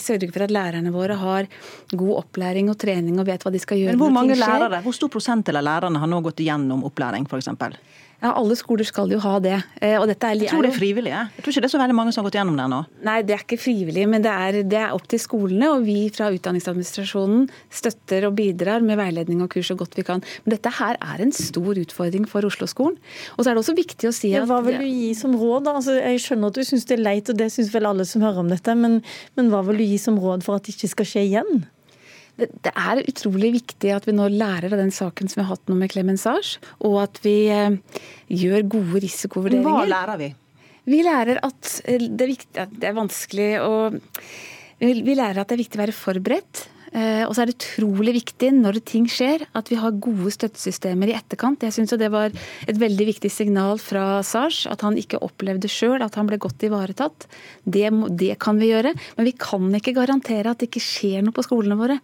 sørge 0.01 0.31
for 0.33 0.47
at 0.47 0.55
lærerne 0.55 0.95
våre 0.95 1.19
har 1.19 1.51
god 1.93 2.15
opplæring 2.23 2.73
og 2.73 2.79
trening 2.81 3.21
og 3.21 3.29
vet 3.29 3.45
hva 3.45 3.53
de 3.53 3.61
skal 3.61 3.83
gjøre. 3.83 3.93
Men 3.93 4.01
Hvor 4.01 4.17
mange 4.17 4.39
lærere, 4.39 4.81
hvor 4.81 4.97
stor 4.97 5.13
prosentdel 5.13 5.61
av 5.61 5.67
lærerne 5.69 6.01
har 6.01 6.09
nå 6.09 6.23
gått 6.25 6.41
igjennom 6.41 6.87
opplæring, 6.89 7.29
f.eks.? 7.29 7.53
Ja, 8.23 8.31
Alle 8.39 8.55
skoler 8.55 8.87
skal 8.87 9.11
jo 9.11 9.17
ha 9.19 9.33
det. 9.43 9.57
Eh, 9.83 9.97
og 9.99 10.07
dette 10.07 10.29
er, 10.29 10.39
jeg 10.39 10.47
tror 10.47 10.63
det 10.63 10.71
er 10.71 10.77
frivillig. 10.77 11.11
Jeg. 11.11 11.31
jeg 11.35 11.43
tror 11.43 11.51
ikke 11.51 11.63
det 11.65 11.67
er 11.67 11.73
så 11.73 11.81
veldig 11.81 11.95
mange 11.97 12.13
som 12.15 12.21
har 12.21 12.29
gått 12.29 12.37
gjennom 12.39 12.59
det 12.59 12.67
nå. 12.71 12.79
Nei, 13.03 13.17
det 13.27 13.35
er 13.35 13.43
ikke 13.43 13.59
frivillig, 13.59 14.05
men 14.07 14.23
det 14.23 14.31
er, 14.31 14.59
det 14.63 14.79
er 14.79 14.93
opp 14.95 15.09
til 15.11 15.19
skolene. 15.19 15.73
Og 15.75 15.83
vi 15.83 15.97
fra 16.15 16.29
Utdanningsadministrasjonen 16.31 17.49
støtter 17.67 18.29
og 18.29 18.37
bidrar 18.37 18.85
med 18.85 19.01
veiledning 19.01 19.43
og 19.43 19.51
kurs 19.51 19.67
så 19.73 19.75
godt 19.79 19.99
vi 19.99 20.07
kan. 20.07 20.23
Men 20.45 20.55
dette 20.55 20.71
her 20.79 20.99
er 21.03 21.25
en 21.25 21.35
stor 21.35 21.83
utfordring 21.83 22.29
for 22.31 22.47
Oslo-skolen. 22.47 22.95
Og 23.35 23.43
så 23.43 23.51
er 23.51 23.57
det 23.57 23.65
også 23.65 23.75
viktig 23.75 24.07
å 24.07 24.15
si 24.15 24.31
at 24.31 24.45
ja, 24.45 24.47
Hva 24.47 24.63
vil 24.63 24.79
du 24.79 24.87
gi 24.87 25.11
som 25.19 25.35
råd? 25.35 25.67
da? 25.67 25.75
Altså, 25.81 25.99
jeg 25.99 26.23
skjønner 26.23 26.53
at 26.53 26.61
du 26.61 26.63
syns 26.71 26.87
det 26.87 26.95
er 26.95 27.05
leit, 27.09 27.27
og 27.27 27.43
det 27.43 27.51
syns 27.51 27.75
vel 27.75 27.91
alle 27.91 28.07
som 28.07 28.23
hører 28.23 28.45
om 28.45 28.55
dette. 28.55 28.79
Men, 28.79 29.01
men 29.35 29.51
hva 29.51 29.65
vil 29.67 29.83
du 29.83 29.87
gi 29.89 29.99
som 29.99 30.15
råd 30.23 30.47
for 30.47 30.61
at 30.61 30.63
det 30.63 30.77
ikke 30.77 30.93
skal 30.95 31.11
skje 31.11 31.27
igjen? 31.27 31.65
Det 32.65 32.71
er 32.73 33.01
utrolig 33.03 33.53
viktig 33.57 33.91
at 33.95 34.07
vi 34.07 34.15
nå 34.15 34.27
lærer 34.33 34.73
av 34.73 34.81
den 34.81 34.93
saken 34.93 35.29
som 35.29 35.39
vi 35.39 35.45
har 35.45 35.55
hatt 35.55 35.71
nå 35.71 35.77
med 35.79 35.91
Clemensage, 35.93 36.61
og 36.85 36.99
at 37.03 37.19
vi 37.25 37.37
eh, 37.53 37.77
gjør 38.27 38.67
gode 38.77 39.03
risikovurderinger. 39.05 39.69
Hva 39.69 39.89
lærer 39.89 40.21
vi? 40.21 40.29
Vi 40.89 40.99
lærer 41.05 41.39
at 41.45 41.73
eh, 41.85 42.07
det 42.09 42.25
er, 42.25 42.33
viktig, 42.33 42.53
at 42.65 42.75
det 42.75 42.89
er 42.89 42.99
vanskelig 42.99 43.49
å 43.63 43.73
Vi 44.83 45.15
lærer 45.15 45.39
at 45.39 45.47
det 45.47 45.55
er 45.55 45.63
viktig 45.63 45.79
å 45.79 45.83
være 45.85 45.95
forberedt. 45.95 46.65
Eh, 46.93 47.23
og 47.25 47.33
så 47.33 47.43
er 47.43 47.49
det 47.49 47.57
utrolig 47.57 48.13
viktig 48.19 48.51
når 48.53 48.77
ting 48.85 49.07
skjer, 49.09 49.47
at 49.57 49.71
vi 49.71 49.79
har 49.81 49.95
gode 50.03 50.29
støttesystemer 50.35 51.09
i 51.09 51.15
etterkant. 51.17 51.65
Jeg 51.65 51.73
syns 51.73 51.95
det 51.97 52.11
var 52.13 52.33
et 52.69 52.79
veldig 52.79 53.07
viktig 53.09 53.31
signal 53.33 53.81
fra 53.81 54.21
Sars, 54.25 54.63
at 54.69 54.85
han 54.85 54.99
ikke 54.99 55.21
opplevde 55.25 55.71
sjøl 55.71 56.05
at 56.05 56.19
han 56.19 56.29
ble 56.29 56.37
godt 56.41 56.67
ivaretatt. 56.67 57.27
Det, 57.65 57.89
det 58.13 58.35
kan 58.43 58.61
vi 58.61 58.69
gjøre, 58.69 58.93
men 59.17 59.29
vi 59.29 59.33
kan 59.41 59.67
ikke 59.73 59.95
garantere 59.97 60.53
at 60.53 60.61
det 60.61 60.69
ikke 60.69 60.85
skjer 60.85 61.25
noe 61.25 61.35
på 61.35 61.45
skolene 61.45 61.79
våre. 61.79 61.97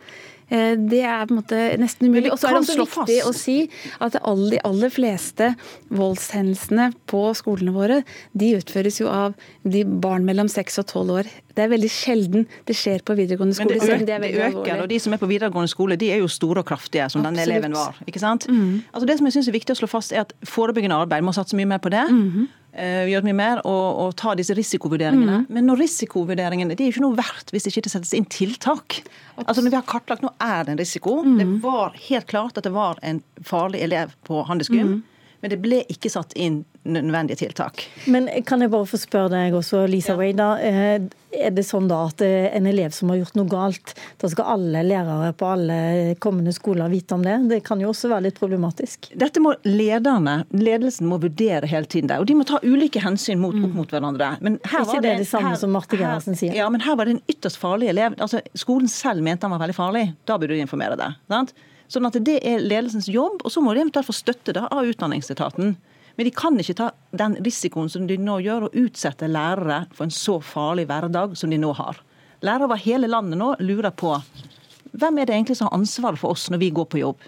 Eh, 0.49 0.73
det 0.77 1.01
er 1.05 1.27
på 1.29 1.35
en 1.35 1.39
måte 1.41 1.59
nesten 1.81 2.09
umulig. 2.09 2.31
Og 2.33 2.39
så 2.41 2.49
er 2.49 2.57
det 2.57 2.63
også 2.63 2.77
viktig 2.81 3.17
å 3.27 3.33
si 3.35 3.57
at 4.01 4.17
alle, 4.21 4.49
de 4.55 4.61
aller 4.67 4.93
fleste 4.93 5.51
voldshendelsene 5.93 6.89
på 7.09 7.23
skolene 7.37 7.73
våre, 7.75 8.01
de 8.33 8.55
utføres 8.57 8.99
jo 9.01 9.09
av 9.11 9.37
de 9.63 9.85
barn 9.85 10.25
mellom 10.27 10.49
6 10.51 10.81
og 10.81 10.87
12 10.87 11.15
år. 11.19 11.31
Det 11.55 11.65
er 11.65 11.73
veldig 11.73 11.91
sjelden 11.91 12.47
det 12.69 12.77
skjer 12.77 13.03
på 13.05 13.15
videregående 13.19 13.57
skole. 13.57 13.75
Men 13.75 13.81
det, 13.81 13.89
øker, 13.89 14.05
det, 14.05 14.19
det 14.25 14.45
øker, 14.49 14.83
og 14.83 14.89
de 14.91 14.99
som 15.03 15.15
er 15.15 15.21
på 15.21 15.29
videregående 15.29 15.71
skole, 15.71 15.99
de 15.99 16.11
er 16.13 16.23
jo 16.23 16.29
store 16.31 16.63
og 16.63 16.69
kraftige, 16.69 17.09
som 17.11 17.25
denne 17.25 17.43
eleven 17.45 17.75
var. 17.77 17.99
ikke 18.07 18.21
sant? 18.21 18.47
Mm. 18.49 18.81
Altså 18.93 19.09
Det 19.09 19.19
som 19.19 19.29
jeg 19.29 19.37
synes 19.37 19.51
er 19.51 19.57
viktig 19.59 19.75
å 19.75 19.81
slå 19.83 19.91
fast, 19.91 20.15
er 20.15 20.25
at 20.25 20.33
forebyggende 20.47 20.97
arbeid 20.97 21.25
må 21.25 21.35
satse 21.35 21.57
mye 21.59 21.69
mer 21.69 21.83
på 21.83 21.93
det. 21.93 22.05
Mm 22.09 22.25
-hmm. 22.31 22.47
Gjøre 22.73 23.25
mye 23.25 23.35
mer 23.35 23.61
og, 23.67 23.85
og, 24.03 24.11
ta 24.19 24.35
disse 24.37 24.53
risikovurderingene. 24.57 25.41
Mm. 25.41 25.47
Men 25.55 25.65
når 25.69 25.81
risikovurderingene 25.83 26.75
det 26.77 26.85
er 26.85 26.91
jo 26.91 26.95
ikke 26.97 27.05
noe 27.07 27.17
verdt 27.17 27.53
hvis 27.53 27.65
det 27.65 27.73
ikke 27.73 27.91
settes 27.91 28.13
inn 28.17 28.27
tiltak. 28.29 28.99
Altså 29.41 29.63
når 29.63 29.73
vi 29.73 29.79
har 29.79 29.87
kartlagt, 29.89 30.23
Nå 30.25 30.31
er 30.43 30.67
det 30.67 30.75
en 30.75 30.81
risiko. 30.81 31.19
Mm. 31.25 31.37
Det 31.39 31.47
var 31.63 31.95
helt 32.09 32.27
klart 32.29 32.59
at 32.59 32.67
det 32.67 32.73
var 32.75 32.99
en 33.01 33.23
farlig 33.45 33.81
elev 33.87 34.13
på 34.27 34.43
handelsgym. 34.47 34.99
Mm. 34.99 35.18
Men 35.41 35.53
det 35.53 35.61
ble 35.63 35.83
ikke 35.91 36.11
satt 36.11 36.35
inn 36.39 36.63
nødvendige 36.83 37.43
tiltak. 37.43 37.85
Men 38.07 38.27
kan 38.47 38.61
jeg 38.63 38.71
bare 38.71 38.87
få 38.87 38.97
spørre 38.99 39.31
deg 39.33 39.55
også, 39.55 39.85
Lisa 39.89 40.15
ja. 40.15 40.19
Wade. 40.19 40.47
Eh, 40.65 41.09
er 41.39 41.51
det 41.53 41.63
sånn 41.67 41.89
da 41.89 41.99
at 42.07 42.23
eh, 42.25 42.47
en 42.57 42.65
elev 42.69 42.93
som 42.95 43.11
har 43.11 43.19
gjort 43.19 43.35
noe 43.37 43.49
galt, 43.51 43.93
da 44.21 44.29
skal 44.31 44.55
alle 44.55 44.81
lærere 44.87 45.29
på 45.37 45.49
alle 45.51 45.79
kommende 46.23 46.53
skoler 46.55 46.89
vite 46.91 47.15
om 47.15 47.23
det? 47.25 47.35
Det 47.51 47.59
kan 47.67 47.81
jo 47.83 47.91
også 47.91 48.09
være 48.11 48.27
litt 48.29 48.39
problematisk? 48.39 49.11
Dette 49.19 49.43
må 49.43 49.53
lederne, 49.67 50.39
ledelsen 50.55 51.09
må 51.11 51.19
vurdere 51.21 51.69
hele 51.69 51.87
tiden. 51.89 52.15
Og 52.17 52.27
de 52.29 52.39
må 52.39 52.47
ta 52.49 52.61
ulike 52.65 53.03
hensyn 53.03 53.41
mot, 53.43 53.55
opp 53.55 53.77
mot 53.77 53.95
hverandre. 53.95 54.33
Men 54.43 54.57
her 54.65 54.87
ikke 54.87 54.99
ikke 54.99 55.05
det 55.05 55.13
det, 55.13 55.25
det 55.25 55.31
samme 55.31 55.53
her, 55.53 55.61
som 55.61 55.75
Marte 55.75 55.99
Gerhardsen 55.99 56.39
sier? 56.39 56.55
Ja, 56.57 56.67
men 56.73 56.83
her 56.83 56.97
var 56.99 57.07
det 57.07 57.19
en 57.19 57.25
ytterst 57.29 57.59
farlig 57.61 57.91
elev. 57.93 58.17
Altså, 58.17 58.41
Skolen 58.57 58.89
selv 58.91 59.23
mente 59.25 59.45
han 59.45 59.53
var 59.55 59.63
veldig 59.67 59.77
farlig. 59.77 60.05
Da 60.27 60.39
burde 60.39 60.57
du 60.57 60.63
informere 60.63 60.97
deg. 60.99 61.19
sant? 61.29 61.53
Sånn 61.89 62.05
at 62.05 62.19
Det 62.23 62.37
er 62.45 62.61
ledelsens 62.61 63.09
jobb, 63.09 63.41
og 63.43 63.51
så 63.51 63.63
må 63.65 63.73
de 63.73 63.81
eventuelt 63.81 64.07
få 64.07 64.13
støtte 64.13 64.53
da, 64.53 64.67
av 64.69 64.85
Utdanningsetaten. 64.85 65.73
Men 66.15 66.27
de 66.27 66.31
kan 66.35 66.59
ikke 66.59 66.77
ta 66.77 66.91
den 67.15 67.37
risikoen 67.41 67.89
som 67.89 68.05
de 68.07 68.17
nå 68.19 68.37
gjør, 68.45 68.67
og 68.67 68.77
utsette 68.77 69.29
lærere 69.29 69.85
for 69.95 70.05
en 70.05 70.13
så 70.13 70.37
farlig 70.43 70.85
hverdag 70.89 71.37
som 71.39 71.49
de 71.49 71.57
nå 71.57 71.73
har. 71.79 71.97
Lærere 72.45 72.69
over 72.69 72.79
hele 72.79 73.09
landet 73.09 73.39
nå 73.39 73.55
lurer 73.59 73.91
på 73.91 74.13
hvem 74.99 75.19
er 75.19 75.27
det 75.29 75.35
egentlig 75.35 75.57
som 75.59 75.69
har 75.69 75.77
ansvaret 75.77 76.19
for 76.19 76.33
oss 76.33 76.47
når 76.49 76.61
vi 76.63 76.71
går 76.73 76.87
på 76.89 77.01
jobb. 77.01 77.19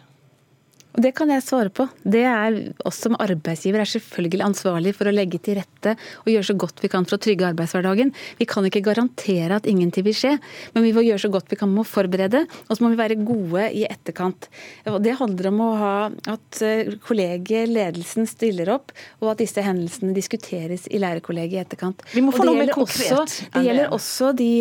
Og 0.91 1.01
Det 1.05 1.13
kan 1.15 1.31
jeg 1.31 1.43
svare 1.45 1.71
på. 1.71 1.85
Det 2.03 2.23
er 2.27 2.57
oss 2.87 2.99
som 3.03 3.15
arbeidsgiver 3.21 3.81
er 3.83 3.89
selvfølgelig 3.89 4.43
ansvarlig 4.43 4.93
for 4.97 5.07
å 5.07 5.13
legge 5.15 5.39
til 5.43 5.57
rette 5.61 5.95
og 6.23 6.31
gjøre 6.31 6.47
så 6.49 6.55
godt 6.59 6.81
vi 6.83 6.89
kan 6.91 7.07
for 7.07 7.15
å 7.15 7.21
trygge 7.23 7.47
arbeidshverdagen. 7.47 8.11
Vi 8.39 8.47
kan 8.49 8.65
ikke 8.67 8.83
garantere 8.83 9.59
at 9.61 9.69
ingenting 9.69 10.05
vil 10.07 10.17
skje, 10.17 10.33
men 10.75 10.85
vi 10.85 10.91
må 10.95 11.03
gjøre 11.05 11.23
så 11.23 11.31
godt 11.31 11.51
vi 11.51 11.59
kan 11.59 11.71
med 11.71 11.85
å 11.85 11.87
forberede. 11.87 12.43
Og 12.67 12.75
så 12.75 12.83
må 12.83 12.91
vi 12.91 12.99
være 12.99 13.19
gode 13.21 13.69
i 13.77 13.85
etterkant. 13.87 14.49
Og 14.91 14.99
Det 15.05 15.15
handler 15.19 15.51
om 15.51 15.61
å 15.63 15.69
ha 15.79 15.93
at 16.33 16.61
eh, 16.65 16.91
kollegiet, 17.07 17.71
ledelsen, 17.71 18.27
stiller 18.29 18.73
opp, 18.75 18.91
og 19.21 19.31
at 19.33 19.41
disse 19.41 19.63
hendelsene 19.63 20.15
diskuteres 20.15 20.87
i 20.91 20.99
lærerkollegiet 21.01 21.61
i 21.61 21.63
etterkant. 21.63 22.03
Vi 22.11 22.23
må 22.25 22.35
få 22.35 22.45
noe 22.47 22.59
mer 22.59 22.73
konkret. 22.75 23.13
Også, 23.15 23.47
det 23.55 23.63
gjelder 23.67 23.95
også 23.95 24.31
de, 24.37 24.51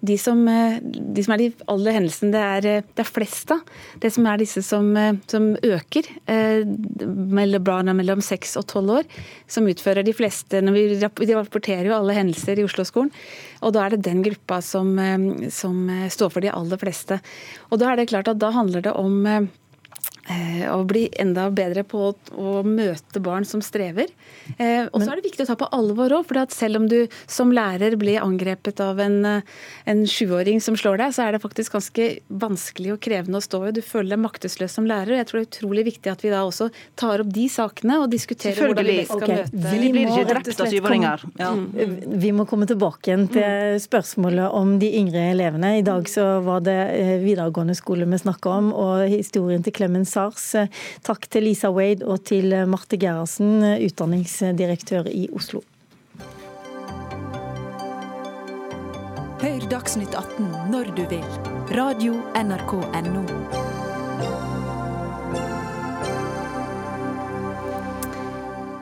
de, 0.00 0.18
som, 0.20 0.42
eh, 0.48 0.80
de, 0.80 1.26
som, 1.26 1.36
er 1.36 1.44
de 1.44 1.52
alle 1.68 1.96
hendelsene 1.98 2.32
det 2.32 2.46
er, 2.56 2.70
eh, 2.72 2.88
det 2.88 3.04
er 3.04 3.12
flest 3.12 3.52
av. 3.52 3.62
Det 4.00 4.12
som 4.14 4.28
er 4.30 4.40
disse 4.40 4.64
som, 4.64 4.90
som 5.28 5.52
øker 5.66 6.08
eh, 6.30 6.64
mellom 7.06 7.64
barna 7.64 7.94
mellom 7.96 8.22
6 8.24 8.56
og 8.60 8.66
12 8.66 8.94
år, 8.98 9.08
som 9.50 9.68
utfører 9.70 10.06
de 10.06 10.16
fleste 10.16 10.62
når 10.64 10.78
Vi 11.18 11.32
rapporterer 11.34 11.88
jo 11.88 11.96
alle 11.98 12.16
hendelser 12.16 12.58
i 12.58 12.66
Oslo-skolen, 12.66 13.12
og 13.62 13.74
da 13.74 13.84
er 13.84 13.96
det 13.96 14.04
den 14.06 14.24
gruppa 14.26 14.60
som, 14.64 14.94
eh, 14.98 15.48
som, 15.54 15.86
står 16.08 16.34
for 16.34 16.44
de 16.44 16.52
aller 16.52 16.80
fleste. 16.80 17.20
Og 17.70 17.80
da 17.80 17.92
er 17.92 18.00
det 18.00 18.10
klart 18.10 18.28
at 18.30 18.40
da 18.40 18.52
handler 18.54 18.84
det 18.84 18.94
om 18.98 19.26
Eh, 19.28 19.46
og 20.72 20.86
bli 20.90 21.06
enda 21.20 21.48
bedre 21.54 21.84
på 21.88 22.10
å, 22.12 22.60
møte 22.68 23.20
barn 23.22 23.46
som 23.48 23.62
strever. 23.64 24.10
Eh, 24.58 24.86
og 24.90 25.00
så 25.00 25.12
er 25.12 25.20
det 25.20 25.28
viktig 25.28 25.44
å 25.44 25.48
ta 25.50 25.56
på 25.60 25.68
alvor 25.74 26.12
òg, 26.18 26.26
for 26.28 26.40
selv 26.54 26.80
om 26.80 26.88
du 26.90 26.98
som 27.30 27.52
lærer 27.54 27.96
blir 28.00 28.20
angrepet 28.22 28.80
av 28.84 29.00
en, 29.00 29.18
eh, 29.24 29.42
en 29.88 30.04
sjuåring 30.06 30.60
som 30.62 30.76
slår 30.76 30.98
deg, 31.02 31.14
så 31.16 31.26
er 31.26 31.32
det 31.32 31.42
faktisk 31.42 31.76
ganske 31.76 32.08
vanskelig 32.28 32.94
og 32.94 33.00
krevende 33.04 33.40
å 33.40 33.44
stå 33.44 33.62
i. 33.68 33.72
Du 33.72 33.82
føler 33.82 34.16
deg 34.16 34.22
maktesløs 34.24 34.76
som 34.78 34.88
lærer. 34.88 35.16
Jeg 35.16 35.28
tror 35.30 35.40
det 35.40 35.46
er 35.46 35.50
utrolig 35.52 35.84
viktig 35.88 36.12
at 36.12 36.24
vi 36.24 36.32
da 36.34 36.42
også 36.44 36.70
tar 36.96 37.24
opp 37.24 37.32
de 37.32 37.48
sakene 37.48 38.00
og 38.02 38.10
diskuterer 38.12 38.68
hvordan 38.68 38.86
vi 38.86 39.04
skal 39.04 39.22
okay. 39.22 39.42
møte 39.42 39.72
Vi 39.78 39.92
blir 39.92 40.12
ikke 40.12 40.28
drept 40.32 40.60
av 40.60 40.72
syvåringer. 40.72 41.26
Ja. 41.38 41.52
Mm. 41.54 42.20
Vi 42.20 42.32
må 42.32 42.46
komme 42.48 42.68
tilbake 42.68 43.12
igjen 43.12 43.28
til 43.32 43.78
spørsmålet 43.82 44.52
om 44.52 44.76
de 44.78 44.92
yngre 45.00 45.30
elevene. 45.32 45.78
I 45.78 45.86
dag 45.86 46.08
så 46.10 46.26
var 46.44 46.60
det 46.66 46.78
videregående 47.24 47.76
skole 47.78 48.06
vi 48.08 48.20
snakka 48.20 48.54
om, 48.60 48.72
og 48.72 49.08
historien 49.08 49.62
til 49.64 49.74
Clemens 49.76 50.17
Sars. 50.18 50.50
Takk 51.06 51.30
til 51.30 51.46
Lisa 51.46 51.70
Wade 51.74 52.06
og 52.06 52.24
til 52.28 52.54
Marte 52.70 52.98
Gerhardsen, 53.00 53.62
utdanningsdirektør 53.86 55.10
i 55.14 55.28
Oslo. 55.34 55.62
Hør 59.38 59.68
Dagsnytt 59.70 60.18
18 60.18 60.50
når 60.72 60.90
du 60.98 61.04
vil. 61.14 61.24
Radio 61.78 62.18
NRK 62.34 62.74
Radio.nrk.no. 62.74 63.77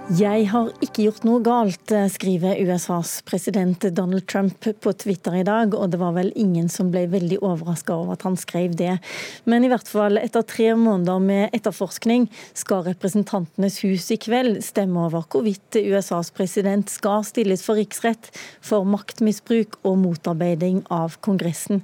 Jeg 0.07 0.45
har 0.53 0.69
ikke 0.85 1.03
gjort 1.03 1.25
noe 1.27 1.41
galt, 1.43 1.91
eh, 1.91 2.05
skriver 2.07 2.61
USAs 2.63 3.25
president 3.27 3.81
Donald 3.91 4.29
Trump 4.31 4.61
på 4.63 4.93
Twitter 4.95 5.35
i 5.35 5.43
dag, 5.43 5.75
og 5.75 5.91
det 5.91 5.99
var 5.99 6.13
vel 6.15 6.31
ingen 6.37 6.69
som 6.69 6.93
ble 6.93 7.09
veldig 7.11 7.41
overraska 7.43 7.91
over 7.91 8.13
at 8.13 8.23
han 8.23 8.37
skrev 8.37 8.77
det. 8.77 9.01
Men 9.47 9.65
i 9.65 9.69
hvert 9.69 9.89
fall 9.89 10.17
etter 10.17 10.47
tre 10.47 10.77
måneder 10.79 11.19
med 11.19 11.51
etterforskning 11.53 12.29
skal 12.55 12.85
Representantenes 12.85 13.81
hus 13.83 14.07
i 14.13 14.17
kveld 14.17 14.63
stemme 14.63 15.09
over 15.09 15.27
hvorvidt 15.27 15.75
USAs 15.75 16.31
president 16.31 16.89
skal 16.89 17.25
stilles 17.25 17.67
for 17.67 17.75
riksrett 17.75 18.31
for 18.63 18.85
maktmisbruk 18.85 19.75
og 19.83 19.99
motarbeiding 19.99 20.85
av 20.89 21.19
Kongressen. 21.21 21.83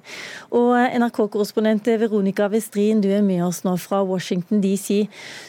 Og 0.52 0.78
NRK-korrespondent 0.78 1.90
Veronica 1.98 2.46
Westrin, 2.46 3.02
du 3.02 3.10
er 3.10 3.26
med 3.26 3.42
oss 3.42 3.64
nå 3.64 3.74
fra 3.82 4.04
Washington 4.06 4.62
DC. 4.62 5.08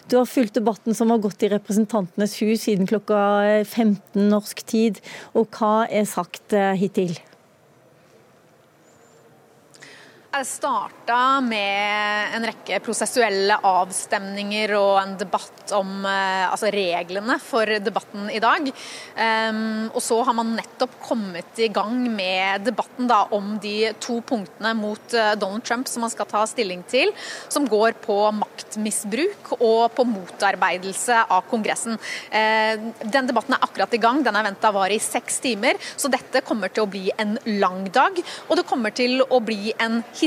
Du 0.09 0.17
har 0.17 0.25
fulgt 0.25 0.55
debatten 0.55 0.97
som 0.97 1.11
har 1.13 1.21
gått 1.21 1.43
i 1.43 1.53
Representantenes 1.53 2.41
hus 2.41 2.62
siden 2.63 2.89
klokka 2.89 3.19
15 3.67 4.29
norsk 4.31 4.63
tid. 4.69 5.03
Og 5.37 5.51
hva 5.53 5.85
er 5.91 6.07
sagt 6.09 6.55
eh, 6.57 6.73
hittil? 6.79 7.13
Det 7.13 7.31
starta 10.41 11.41
med 11.45 12.33
en 12.33 12.45
rekke 12.47 12.79
prosessuelle 12.81 13.53
avstemninger 13.69 14.71
og 14.79 14.95
en 14.97 15.13
debatt 15.19 15.73
om 15.77 16.07
eh, 16.09 16.45
altså 16.49 16.71
reglene 16.73 17.35
for 17.41 17.69
debatten 17.83 18.31
i 18.33 18.41
dag. 18.41 18.65
Um, 19.13 19.91
og 19.93 20.01
så 20.03 20.17
har 20.25 20.35
man 20.35 20.55
nettopp 20.57 20.95
kommet 21.03 21.61
i 21.61 21.69
gang 21.73 21.99
med 22.15 22.65
debatten 22.65 23.07
da, 23.09 23.21
om 23.35 23.59
de 23.61 23.91
to 24.01 24.19
punktene 24.25 24.73
mot 24.77 25.13
uh, 25.13 25.35
Donald 25.39 25.63
Trump 25.67 25.87
som 25.91 26.03
man 26.03 26.11
skal 26.13 26.27
ta 26.29 26.41
stilling 26.49 26.81
til, 26.89 27.13
som 27.53 27.69
går 27.69 27.99
på 28.03 28.17
maktmisbruk 28.39 29.53
og 29.59 29.93
på 29.93 30.07
motarbeidelse 30.09 31.21
av 31.29 31.45
Kongressen. 31.51 31.99
Uh, 32.33 32.89
den 33.05 33.29
debatten 33.29 33.53
er 33.55 33.63
akkurat 33.69 33.93
i 33.93 34.01
gang. 34.01 34.23
Den 34.25 34.39
er 34.39 34.49
venta 34.49 34.73
var 34.73 34.89
i 34.89 34.99
seks 35.03 35.39
timer, 35.45 35.77
så 35.95 36.09
dette 36.11 36.41
kommer 36.41 36.73
til 36.73 36.87
å 36.87 36.91
bli 36.91 37.13
en 37.21 37.37
lang 37.61 37.85
dag. 37.93 38.17
Og 38.49 38.57
det 38.57 38.67
kommer 38.67 38.97
til 38.97 39.21
å 39.29 39.39
bli 39.43 39.75
en 39.77 40.01
historisk 40.09 40.22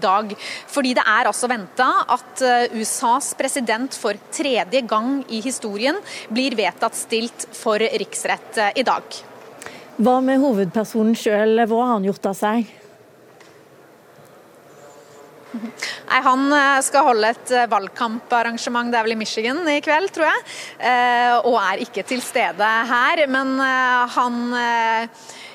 dag. 0.00 0.34
Fordi 0.66 0.94
det 0.94 1.04
er 1.04 1.28
altså 1.28 1.48
venta 1.50 1.88
at 2.08 2.42
eh, 2.42 2.76
USAs 2.80 3.34
president 3.38 3.94
for 3.94 4.16
tredje 4.32 4.82
gang 4.88 5.20
i 5.28 5.40
historien 5.44 5.98
blir 6.28 6.56
vedtatt 6.58 6.96
stilt 6.96 7.48
for 7.56 7.78
riksrett 7.78 8.58
eh, 8.58 8.72
i 8.80 8.82
dag. 8.86 9.02
Hva 10.00 10.20
med 10.24 10.40
hovedpersonen 10.40 11.16
sjøl, 11.18 11.60
hva 11.66 11.80
har 11.84 11.96
han 11.98 12.06
gjort 12.08 12.30
av 12.30 12.38
seg? 12.38 12.76
Nei, 15.50 16.20
Han 16.22 16.46
skal 16.86 17.08
holde 17.08 17.32
et 17.34 17.52
valgkamparrangement, 17.68 18.92
det 18.92 19.00
er 19.00 19.06
vel 19.08 19.16
i 19.16 19.18
Michigan 19.18 19.60
i 19.68 19.80
kveld, 19.82 20.12
tror 20.14 20.28
jeg. 20.28 20.44
Og 21.42 21.56
er 21.58 21.82
ikke 21.82 22.04
til 22.06 22.22
stede 22.22 22.68
her. 22.86 23.24
Men 23.28 23.58
han 23.58 24.38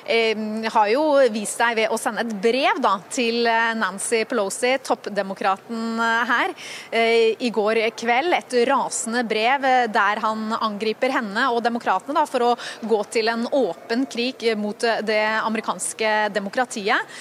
har 0.06 0.88
jo 0.92 1.02
vist 1.34 1.58
seg 1.58 1.76
ved 1.78 1.90
å 1.90 1.98
sende 1.98 2.22
et 2.22 2.34
brev 2.42 2.78
da, 2.82 2.96
til 3.10 3.46
eh, 3.50 3.72
Nancy 3.78 4.22
Pelosi, 4.28 4.76
toppdemokraten 4.84 5.98
eh, 6.02 6.30
her, 6.30 6.54
eh, 6.90 7.34
i 7.42 7.50
går 7.50 7.80
kveld. 7.96 8.34
Et 8.36 8.56
rasende 8.68 9.24
brev 9.26 9.64
der 9.92 10.20
han 10.22 10.52
angriper 10.60 11.14
henne 11.16 11.48
og 11.50 11.62
demokratene 11.64 12.24
for 12.28 12.44
å 12.44 12.52
gå 12.86 13.00
til 13.10 13.30
en 13.32 13.46
åpen 13.50 14.06
krig 14.10 14.44
mot 14.58 14.78
det 15.06 15.22
amerikanske 15.40 16.12
demokratiet. 16.34 17.16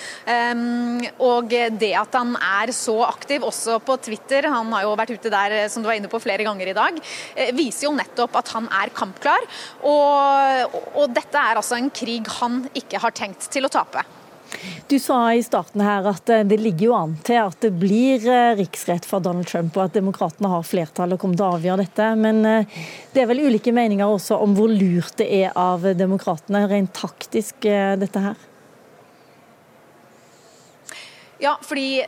Og 1.23 1.53
det 1.79 1.91
at 1.97 2.17
han 2.17 2.35
er 2.37 2.71
så 2.75 2.97
aktiv 3.07 3.45
også 3.47 3.79
på 3.85 3.97
Twitter, 4.05 4.49
han 4.51 4.71
har 4.75 4.85
jo 4.85 4.95
vært 4.97 5.15
ute 5.15 5.31
der 5.33 5.55
som 5.71 5.83
du 5.83 5.89
var 5.89 5.97
inne 5.97 6.11
på 6.11 6.21
flere 6.23 6.45
ganger 6.45 6.71
i 6.71 6.75
dag, 6.77 6.99
viser 7.55 7.87
jo 7.87 7.95
nettopp 7.97 8.37
at 8.41 8.51
han 8.55 8.69
er 8.81 8.93
kampklar. 8.95 9.45
Og, 9.85 10.79
og 10.95 11.15
dette 11.15 11.41
er 11.41 11.61
altså 11.61 11.79
en 11.79 11.91
krig 11.93 12.29
han 12.39 12.63
ikke 12.77 13.01
har 13.03 13.15
tenkt 13.15 13.49
til 13.51 13.67
å 13.67 13.71
tape. 13.71 14.05
Du 14.87 14.99
sa 14.99 15.33
i 15.33 15.43
starten 15.43 15.81
her 15.83 16.05
at 16.09 16.29
eh, 16.29 16.43
det 16.47 16.57
ligger 16.61 16.89
jo 16.89 16.95
an 16.97 17.15
til 17.25 17.39
at 17.41 17.57
det 17.63 17.71
blir 17.79 18.23
eh, 18.29 18.55
riksrett 18.59 19.07
for 19.07 19.23
Donald 19.23 19.47
Trump, 19.49 19.75
og 19.77 19.87
at 19.87 19.95
demokratene 19.97 20.51
har 20.51 20.65
flertall 20.67 21.15
og 21.15 21.21
kommer 21.21 21.39
til 21.39 21.47
å 21.47 21.55
avgjøre 21.57 21.85
dette. 21.85 22.09
Men 22.19 22.43
eh, 22.49 22.75
det 23.13 23.23
er 23.23 23.29
vel 23.31 23.45
ulike 23.47 23.73
meninger 23.75 24.05
også 24.05 24.37
om 24.45 24.55
hvor 24.57 24.71
lurt 24.71 25.17
det 25.21 25.29
er 25.41 25.55
av 25.59 25.87
demokratene, 25.97 26.65
rent 26.71 26.93
taktisk, 26.95 27.65
dette 27.65 28.21
her? 28.21 28.37
Ja, 31.41 31.57
fordi 31.65 32.05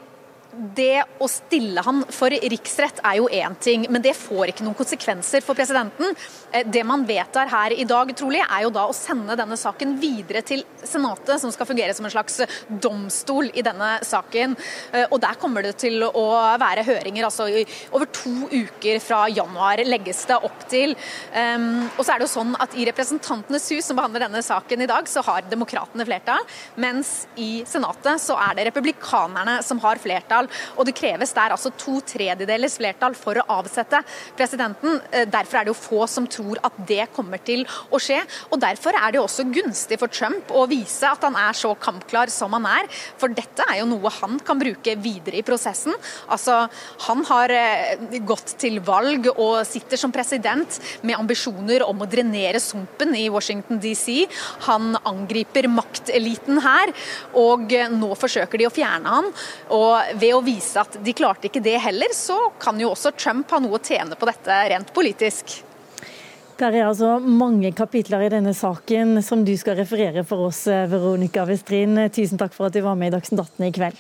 det 0.76 1.04
å 1.22 1.28
stille 1.30 1.82
han 1.86 2.04
for 2.14 2.34
riksrett 2.34 3.02
er 3.06 3.20
jo 3.20 3.30
én 3.34 3.56
ting, 3.62 3.86
men 3.92 4.04
det 4.04 4.16
får 4.18 4.52
ikke 4.52 4.66
noen 4.66 4.78
konsekvenser 4.78 5.44
for 5.46 5.58
presidenten. 5.58 6.16
Eh, 6.52 6.66
det 6.66 6.84
man 6.88 7.06
vedtar 7.08 7.50
her 7.52 7.76
i 7.76 7.86
dag, 7.88 8.12
trolig, 8.18 8.42
er 8.44 8.66
jo 8.66 8.74
da 8.74 8.88
å 8.88 8.96
sende 8.96 9.38
denne 9.38 9.58
saken 9.60 9.96
videre 10.02 10.44
til 10.46 10.64
Senatet, 10.88 11.40
som 11.42 11.52
skal 11.54 11.68
fungere 11.70 11.94
som 11.96 12.08
en 12.08 12.14
slags 12.14 12.42
domstol 12.70 13.52
i 13.54 13.64
denne 13.66 13.98
saken. 14.08 14.56
Eh, 14.94 15.06
og 15.12 15.20
Der 15.28 15.38
kommer 15.40 15.66
det 15.66 15.76
til 15.82 16.04
å 16.08 16.26
være 16.60 16.86
høringer 16.88 17.28
altså 17.28 17.48
over 17.92 18.08
to 18.14 18.48
uker 18.52 19.02
fra 19.04 19.26
januar, 19.30 19.82
legges 19.86 20.24
det 20.30 20.38
opp 20.48 20.66
til. 20.72 20.96
Ehm, 21.34 21.88
og 21.98 22.04
så 22.04 22.14
er 22.14 22.20
det 22.20 22.28
jo 22.28 22.34
sånn 22.34 22.56
at 22.62 22.76
I 22.78 22.86
Representantenes 22.88 23.68
hus, 23.74 23.86
som 23.86 23.98
behandler 24.00 24.26
denne 24.26 24.44
saken 24.46 24.84
i 24.84 24.90
dag, 24.90 25.08
så 25.10 25.24
har 25.26 25.48
demokratene 25.50 26.06
flertall, 26.08 26.46
mens 26.80 27.28
i 27.36 27.64
Senatet 27.68 28.22
så 28.24 28.38
er 28.40 28.58
det 28.58 28.68
republikanerne 28.70 29.60
som 29.66 29.82
har 29.84 30.00
flertall. 30.02 30.47
Og 30.78 30.88
det 30.88 30.96
kreves 30.98 31.34
der 31.36 31.56
altså 31.56 31.72
to 31.78 32.00
tredjedelers 32.08 32.78
flertall 32.80 33.16
for 33.18 33.40
å 33.40 33.46
avsette 33.60 34.02
presidenten. 34.38 35.00
Eh, 35.12 35.28
derfor 35.30 35.60
er 35.60 35.68
det 35.68 35.74
jo 35.74 35.80
få 35.80 36.08
som 36.10 36.28
tror 36.30 36.62
at 36.66 36.78
det 36.90 37.10
kommer 37.16 37.42
til 37.44 37.66
å 37.92 38.02
skje. 38.02 38.20
Og 38.52 38.62
derfor 38.62 38.98
er 38.98 39.12
det 39.12 39.22
jo 39.22 39.26
også 39.28 39.48
gunstig 39.52 40.00
for 40.02 40.12
Trump 40.12 40.52
å 40.56 40.66
vise 40.70 41.10
at 41.10 41.24
han 41.26 41.38
er 41.40 41.58
så 41.58 41.74
kampklar 41.80 42.32
som 42.34 42.56
han 42.58 42.68
er. 42.70 42.90
For 43.20 43.34
dette 43.34 43.66
er 43.68 43.82
jo 43.82 43.90
noe 43.92 44.12
han 44.20 44.40
kan 44.46 44.60
bruke 44.60 44.98
videre 45.02 45.40
i 45.40 45.46
prosessen. 45.46 45.96
Altså, 46.34 46.64
han 47.08 47.24
har 47.30 47.54
eh, 47.54 48.20
gått 48.28 48.56
til 48.62 48.80
valg 48.86 49.30
og 49.36 49.62
sitter 49.68 50.00
som 50.00 50.14
president 50.14 50.80
med 51.06 51.18
ambisjoner 51.18 51.86
om 51.86 52.04
å 52.04 52.10
drenere 52.10 52.62
sumpen 52.64 53.16
i 53.18 53.28
Washington 53.34 53.82
DC. 53.84 54.26
Han 54.68 54.96
angriper 55.08 55.70
makteliten 55.72 56.62
her, 56.64 56.94
og 57.38 57.74
nå 57.94 58.12
forsøker 58.20 58.62
de 58.62 58.68
å 58.68 58.74
fjerne 58.74 59.16
han. 59.18 59.30
Og 59.76 60.20
ved 60.22 60.27
å 60.34 60.42
vise 60.46 60.82
at 60.82 60.98
de 61.04 61.14
klarte 61.16 61.50
ikke 61.50 61.64
det 61.64 61.78
heller, 61.84 62.12
så 62.16 62.38
kan 62.60 62.80
jo 62.82 62.92
også 62.94 63.14
Trump 63.18 63.52
ha 63.54 63.62
noe 63.64 63.78
å 63.78 63.84
tjene 63.84 64.18
på 64.18 64.30
dette 64.30 64.60
rent 64.74 64.94
politisk. 64.96 65.60
Det 66.58 66.72
er 66.72 66.88
altså 66.88 67.20
mange 67.22 67.70
kapitler 67.78 68.24
i 68.26 68.30
denne 68.34 68.50
saken 68.58 69.20
som 69.22 69.44
du 69.46 69.54
skal 69.62 69.78
referere 69.78 70.24
for 70.26 70.48
oss, 70.48 70.64
Veronica 70.66 71.44
Westrin. 71.46 72.08
Tusen 72.10 72.42
takk 72.42 72.56
for 72.56 72.66
at 72.66 72.74
du 72.74 72.82
var 72.82 72.98
med 72.98 73.12
i 73.12 73.14
Dagsnytt 73.14 73.44
18 73.44 73.68
i 73.68 73.74
kveld. 73.78 74.00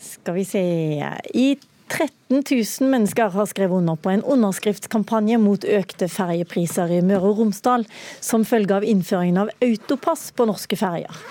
Skal 0.00 0.38
vi 0.40 0.48
se 0.48 0.64
I 1.34 1.46
13 1.88 2.42
000 2.80 2.90
mennesker 2.90 3.32
har 3.32 3.46
skrevet 3.48 3.80
under 3.80 3.96
på 3.96 4.10
en 4.12 4.22
underskriftskampanje 4.22 5.38
mot 5.40 5.64
økte 5.64 6.08
ferjepriser 6.12 6.92
i 6.92 7.00
Møre 7.02 7.32
og 7.32 7.40
Romsdal, 7.40 7.86
som 8.20 8.44
følge 8.48 8.76
av 8.76 8.86
innføringen 8.86 9.40
av 9.42 9.52
autopass 9.64 10.28
på 10.36 10.46
norske 10.48 10.78
ferjer. 10.78 11.22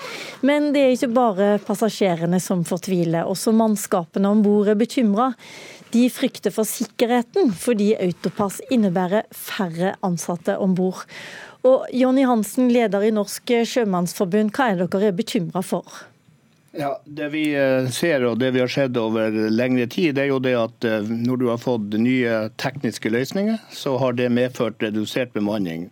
Men 0.42 0.72
det 0.74 0.82
er 0.84 0.94
ikke 0.96 1.12
bare 1.14 1.48
passasjerene 1.64 2.40
som 2.42 2.66
fortviler, 2.68 3.24
også 3.24 3.54
mannskapene 3.56 4.34
om 4.34 4.42
bord 4.44 4.68
er 4.72 4.78
bekymra. 4.78 5.30
De 5.94 6.04
frykter 6.12 6.52
for 6.52 6.68
sikkerheten, 6.68 7.54
fordi 7.56 7.94
autopass 7.96 8.60
innebærer 8.68 9.30
færre 9.32 9.94
ansatte 10.04 10.58
om 10.60 10.74
bord. 10.76 11.06
Og 11.66 11.88
Jonny 11.94 12.26
Hansen, 12.28 12.68
leder 12.74 13.06
i 13.06 13.14
Norsk 13.14 13.54
Sjømannsforbund, 13.66 14.52
hva 14.54 14.72
er 14.72 14.84
dere 14.84 15.14
bekymra 15.16 15.64
for? 15.64 16.04
Ja, 16.78 16.92
Det 17.04 17.28
vi 17.32 17.42
eh, 17.58 17.88
ser 17.90 18.22
og 18.28 18.38
det 18.38 18.52
vi 18.54 18.60
har 18.62 18.70
sett 18.70 18.96
over 18.96 19.34
lengre 19.50 19.88
tid, 19.90 20.14
det 20.14 20.28
er 20.28 20.30
jo 20.30 20.42
det 20.42 20.54
at 20.54 20.86
eh, 20.86 21.08
når 21.10 21.40
du 21.40 21.48
har 21.50 21.58
fått 21.58 21.96
nye 21.98 22.44
tekniske 22.54 23.10
løsninger, 23.10 23.58
så 23.74 23.96
har 23.98 24.14
det 24.14 24.28
medført 24.30 24.78
redusert 24.82 25.34
bemanning. 25.34 25.88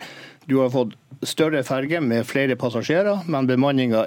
Du 0.47 0.61
har 0.61 0.71
fått 0.71 0.95
større 1.27 1.65
ferger 1.67 2.05
med 2.05 2.23
flere 2.29 2.55
passasjerer, 2.55 3.27
men 3.27 3.51
bemanninga 3.51 4.05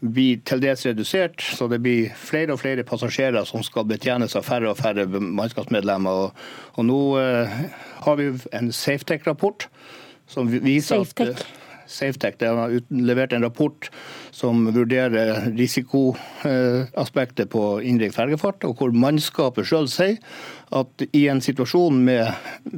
blir 0.00 0.42
til 0.44 0.60
dels 0.60 0.84
redusert, 0.84 1.40
så 1.40 1.68
det 1.72 1.80
blir 1.84 2.12
flere 2.20 2.52
og 2.52 2.60
flere 2.60 2.84
passasjerer 2.84 3.48
som 3.48 3.64
skal 3.64 3.86
betjenes 3.88 4.36
av 4.36 4.44
færre 4.44 4.68
og 4.74 4.76
færre 4.76 5.06
mannskapsmedlemmer. 5.08 6.26
Og, 6.26 6.48
og 6.76 6.88
nå 6.90 7.00
eh, 7.22 7.60
har 8.04 8.20
vi 8.20 8.32
en 8.52 8.68
Safetec-rapport 8.68 9.70
som 10.28 10.50
viser 10.52 11.06
Safe 11.06 11.30
at 11.30 11.46
Safetec 11.86 12.42
har 12.42 12.74
levert 12.90 13.32
en 13.32 13.46
rapport 13.46 13.90
som 14.34 14.66
vurderer 14.74 15.50
risikoaspektet 15.56 17.50
på 17.52 17.64
innenriks 17.80 18.18
fergefart, 18.18 18.64
og 18.66 18.80
hvor 18.80 18.92
mannskapet 18.92 19.68
sjøl 19.68 19.88
sier 19.90 20.18
at 20.76 21.06
i 21.14 21.26
en 21.30 21.40
situasjon 21.44 22.00
med 22.04 22.26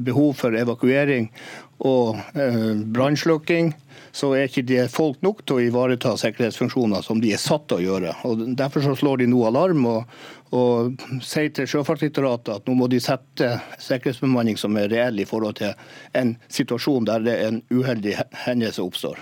behov 0.09 0.35
for 0.43 0.57
evakuering 0.57 1.31
og 1.79 2.19
eh, 2.35 2.75
brannslukking, 2.95 3.73
så 4.13 4.33
er 4.35 4.49
ikke 4.49 4.65
det 4.67 4.89
folk 4.91 5.21
nok 5.23 5.45
til 5.47 5.59
å 5.59 5.65
ivareta 5.69 6.17
sikkerhetsfunksjoner 6.19 7.05
som 7.07 7.21
de 7.23 7.33
er 7.35 7.43
satt 7.43 7.69
til 7.71 7.79
å 7.79 7.85
gjøre. 7.85 8.15
Og 8.27 8.43
Derfor 8.59 8.83
så 8.83 8.97
slår 8.99 9.23
de 9.23 9.29
nå 9.31 9.45
alarm 9.47 9.87
og, 9.87 10.19
og 10.57 10.99
sier 11.23 11.53
til 11.55 11.69
Sjøfartsdirektoratet 11.71 12.55
at 12.57 12.69
nå 12.69 12.75
må 12.79 12.89
de 12.91 13.01
sette 13.03 13.53
sikkerhetsbemanning 13.85 14.59
som 14.59 14.77
er 14.81 14.91
reell 14.91 15.23
i 15.23 15.29
forhold 15.29 15.61
til 15.61 15.75
en 16.19 16.35
situasjon 16.51 17.07
der 17.09 17.27
det 17.27 17.37
er 17.37 17.53
en 17.53 17.63
uheldig 17.71 18.17
hendelse 18.47 18.83
oppstår. 18.83 19.21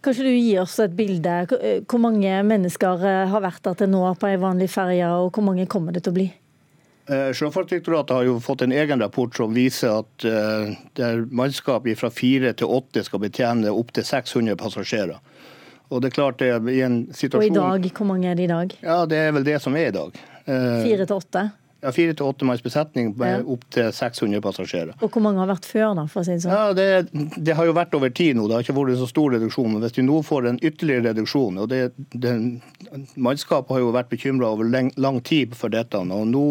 Kanskje 0.00 0.30
du 0.30 0.32
gir 0.32 0.62
oss 0.62 0.78
et 0.80 0.94
bilde. 0.96 1.42
Hvor 1.84 2.00
mange 2.00 2.38
mennesker 2.48 3.02
eh, 3.04 3.24
har 3.28 3.44
vært 3.44 3.66
der 3.66 3.82
til 3.82 3.92
nå 3.92 4.06
på 4.16 4.30
ei 4.30 4.40
vanlig 4.40 4.70
ferje, 4.72 5.10
og 5.20 5.34
hvor 5.34 5.44
mange 5.50 5.68
kommer 5.68 5.92
det 5.92 6.06
til 6.06 6.14
å 6.14 6.20
bli? 6.22 6.30
Eh, 7.10 7.32
Sjøfartsdirektoratet 7.34 8.14
har 8.14 8.26
jo 8.28 8.36
fått 8.42 8.62
en 8.62 8.72
egen 8.72 9.00
rapport 9.02 9.34
som 9.34 9.54
viser 9.54 9.96
at 10.04 10.26
uh, 10.26 10.70
der 10.94 11.24
mannskap 11.34 11.88
fra 11.98 12.10
fire 12.14 12.52
til 12.54 12.70
åtte 12.70 13.02
skal 13.02 13.24
betjene 13.24 13.72
opptil 13.74 14.06
600 14.06 14.54
passasjerer. 14.60 15.18
Og 15.90 16.02
det 16.02 16.12
er 16.12 16.14
klart 16.14 16.38
det 16.38 16.52
i 16.70 16.84
en 16.86 17.00
situasjon... 17.10 17.56
Og 17.58 17.80
i 17.80 17.88
dag, 17.88 17.88
hvor 17.96 18.06
mange 18.06 18.30
er 18.30 18.38
det 18.38 18.46
i 18.46 18.52
dag? 18.52 18.76
Ja, 18.84 19.00
Det 19.10 19.18
er 19.18 19.32
vel 19.34 19.48
det 19.48 19.58
som 19.64 19.74
er 19.74 19.88
i 19.90 19.96
dag. 19.96 20.20
Uh, 20.46 20.84
fire 20.86 21.08
til 21.08 21.16
åtte? 21.16 21.44
Ja, 21.80 21.92
Fire 21.96 22.12
til 22.12 22.28
åtte 22.28 22.44
manns 22.44 22.60
besetning 22.60 23.14
med 23.16 23.38
ja. 23.38 23.44
opptil 23.54 23.88
600 23.96 24.42
passasjerer. 24.44 24.92
Og 25.00 25.14
Hvor 25.14 25.24
mange 25.24 25.40
har 25.40 25.48
vært 25.48 25.68
før, 25.68 25.94
da? 25.96 26.04
for 26.12 26.20
å 26.20 26.26
si 26.26 26.36
det 26.36 26.44
sånn? 26.44 26.52
Ja, 26.52 26.74
det, 26.76 27.36
det, 27.40 27.54
har 27.56 27.68
jo 27.68 27.76
vært 27.76 27.96
over 27.96 28.12
tid 28.12 28.36
nå. 28.36 28.44
Det 28.48 28.58
har 28.58 28.66
ikke 28.66 28.76
vært 28.76 28.94
en 28.94 29.00
så 29.00 29.08
stor 29.08 29.32
reduksjon. 29.36 29.70
Men 29.72 29.84
hvis 29.86 29.96
vi 29.96 30.04
nå 30.04 30.20
får 30.26 30.50
en 30.50 30.60
ytterligere 30.60 31.08
reduksjon 31.08 31.62
og 31.62 31.70
det, 31.72 31.82
det 32.12 32.36
Mannskapet 33.16 33.72
har 33.72 33.84
jo 33.84 33.94
vært 33.96 34.12
bekymra 34.12 34.52
over 34.52 34.68
lang, 34.68 34.92
lang, 35.00 35.22
tid 35.24 35.56
for 35.56 35.72
dette. 35.72 35.96
og 35.96 36.28
Nå 36.28 36.44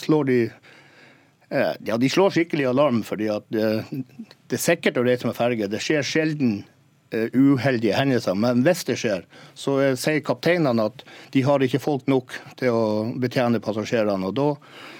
slår 0.00 0.30
de 0.30 0.40
eh, 0.48 1.74
ja, 1.84 1.98
de 2.00 2.12
slår 2.12 2.32
skikkelig 2.38 2.70
alarm. 2.72 3.02
fordi 3.04 3.28
at 3.36 3.44
det, 3.52 3.68
det 3.92 4.56
er 4.56 4.64
sikkert 4.70 4.96
å 4.96 5.04
reise 5.04 5.28
med 5.28 5.36
ferge. 5.36 5.68
Det 5.68 5.82
skjer 5.84 6.06
sjelden 6.08 6.62
Eh, 6.62 6.73
uheldige 7.12 7.94
hendelser. 7.94 8.34
Men 8.34 8.64
hvis 8.66 8.84
det 8.88 8.96
skjer, 9.00 9.24
så 9.54 9.76
sier 9.98 10.24
kapteinene 10.24 10.88
at 10.90 11.04
de 11.34 11.44
har 11.46 11.62
ikke 11.62 11.82
folk 11.82 12.08
nok 12.10 12.34
til 12.58 12.74
å 12.74 12.84
betjene 13.20 13.62
passasjerene. 13.62 14.30
og 14.30 14.34
Da 14.34 14.48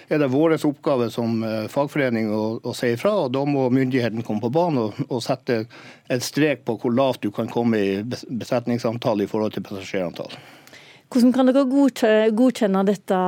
er 0.09 0.21
det 0.23 0.31
vår 0.33 0.57
oppgave 0.67 1.11
som 1.11 1.43
eh, 1.45 1.67
fagforening 1.73 2.31
å, 2.33 2.43
å 2.63 2.75
si 2.77 2.93
ifra. 2.95 3.15
og 3.25 3.33
Da 3.35 3.45
må 3.49 3.69
myndigheten 3.73 4.25
komme 4.27 4.45
på 4.45 4.53
banen 4.55 4.83
og, 4.87 5.01
og, 5.09 5.23
sette 5.25 5.65
et 6.11 6.25
strek 6.25 6.65
på 6.69 6.77
hvor 6.81 6.95
lavt 6.95 7.25
du 7.25 7.31
kan 7.35 7.49
komme 7.51 7.81
i 7.81 8.03
besetningsantall 8.05 9.25
i 9.25 9.31
forhold 9.31 9.57
til 9.57 9.65
passasjerantall. 9.67 10.35
Hvordan 11.15 11.35
kan 11.37 11.47
dere 11.47 12.33
godkjenne 12.35 12.81
dette, 12.89 13.19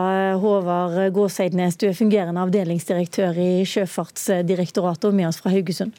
Håvard 0.43 0.97
Gåseidnes, 1.15 1.77
du 1.79 1.87
er 1.87 1.95
fungerende 1.95 2.43
avdelingsdirektør 2.43 3.39
i 3.39 3.51
Sjøfartsdirektoratet 3.69 5.07
og 5.07 5.15
med 5.15 5.29
oss 5.29 5.39
fra 5.43 5.53
Haugesund? 5.55 5.95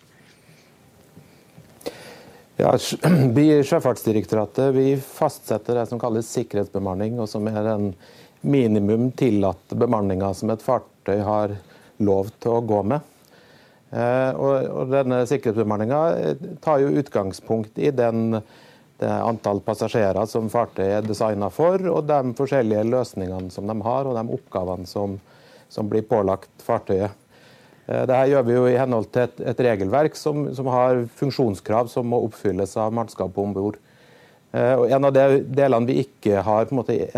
Ja, 2.57 2.71
Sjøfartsdirektoratet 3.69 4.73
vi 4.73 4.95
fastsetter 4.97 5.77
det 5.77 5.85
som 5.91 5.99
kalles 6.01 6.29
sikkerhetsbemanning, 6.33 7.19
og 7.21 7.29
som 7.29 7.45
er 7.51 7.69
en 7.75 7.91
minimum 8.41 9.11
tillatt 9.17 9.75
bemanninga 9.77 10.31
som 10.33 10.49
et 10.49 10.63
fartøy 10.65 11.21
har 11.21 11.53
lov 12.01 12.31
til 12.41 12.55
å 12.55 12.63
gå 12.65 12.79
med. 12.93 13.13
Eh, 13.93 14.31
og 14.33 14.89
denne 14.89 15.21
Sikkerhetsbemanninga 15.29 16.01
tar 16.63 16.81
jo 16.81 16.95
utgangspunkt 16.97 17.77
i 17.77 17.91
den, 17.93 18.39
det 18.97 19.13
antall 19.13 19.61
passasjerer 19.61 20.25
som 20.25 20.49
fartøyet 20.49 20.95
er 20.97 21.05
designa 21.05 21.51
for, 21.53 21.77
og 21.93 22.09
de 22.09 22.33
forskjellige 22.41 22.89
løsningene 22.89 23.53
som 23.53 23.69
de 23.69 23.77
har, 23.85 24.09
og 24.09 24.17
de 24.17 24.37
oppgavene 24.39 24.89
som, 24.89 25.19
som 25.69 25.93
blir 25.93 26.09
pålagt 26.09 26.65
fartøyet. 26.65 27.13
Eh, 27.87 28.03
Dette 28.03 28.23
gjør 28.31 28.47
vi 28.47 28.55
jo 28.57 28.65
i 28.67 28.77
henhold 28.77 29.09
til 29.13 29.25
et, 29.27 29.43
et 29.53 29.65
regelverk 29.69 30.17
som, 30.19 30.47
som, 30.55 30.69
har 30.73 31.05
funksjonskrav 31.19 31.91
som 31.91 32.09
må 32.11 32.21
oppfylles 32.27 32.75
av 32.79 32.95
mannskapet 32.95 33.43
om 33.43 33.53
bord. 33.55 33.79
Eh, 34.51 34.85
en 34.91 35.07
av 35.07 35.13
de 35.15 35.41
delene 35.47 35.87
vi 35.87 36.01
ikke 36.03 36.43
har, 36.43 36.67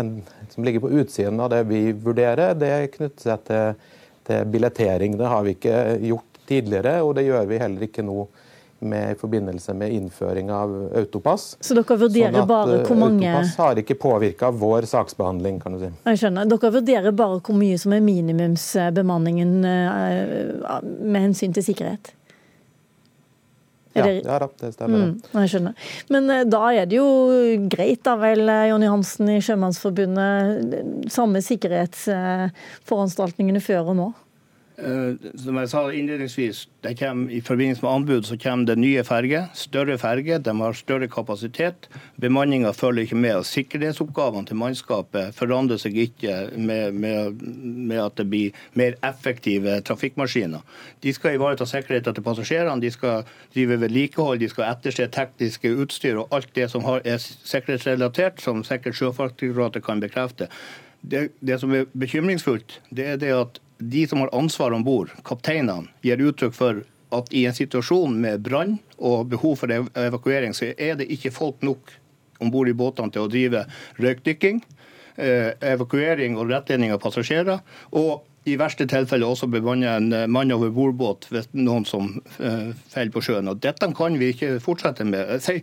en, 0.00 0.12
som 0.50 0.66
ligger 0.66 0.84
på 0.84 0.92
utsiden 1.02 1.40
av 1.42 1.50
det 1.54 1.64
vi 1.70 1.90
vurderer, 1.92 2.54
det 2.58 2.92
knytter 2.96 3.26
seg 3.26 3.48
til, 3.50 3.88
til 4.30 4.52
billettering. 4.54 5.18
Det 5.18 5.32
har 5.34 5.46
vi 5.46 5.56
ikke 5.58 5.80
gjort 6.12 6.44
tidligere, 6.50 7.00
og 7.06 7.16
det 7.18 7.26
gjør 7.26 7.50
vi 7.50 7.60
heller 7.62 7.86
ikke 7.86 8.06
nå 8.06 8.24
med, 8.80 9.12
i 9.12 9.14
forbindelse 9.20 9.74
med 9.74 9.92
innføring 9.92 10.50
av 10.50 10.92
autopass. 10.96 11.56
Så 11.60 11.74
dere 11.76 11.96
vurderer 12.00 12.32
sånn 12.32 12.42
at, 12.42 12.48
bare 12.48 12.78
hvor 12.86 12.96
mange 12.98 13.28
Autopass 13.28 13.56
har 13.60 13.78
ikke 13.82 13.94
påvirka 14.00 14.50
vår 14.50 14.82
saksbehandling, 14.90 15.60
kan 15.62 15.72
du 15.76 15.80
si. 15.82 15.90
Jeg 16.08 16.18
skjønner. 16.22 16.42
Dere 16.50 16.70
vurderer 16.78 17.12
bare 17.16 17.40
hvor 17.40 17.56
mye 17.60 17.76
som 17.80 17.90
er 17.96 18.02
minimumsbemanningen 18.04 19.52
eh, 19.68 20.80
med 21.00 21.20
hensyn 21.28 21.52
til 21.56 21.64
sikkerhet? 21.66 22.04
Ja, 23.92 24.06
det... 24.06 24.22
da, 24.22 24.48
det 24.60 24.72
stemmer. 24.76 24.98
Mm, 24.98 25.20
jeg 25.42 25.48
skjønner. 25.50 25.72
Men 26.14 26.30
eh, 26.30 26.44
da 26.46 26.70
er 26.70 26.86
det 26.88 26.96
jo 27.00 27.08
greit, 27.72 28.04
da 28.06 28.14
vel, 28.20 28.48
eh, 28.48 28.68
Jonny 28.70 28.88
Hansen 28.90 29.28
i 29.34 29.40
Sjømannsforbundet. 29.44 30.36
Samme 31.10 31.38
sikkerhetsforanstaltningene 31.44 33.60
før 33.64 33.82
og 33.90 33.96
nå? 33.98 34.08
Uh, 34.80 35.16
som 35.36 35.58
jeg 35.60 35.68
sa 35.68 35.80
innledningsvis, 35.92 36.62
kommer, 36.98 37.32
I 37.32 37.40
forbindelse 37.44 37.82
med 37.84 37.90
anbud 37.92 38.24
så 38.24 38.36
kommer 38.40 38.66
det 38.66 38.78
nye 38.80 39.04
ferger. 39.04 39.50
Større 39.54 39.98
ferger, 40.00 40.38
de 40.38 40.54
har 40.56 40.72
større 40.72 41.08
kapasitet. 41.08 41.88
Bemanninga 42.16 42.72
følger 42.72 43.02
ikke 43.02 43.16
med. 43.16 43.36
og 43.36 43.46
Sikkerhetsoppgavene 43.46 44.46
til 44.48 44.56
mannskapet 44.56 45.36
forandrer 45.36 45.76
seg 45.76 45.98
ikke 46.00 46.36
med, 46.56 46.96
med, 46.96 47.44
med, 47.62 47.98
at 48.00 48.16
det 48.16 48.28
blir 48.30 48.56
mer 48.72 48.96
effektive 49.04 49.80
trafikkmaskiner. 49.84 50.64
De 51.02 51.12
skal 51.12 51.36
ivareta 51.36 51.68
sikkerheten 51.68 52.16
til 52.16 52.24
passasjerene, 52.24 52.80
de 52.80 52.90
skal 52.90 53.24
drive 53.54 53.80
vedlikehold, 53.80 54.40
de 54.40 54.48
skal 54.48 54.70
etterse 54.72 55.10
tekniske 55.12 55.76
utstyr 55.76 56.22
og 56.24 56.32
alt 56.32 56.54
det 56.56 56.70
som 56.72 56.84
har, 56.88 57.04
er 57.04 57.20
sikkerhetsrelatert, 57.20 58.40
som 58.40 58.64
sikkert 58.64 58.96
Sjøfartsdirektoratet 58.96 59.84
kan 59.84 60.00
bekrefte. 60.00 60.48
Det, 61.00 61.30
det 61.40 61.60
som 61.60 61.72
er 61.72 61.88
bekymringsfullt, 61.92 62.80
det 62.90 63.06
er 63.14 63.20
det 63.20 63.34
at 63.36 63.60
de 63.80 64.06
som 64.08 64.22
har 64.22 64.32
ansvar 64.36 64.74
om 64.76 64.84
bord, 64.84 65.12
kapteinene, 65.26 65.88
gir 66.04 66.22
uttrykk 66.22 66.56
for 66.56 66.82
at 67.16 67.32
i 67.34 67.44
en 67.48 67.56
situasjon 67.56 68.14
med 68.22 68.44
brann 68.46 68.76
og 68.98 69.30
behov 69.32 69.56
for 69.62 69.72
evakuering, 69.72 70.54
så 70.54 70.70
er 70.76 71.00
det 71.00 71.10
ikke 71.10 71.34
folk 71.34 71.64
nok 71.66 71.90
om 72.40 72.52
bord 72.52 72.70
i 72.70 72.76
båtene 72.76 73.12
til 73.12 73.26
å 73.26 73.30
drive 73.30 73.64
røykdykking, 74.00 74.62
eh, 75.16 75.52
evakuering 75.72 76.38
og 76.38 76.52
rettledning 76.52 76.92
av 76.92 77.02
passasjerer. 77.02 77.60
og 77.90 78.26
i 78.48 78.56
verste 78.56 78.86
tilfelle 78.88 79.26
også 79.28 79.50
bemanne 79.52 79.90
en 79.98 80.12
eh, 80.16 80.26
mann 80.26 80.52
over 80.54 80.72
bordbåt 80.72 81.28
hvis 81.28 81.50
noen 81.52 81.84
som 81.84 82.08
uh, 82.40 82.72
faller 82.88 83.12
på 83.12 83.20
sjøen. 83.20 83.50
Og 83.52 83.60
Dette 83.60 83.90
kan 83.96 84.16
vi 84.20 84.32
ikke 84.32 84.54
fortsette 84.64 85.04
med. 85.04 85.36
Si, 85.44 85.58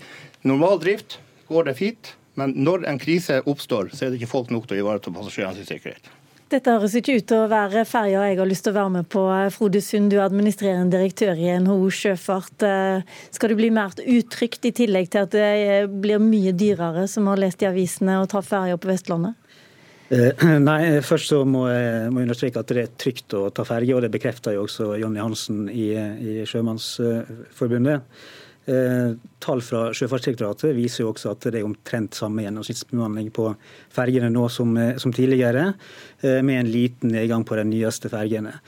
normal 0.45 0.77
drift 0.83 1.17
går 1.49 1.71
det 1.71 1.77
fint, 1.79 2.13
men 2.37 2.53
når 2.53 2.85
en 2.85 3.01
krise 3.01 3.41
oppstår, 3.49 3.89
så 3.93 4.05
er 4.05 4.13
det 4.13 4.21
ikke 4.21 4.29
folk 4.35 4.53
nok 4.53 4.69
til 4.69 4.77
å 4.77 4.83
ivareta 4.83 5.13
passasjerenes 5.15 5.65
sikkerhet. 5.65 6.11
Dette 6.47 6.71
høres 6.71 6.93
ikke 6.95 7.17
ut 7.19 7.25
til 7.27 7.41
å 7.43 7.47
være 7.51 7.81
ferja 7.83 8.21
jeg 8.29 8.37
har 8.39 8.47
lyst 8.47 8.63
til 8.63 8.71
å 8.71 8.77
være 8.77 8.91
med 8.93 9.07
på. 9.11 9.21
Frode 9.51 9.81
Sund, 9.83 10.07
du 10.07 10.15
er 10.15 10.29
administrerende 10.29 10.93
direktør 10.95 11.35
i 11.35 11.49
NHO 11.59 11.89
Sjøfart. 11.91 12.63
Eh, 12.63 13.17
skal 13.35 13.51
det 13.51 13.57
bli 13.59 13.67
mer 13.75 13.91
utrygt, 13.99 14.63
i 14.63 14.71
tillegg 14.71 15.09
til 15.11 15.25
at 15.25 15.35
det 15.35 15.89
blir 15.91 16.23
mye 16.23 16.55
dyrere, 16.55 17.03
som 17.11 17.27
har 17.27 17.41
lest 17.43 17.65
i 17.65 17.67
avisene, 17.67 18.21
å 18.21 18.29
ta 18.31 18.39
ferja 18.39 18.79
på 18.79 18.87
Vestlandet? 18.87 19.35
Eh, 20.07 20.47
nei, 20.69 20.79
først 21.03 21.33
så 21.33 21.41
må 21.43 21.65
jeg 21.67 22.15
må 22.15 22.23
understreke 22.23 22.63
at 22.63 22.71
det 22.71 22.85
er 22.85 22.95
trygt 22.95 23.35
å 23.35 23.49
ta 23.51 23.67
ferge, 23.67 23.97
og 23.97 24.07
det 24.07 24.13
bekrefter 24.15 24.55
jo 24.55 24.63
også 24.69 24.93
Jonny 25.01 25.19
Hansen 25.19 25.65
i, 25.67 25.89
i 25.99 26.47
Sjømannsforbundet. 26.47 28.07
Eh, 28.67 29.13
tall 29.39 29.61
fra 29.63 29.85
Sjøfartsdirektoratet 29.95 30.73
viser 30.75 31.05
jo 31.05 31.13
også 31.13 31.31
at 31.31 31.45
det 31.47 31.61
er 31.61 31.67
omtrent 31.67 32.17
samme 32.17 32.43
gjennomsnittsbemanning 32.43 33.29
på 33.35 33.53
fergene 33.95 34.27
nå 34.33 34.49
som, 34.51 34.73
eh, 34.75 34.97
som, 34.99 35.13
tidligere, 35.15 35.73
eh, 36.21 36.41
med 36.41 36.59
en 36.59 36.71
liten 36.71 37.15
nedgang 37.15 37.45
på 37.47 37.55
de 37.55 37.63
nyeste 37.63 38.11
fergene. 38.11 38.59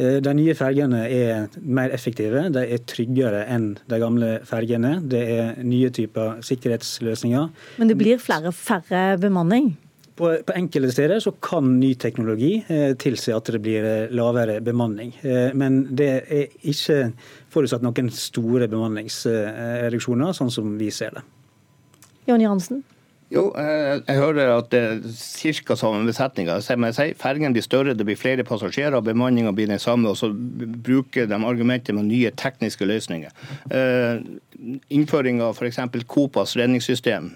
De 0.00 0.32
nye 0.32 0.54
fergene 0.56 1.02
er 1.12 1.48
mer 1.60 1.90
effektive, 1.92 2.46
de 2.50 2.62
er 2.72 2.78
tryggere 2.88 3.42
enn 3.52 3.76
de 3.86 3.98
gamle 4.00 4.40
fergene. 4.48 5.06
Det 5.06 5.20
er 5.28 5.62
nye 5.62 5.90
typer 5.90 6.40
sikkerhetsløsninger. 6.40 7.50
Men 7.76 7.88
det 7.88 7.98
blir 7.98 8.16
flere 8.16 8.48
færre 8.48 9.18
bemanning? 9.20 9.76
På, 10.16 10.30
enkelte 10.54 10.92
steder 10.92 11.20
så 11.20 11.32
kan 11.32 11.78
ny 11.80 11.94
teknologi 11.94 12.64
eh, 12.68 12.92
tilsi 13.00 13.32
at 13.32 13.48
det 13.54 13.60
blir 13.62 13.86
eh, 13.86 14.12
lavere 14.14 14.58
bemanning. 14.64 15.14
Eh, 15.22 15.50
men 15.56 15.82
det 15.96 16.10
er 16.28 16.56
ikke 16.60 17.12
forutsatt 17.52 17.84
noen 17.84 18.10
store 18.14 18.68
bemanningsreduksjoner, 18.70 20.34
sånn 20.36 20.52
som 20.52 20.74
vi 20.80 20.90
ser 20.94 21.16
det. 21.16 21.24
Jonny 22.28 22.48
Hansen? 22.48 22.82
Jo, 23.30 23.44
jeg, 23.54 24.00
jeg 24.08 24.18
hører 24.18 24.48
at 24.56 24.70
det 24.72 24.80
er 24.82 25.60
ca. 25.62 25.76
samme 25.78 26.02
besetninga. 26.08 26.56
Fergen 27.20 27.54
blir 27.54 27.62
større, 27.62 27.94
det 27.94 28.06
blir 28.08 28.18
flere 28.18 28.42
passasjerer, 28.46 28.98
bemanninga 29.06 29.52
blir 29.54 29.70
den 29.70 29.78
samme. 29.78 30.10
Og 30.10 30.18
så 30.18 30.32
bruker 30.34 31.28
de 31.30 31.38
argumentet 31.38 31.94
med 31.94 32.08
nye 32.08 32.32
tekniske 32.34 32.88
løsninger. 32.90 33.30
Eh, 33.70 34.24
innføring 34.90 35.38
av 35.46 35.54
f.eks. 35.54 35.78
Copas 36.10 36.56
redningssystem 36.58 37.30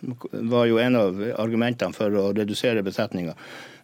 var 0.51 0.67
jo 0.67 0.83
en 0.83 0.99
av 0.99 1.23
argumentene 1.39 1.95
for 1.95 2.19
å 2.19 2.33
redusere 2.35 2.83
besetninga. 2.83 3.37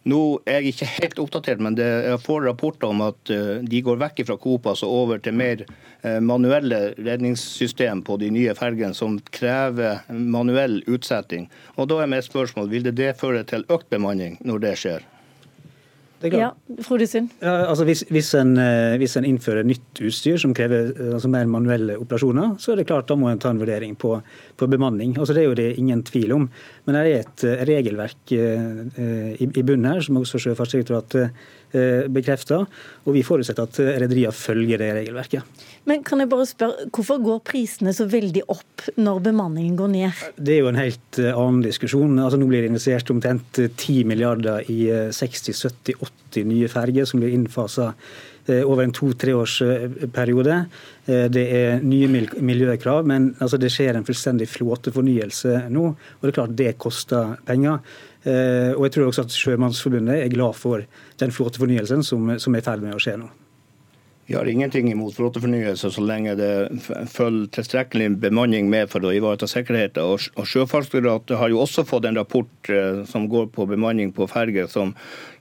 Nå 0.09 0.19
er 0.49 0.63
jeg 0.63 0.73
ikke 0.73 0.87
helt 0.95 1.19
oppdatert, 1.21 1.59
men 1.61 1.75
det, 1.77 1.85
jeg 2.07 2.21
får 2.23 2.45
rapporter 2.47 2.89
om 2.89 3.03
at 3.05 3.31
uh, 3.33 3.59
de 3.61 3.81
går 3.85 3.99
vekk 4.01 4.23
fra 4.25 4.37
Copas 4.41 4.81
og 4.87 4.95
over 5.03 5.21
til 5.21 5.35
mer 5.37 5.61
uh, 5.67 6.17
manuelle 6.25 6.95
redningssystem 6.97 8.01
på 8.07 8.17
de 8.21 8.31
nye 8.33 8.55
fergene, 8.57 8.97
som 8.97 9.19
krever 9.29 10.01
manuell 10.09 10.79
utsetting. 10.89 11.51
Og 11.77 11.91
Da 11.91 12.01
er 12.01 12.09
mitt 12.09 12.25
spørsmål, 12.25 12.71
vil 12.73 12.89
det, 12.89 12.97
det 12.97 13.13
føre 13.21 13.45
til 13.45 13.67
økt 13.69 13.91
bemanning 13.93 14.39
når 14.41 14.65
det 14.65 14.77
skjer? 14.81 15.05
Ja, 16.29 16.51
Frode 16.85 17.07
Sund. 17.09 17.31
Ja, 17.41 17.67
altså 17.71 17.85
hvis, 17.87 18.03
hvis, 18.13 18.29
en, 18.37 18.53
eh, 18.61 18.97
hvis, 19.01 19.15
en, 19.17 19.25
innfører 19.25 19.65
nytt 19.65 20.01
utstyr 20.05 20.37
som 20.41 20.53
krever 20.57 20.91
eh, 20.91 21.13
altså 21.15 21.31
mer 21.31 21.49
manuelle 21.49 21.97
operasjoner, 22.01 22.55
så 22.61 22.73
er 22.73 22.81
det 22.81 22.87
klart 22.91 23.09
da 23.09 23.17
må 23.17 23.31
en 23.31 23.41
ta 23.41 23.49
en 23.49 23.61
vurdering 23.61 23.95
på, 23.99 24.13
på 24.57 24.69
bemanning. 24.69 25.15
Altså 25.17 25.33
Det 25.33 25.43
er 25.43 25.49
jo 25.49 25.57
det 25.57 25.69
ingen 25.81 26.03
tvil 26.05 26.35
om. 26.37 26.49
Men 26.85 26.97
det 26.97 27.01
er 27.01 27.23
et 27.23 27.47
eh, 27.47 27.63
regelverk 27.71 28.35
i, 28.35 29.47
i 29.47 29.65
bunnen 29.65 29.89
her, 29.89 30.03
som 30.05 30.21
også 30.21 30.41
Sjøfartsdirektoratet 30.45 31.31
bekrefter. 31.71 32.65
Og 33.05 33.15
vi 33.15 33.23
forutsetter 33.25 33.67
at 33.67 33.79
rederiene 34.03 34.35
følger 34.35 34.81
det 34.81 34.89
regelverket. 34.97 35.61
Men 35.89 36.03
kan 36.05 36.21
jeg 36.21 36.29
bare 36.29 36.45
spørre, 36.45 36.87
Hvorfor 36.93 37.21
går 37.23 37.39
prisene 37.47 37.93
så 37.95 38.05
veldig 38.09 38.43
opp 38.53 38.85
når 39.01 39.21
bemanningen 39.31 39.77
går 39.79 39.93
ned? 39.93 40.25
Det 40.37 40.57
er 40.57 40.61
jo 40.61 40.71
en 40.71 40.81
helt 40.81 41.21
annen 41.31 41.61
diskusjon. 41.65 42.19
Altså 42.21 42.37
Nå 42.37 42.49
blir 42.49 42.65
det 42.65 42.73
investert 42.73 43.09
omtrent 43.13 43.61
10 43.65 44.03
milliarder 44.09 44.67
i 44.69 44.83
60-70-80 45.15 46.51
nye 46.51 46.69
ferger 46.71 47.07
som 47.09 47.21
blir 47.21 47.33
innfasa 47.35 47.91
eh, 48.45 48.61
over 48.61 48.85
en 48.85 48.93
to-treårsperiode. 48.95 50.59
Eh, 51.07 51.25
det 51.33 51.47
er 51.57 51.83
nye 51.85 52.09
miljøkrav, 52.11 53.07
men 53.09 53.31
altså 53.39 53.59
det 53.61 53.71
skjer 53.73 53.97
en 53.97 54.07
fullstendig 54.07 54.49
flåtefornyelse 54.51 55.65
nå. 55.73 55.87
Og 55.91 56.23
det 56.25 56.33
er 56.33 56.39
klart 56.39 56.57
det 56.61 56.71
koster 56.81 57.35
penger. 57.47 57.81
Eh, 58.23 58.73
og 58.75 58.85
jeg 58.87 58.95
tror 58.95 59.11
også 59.11 59.27
at 59.27 59.37
Sjømannsforbundet 59.37 60.19
er 60.19 60.33
glad 60.33 60.57
for 60.57 60.83
den 61.21 61.31
flåtefornyelsen 61.33 62.03
som, 62.05 62.35
som 62.39 62.55
er 62.55 62.61
i 62.61 62.65
ferd 62.65 62.83
med 62.85 62.97
å 62.97 63.01
skje 63.01 63.17
nå. 63.21 63.31
Vi 64.29 64.37
har 64.37 64.47
ingenting 64.47 64.87
imot 64.87 65.17
flåtefornyelse 65.17 65.89
så 65.91 66.03
lenge 66.05 66.37
det 66.39 66.51
følger 67.11 67.49
tilstrekkelig 67.57 68.13
bemanning 68.21 68.69
med 68.71 68.87
for 68.93 69.03
å 69.03 69.11
ivareta 69.11 69.49
sikkerheten. 69.49 70.05
Og 70.07 70.47
Sjøfartsdirektoratet 70.47 71.35
har 71.41 71.51
jo 71.51 71.59
også 71.59 71.83
fått 71.89 72.07
en 72.07 72.15
rapport 72.15 72.71
som 73.11 73.25
går 73.27 73.49
på 73.51 73.65
bemanning 73.67 74.13
på 74.15 74.29
ferger, 74.31 74.69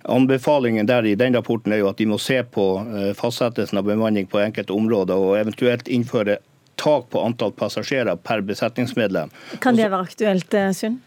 Anbefalingen 0.09 0.87
der 0.87 1.05
i 1.05 1.14
den 1.14 1.37
rapporten 1.37 1.72
er 1.72 1.83
jo 1.83 1.91
at 1.91 1.99
de 2.01 2.07
må 2.09 2.16
se 2.20 2.39
på 2.43 2.64
eh, 2.81 3.11
fastsettelsen 3.16 3.78
av 3.78 3.85
bemanning 3.85 4.28
på 4.31 4.41
enkelte 4.41 4.72
områder, 4.72 5.20
og 5.20 5.37
eventuelt 5.37 5.91
innføre 5.93 6.39
tak 6.81 7.11
på 7.12 7.20
antall 7.20 7.53
passasjerer 7.53 8.16
per 8.24 8.41
besetningsmedlem. 8.49 9.33
Kan 9.61 9.76
det 9.76 9.91
være 9.93 10.09
aktuelt, 10.09 10.55
eh, 10.57 10.72
Sund? 10.72 11.03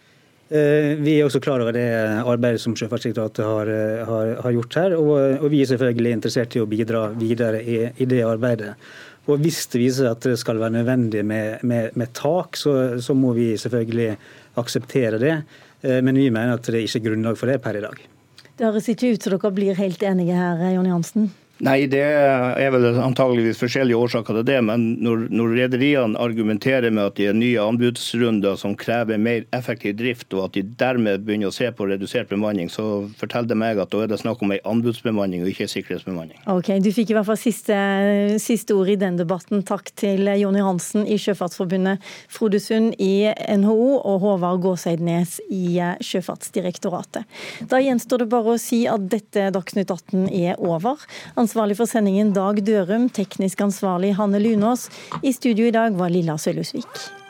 Eh, 0.53 0.93
vi 1.01 1.15
er 1.17 1.25
også 1.25 1.41
klar 1.41 1.63
over 1.63 1.73
det 1.73 1.87
arbeidet 2.21 2.61
som 2.61 2.75
Sjøfartsdirektoratet 2.77 3.41
har, 3.47 3.71
har, 4.05 4.33
har, 4.43 4.53
gjort 4.53 4.77
her. 4.77 4.95
Og, 4.99 5.13
og, 5.39 5.47
vi 5.49 5.63
er 5.63 5.71
selvfølgelig 5.71 6.13
interessert 6.19 6.57
i 6.57 6.61
å 6.61 6.69
bidra 6.69 7.07
videre 7.17 7.63
i, 7.63 7.79
i 7.89 8.09
det 8.09 8.21
arbeidet. 8.27 8.75
Og 9.25 9.39
Hvis 9.41 9.63
det 9.71 9.81
viser 9.81 10.11
at 10.11 10.21
det 10.27 10.35
skal 10.37 10.59
være 10.61 10.77
nødvendig 10.77 11.23
med, 11.25 11.63
med, 11.65 11.95
med 11.97 12.13
tak, 12.13 12.59
så, 12.59 12.99
så, 13.01 13.15
må 13.17 13.31
vi 13.33 13.53
selvfølgelig 13.57 14.11
akseptere 14.59 15.21
det. 15.21 15.37
Men 15.83 16.15
vi 16.19 16.29
mener 16.31 16.57
at 16.57 16.67
det 16.71 16.83
ikke 16.83 16.99
er 16.99 17.05
grunnlag 17.07 17.39
for 17.39 17.49
det 17.49 17.61
per 17.63 17.79
i 17.79 17.83
dag. 17.83 18.03
Det 18.59 18.67
høres 18.67 18.89
ikke 18.91 19.15
ut 19.15 19.23
som 19.23 19.33
dere 19.33 19.51
blir 19.55 19.79
helt 19.79 20.03
enige 20.05 20.35
her, 20.37 20.61
Jonny 20.75 20.91
Hansen? 20.91 21.31
Nei, 21.63 21.85
det 21.87 22.01
er 22.03 22.71
vel 22.73 22.89
antageligvis 22.99 23.61
forskjellige 23.61 23.95
årsaker 23.95 24.35
til 24.35 24.45
det. 24.49 24.57
Men 24.67 24.81
når, 25.03 25.27
når 25.31 25.53
rederiene 25.61 26.19
argumenterer 26.19 26.91
med 26.91 27.11
at 27.11 27.15
de 27.19 27.29
er 27.29 27.37
nye 27.37 27.61
anbudsrunder 27.61 28.57
som 28.59 28.75
krever 28.79 29.21
mer 29.21 29.45
effektiv 29.55 29.95
drift, 29.99 30.27
og 30.35 30.49
at 30.49 30.57
de 30.57 30.63
dermed 30.81 31.23
begynner 31.23 31.47
å 31.47 31.55
se 31.55 31.69
på 31.71 31.87
redusert 31.87 32.27
bemanning, 32.31 32.67
så 32.71 33.05
forteller 33.19 33.53
det 33.53 33.59
meg 33.61 33.79
at 33.79 33.93
da 33.93 34.01
er 34.03 34.11
det 34.11 34.19
snakk 34.19 34.43
om 34.43 34.51
en 34.51 34.67
anbudsbemanning 34.73 35.45
og 35.45 35.53
ikke 35.53 35.69
sikkerhetsbemanning. 35.71 36.41
Ok, 36.51 36.73
Du 36.83 36.91
fikk 36.91 37.13
i 37.13 37.17
hvert 37.17 37.29
fall 37.29 37.39
siste, 37.39 37.77
siste 38.43 38.75
ord 38.75 38.91
i 38.91 38.97
den 38.99 39.21
debatten. 39.21 39.63
Takk 39.63 39.93
til 39.99 40.27
Jonny 40.41 40.59
Hansen 40.65 41.07
i 41.07 41.15
Sjøfartsforbundet, 41.21 42.03
Frode 42.27 42.59
Sund 42.63 42.99
i 42.99 43.29
NHO 43.31 44.01
og 44.01 44.19
Håvard 44.25 44.59
Gåseidnes 44.65 45.37
i 45.47 45.79
Sjøfartsdirektoratet. 46.03 47.23
Da 47.71 47.79
gjenstår 47.79 48.25
det 48.25 48.29
bare 48.35 48.57
å 48.57 48.61
si 48.61 48.83
at 48.89 49.07
dette 49.07 49.47
Dagsnytt 49.55 49.91
18 49.93 50.27
er 50.27 50.59
over. 50.59 50.99
Ansvarlig 51.53 51.75
for 51.77 51.85
sendingen 51.85 52.31
Dag 52.33 52.57
Dørum, 52.65 53.03
teknisk 53.13 53.59
ansvarlig 53.61 54.15
Hanne 54.17 54.39
Lunås. 54.41 54.87
I 55.21 55.33
studio 55.37 55.67
i 55.69 55.71
dag 55.75 55.93
var 55.93 56.09
Lilla 56.09 56.33
Sølhusvik. 56.41 57.22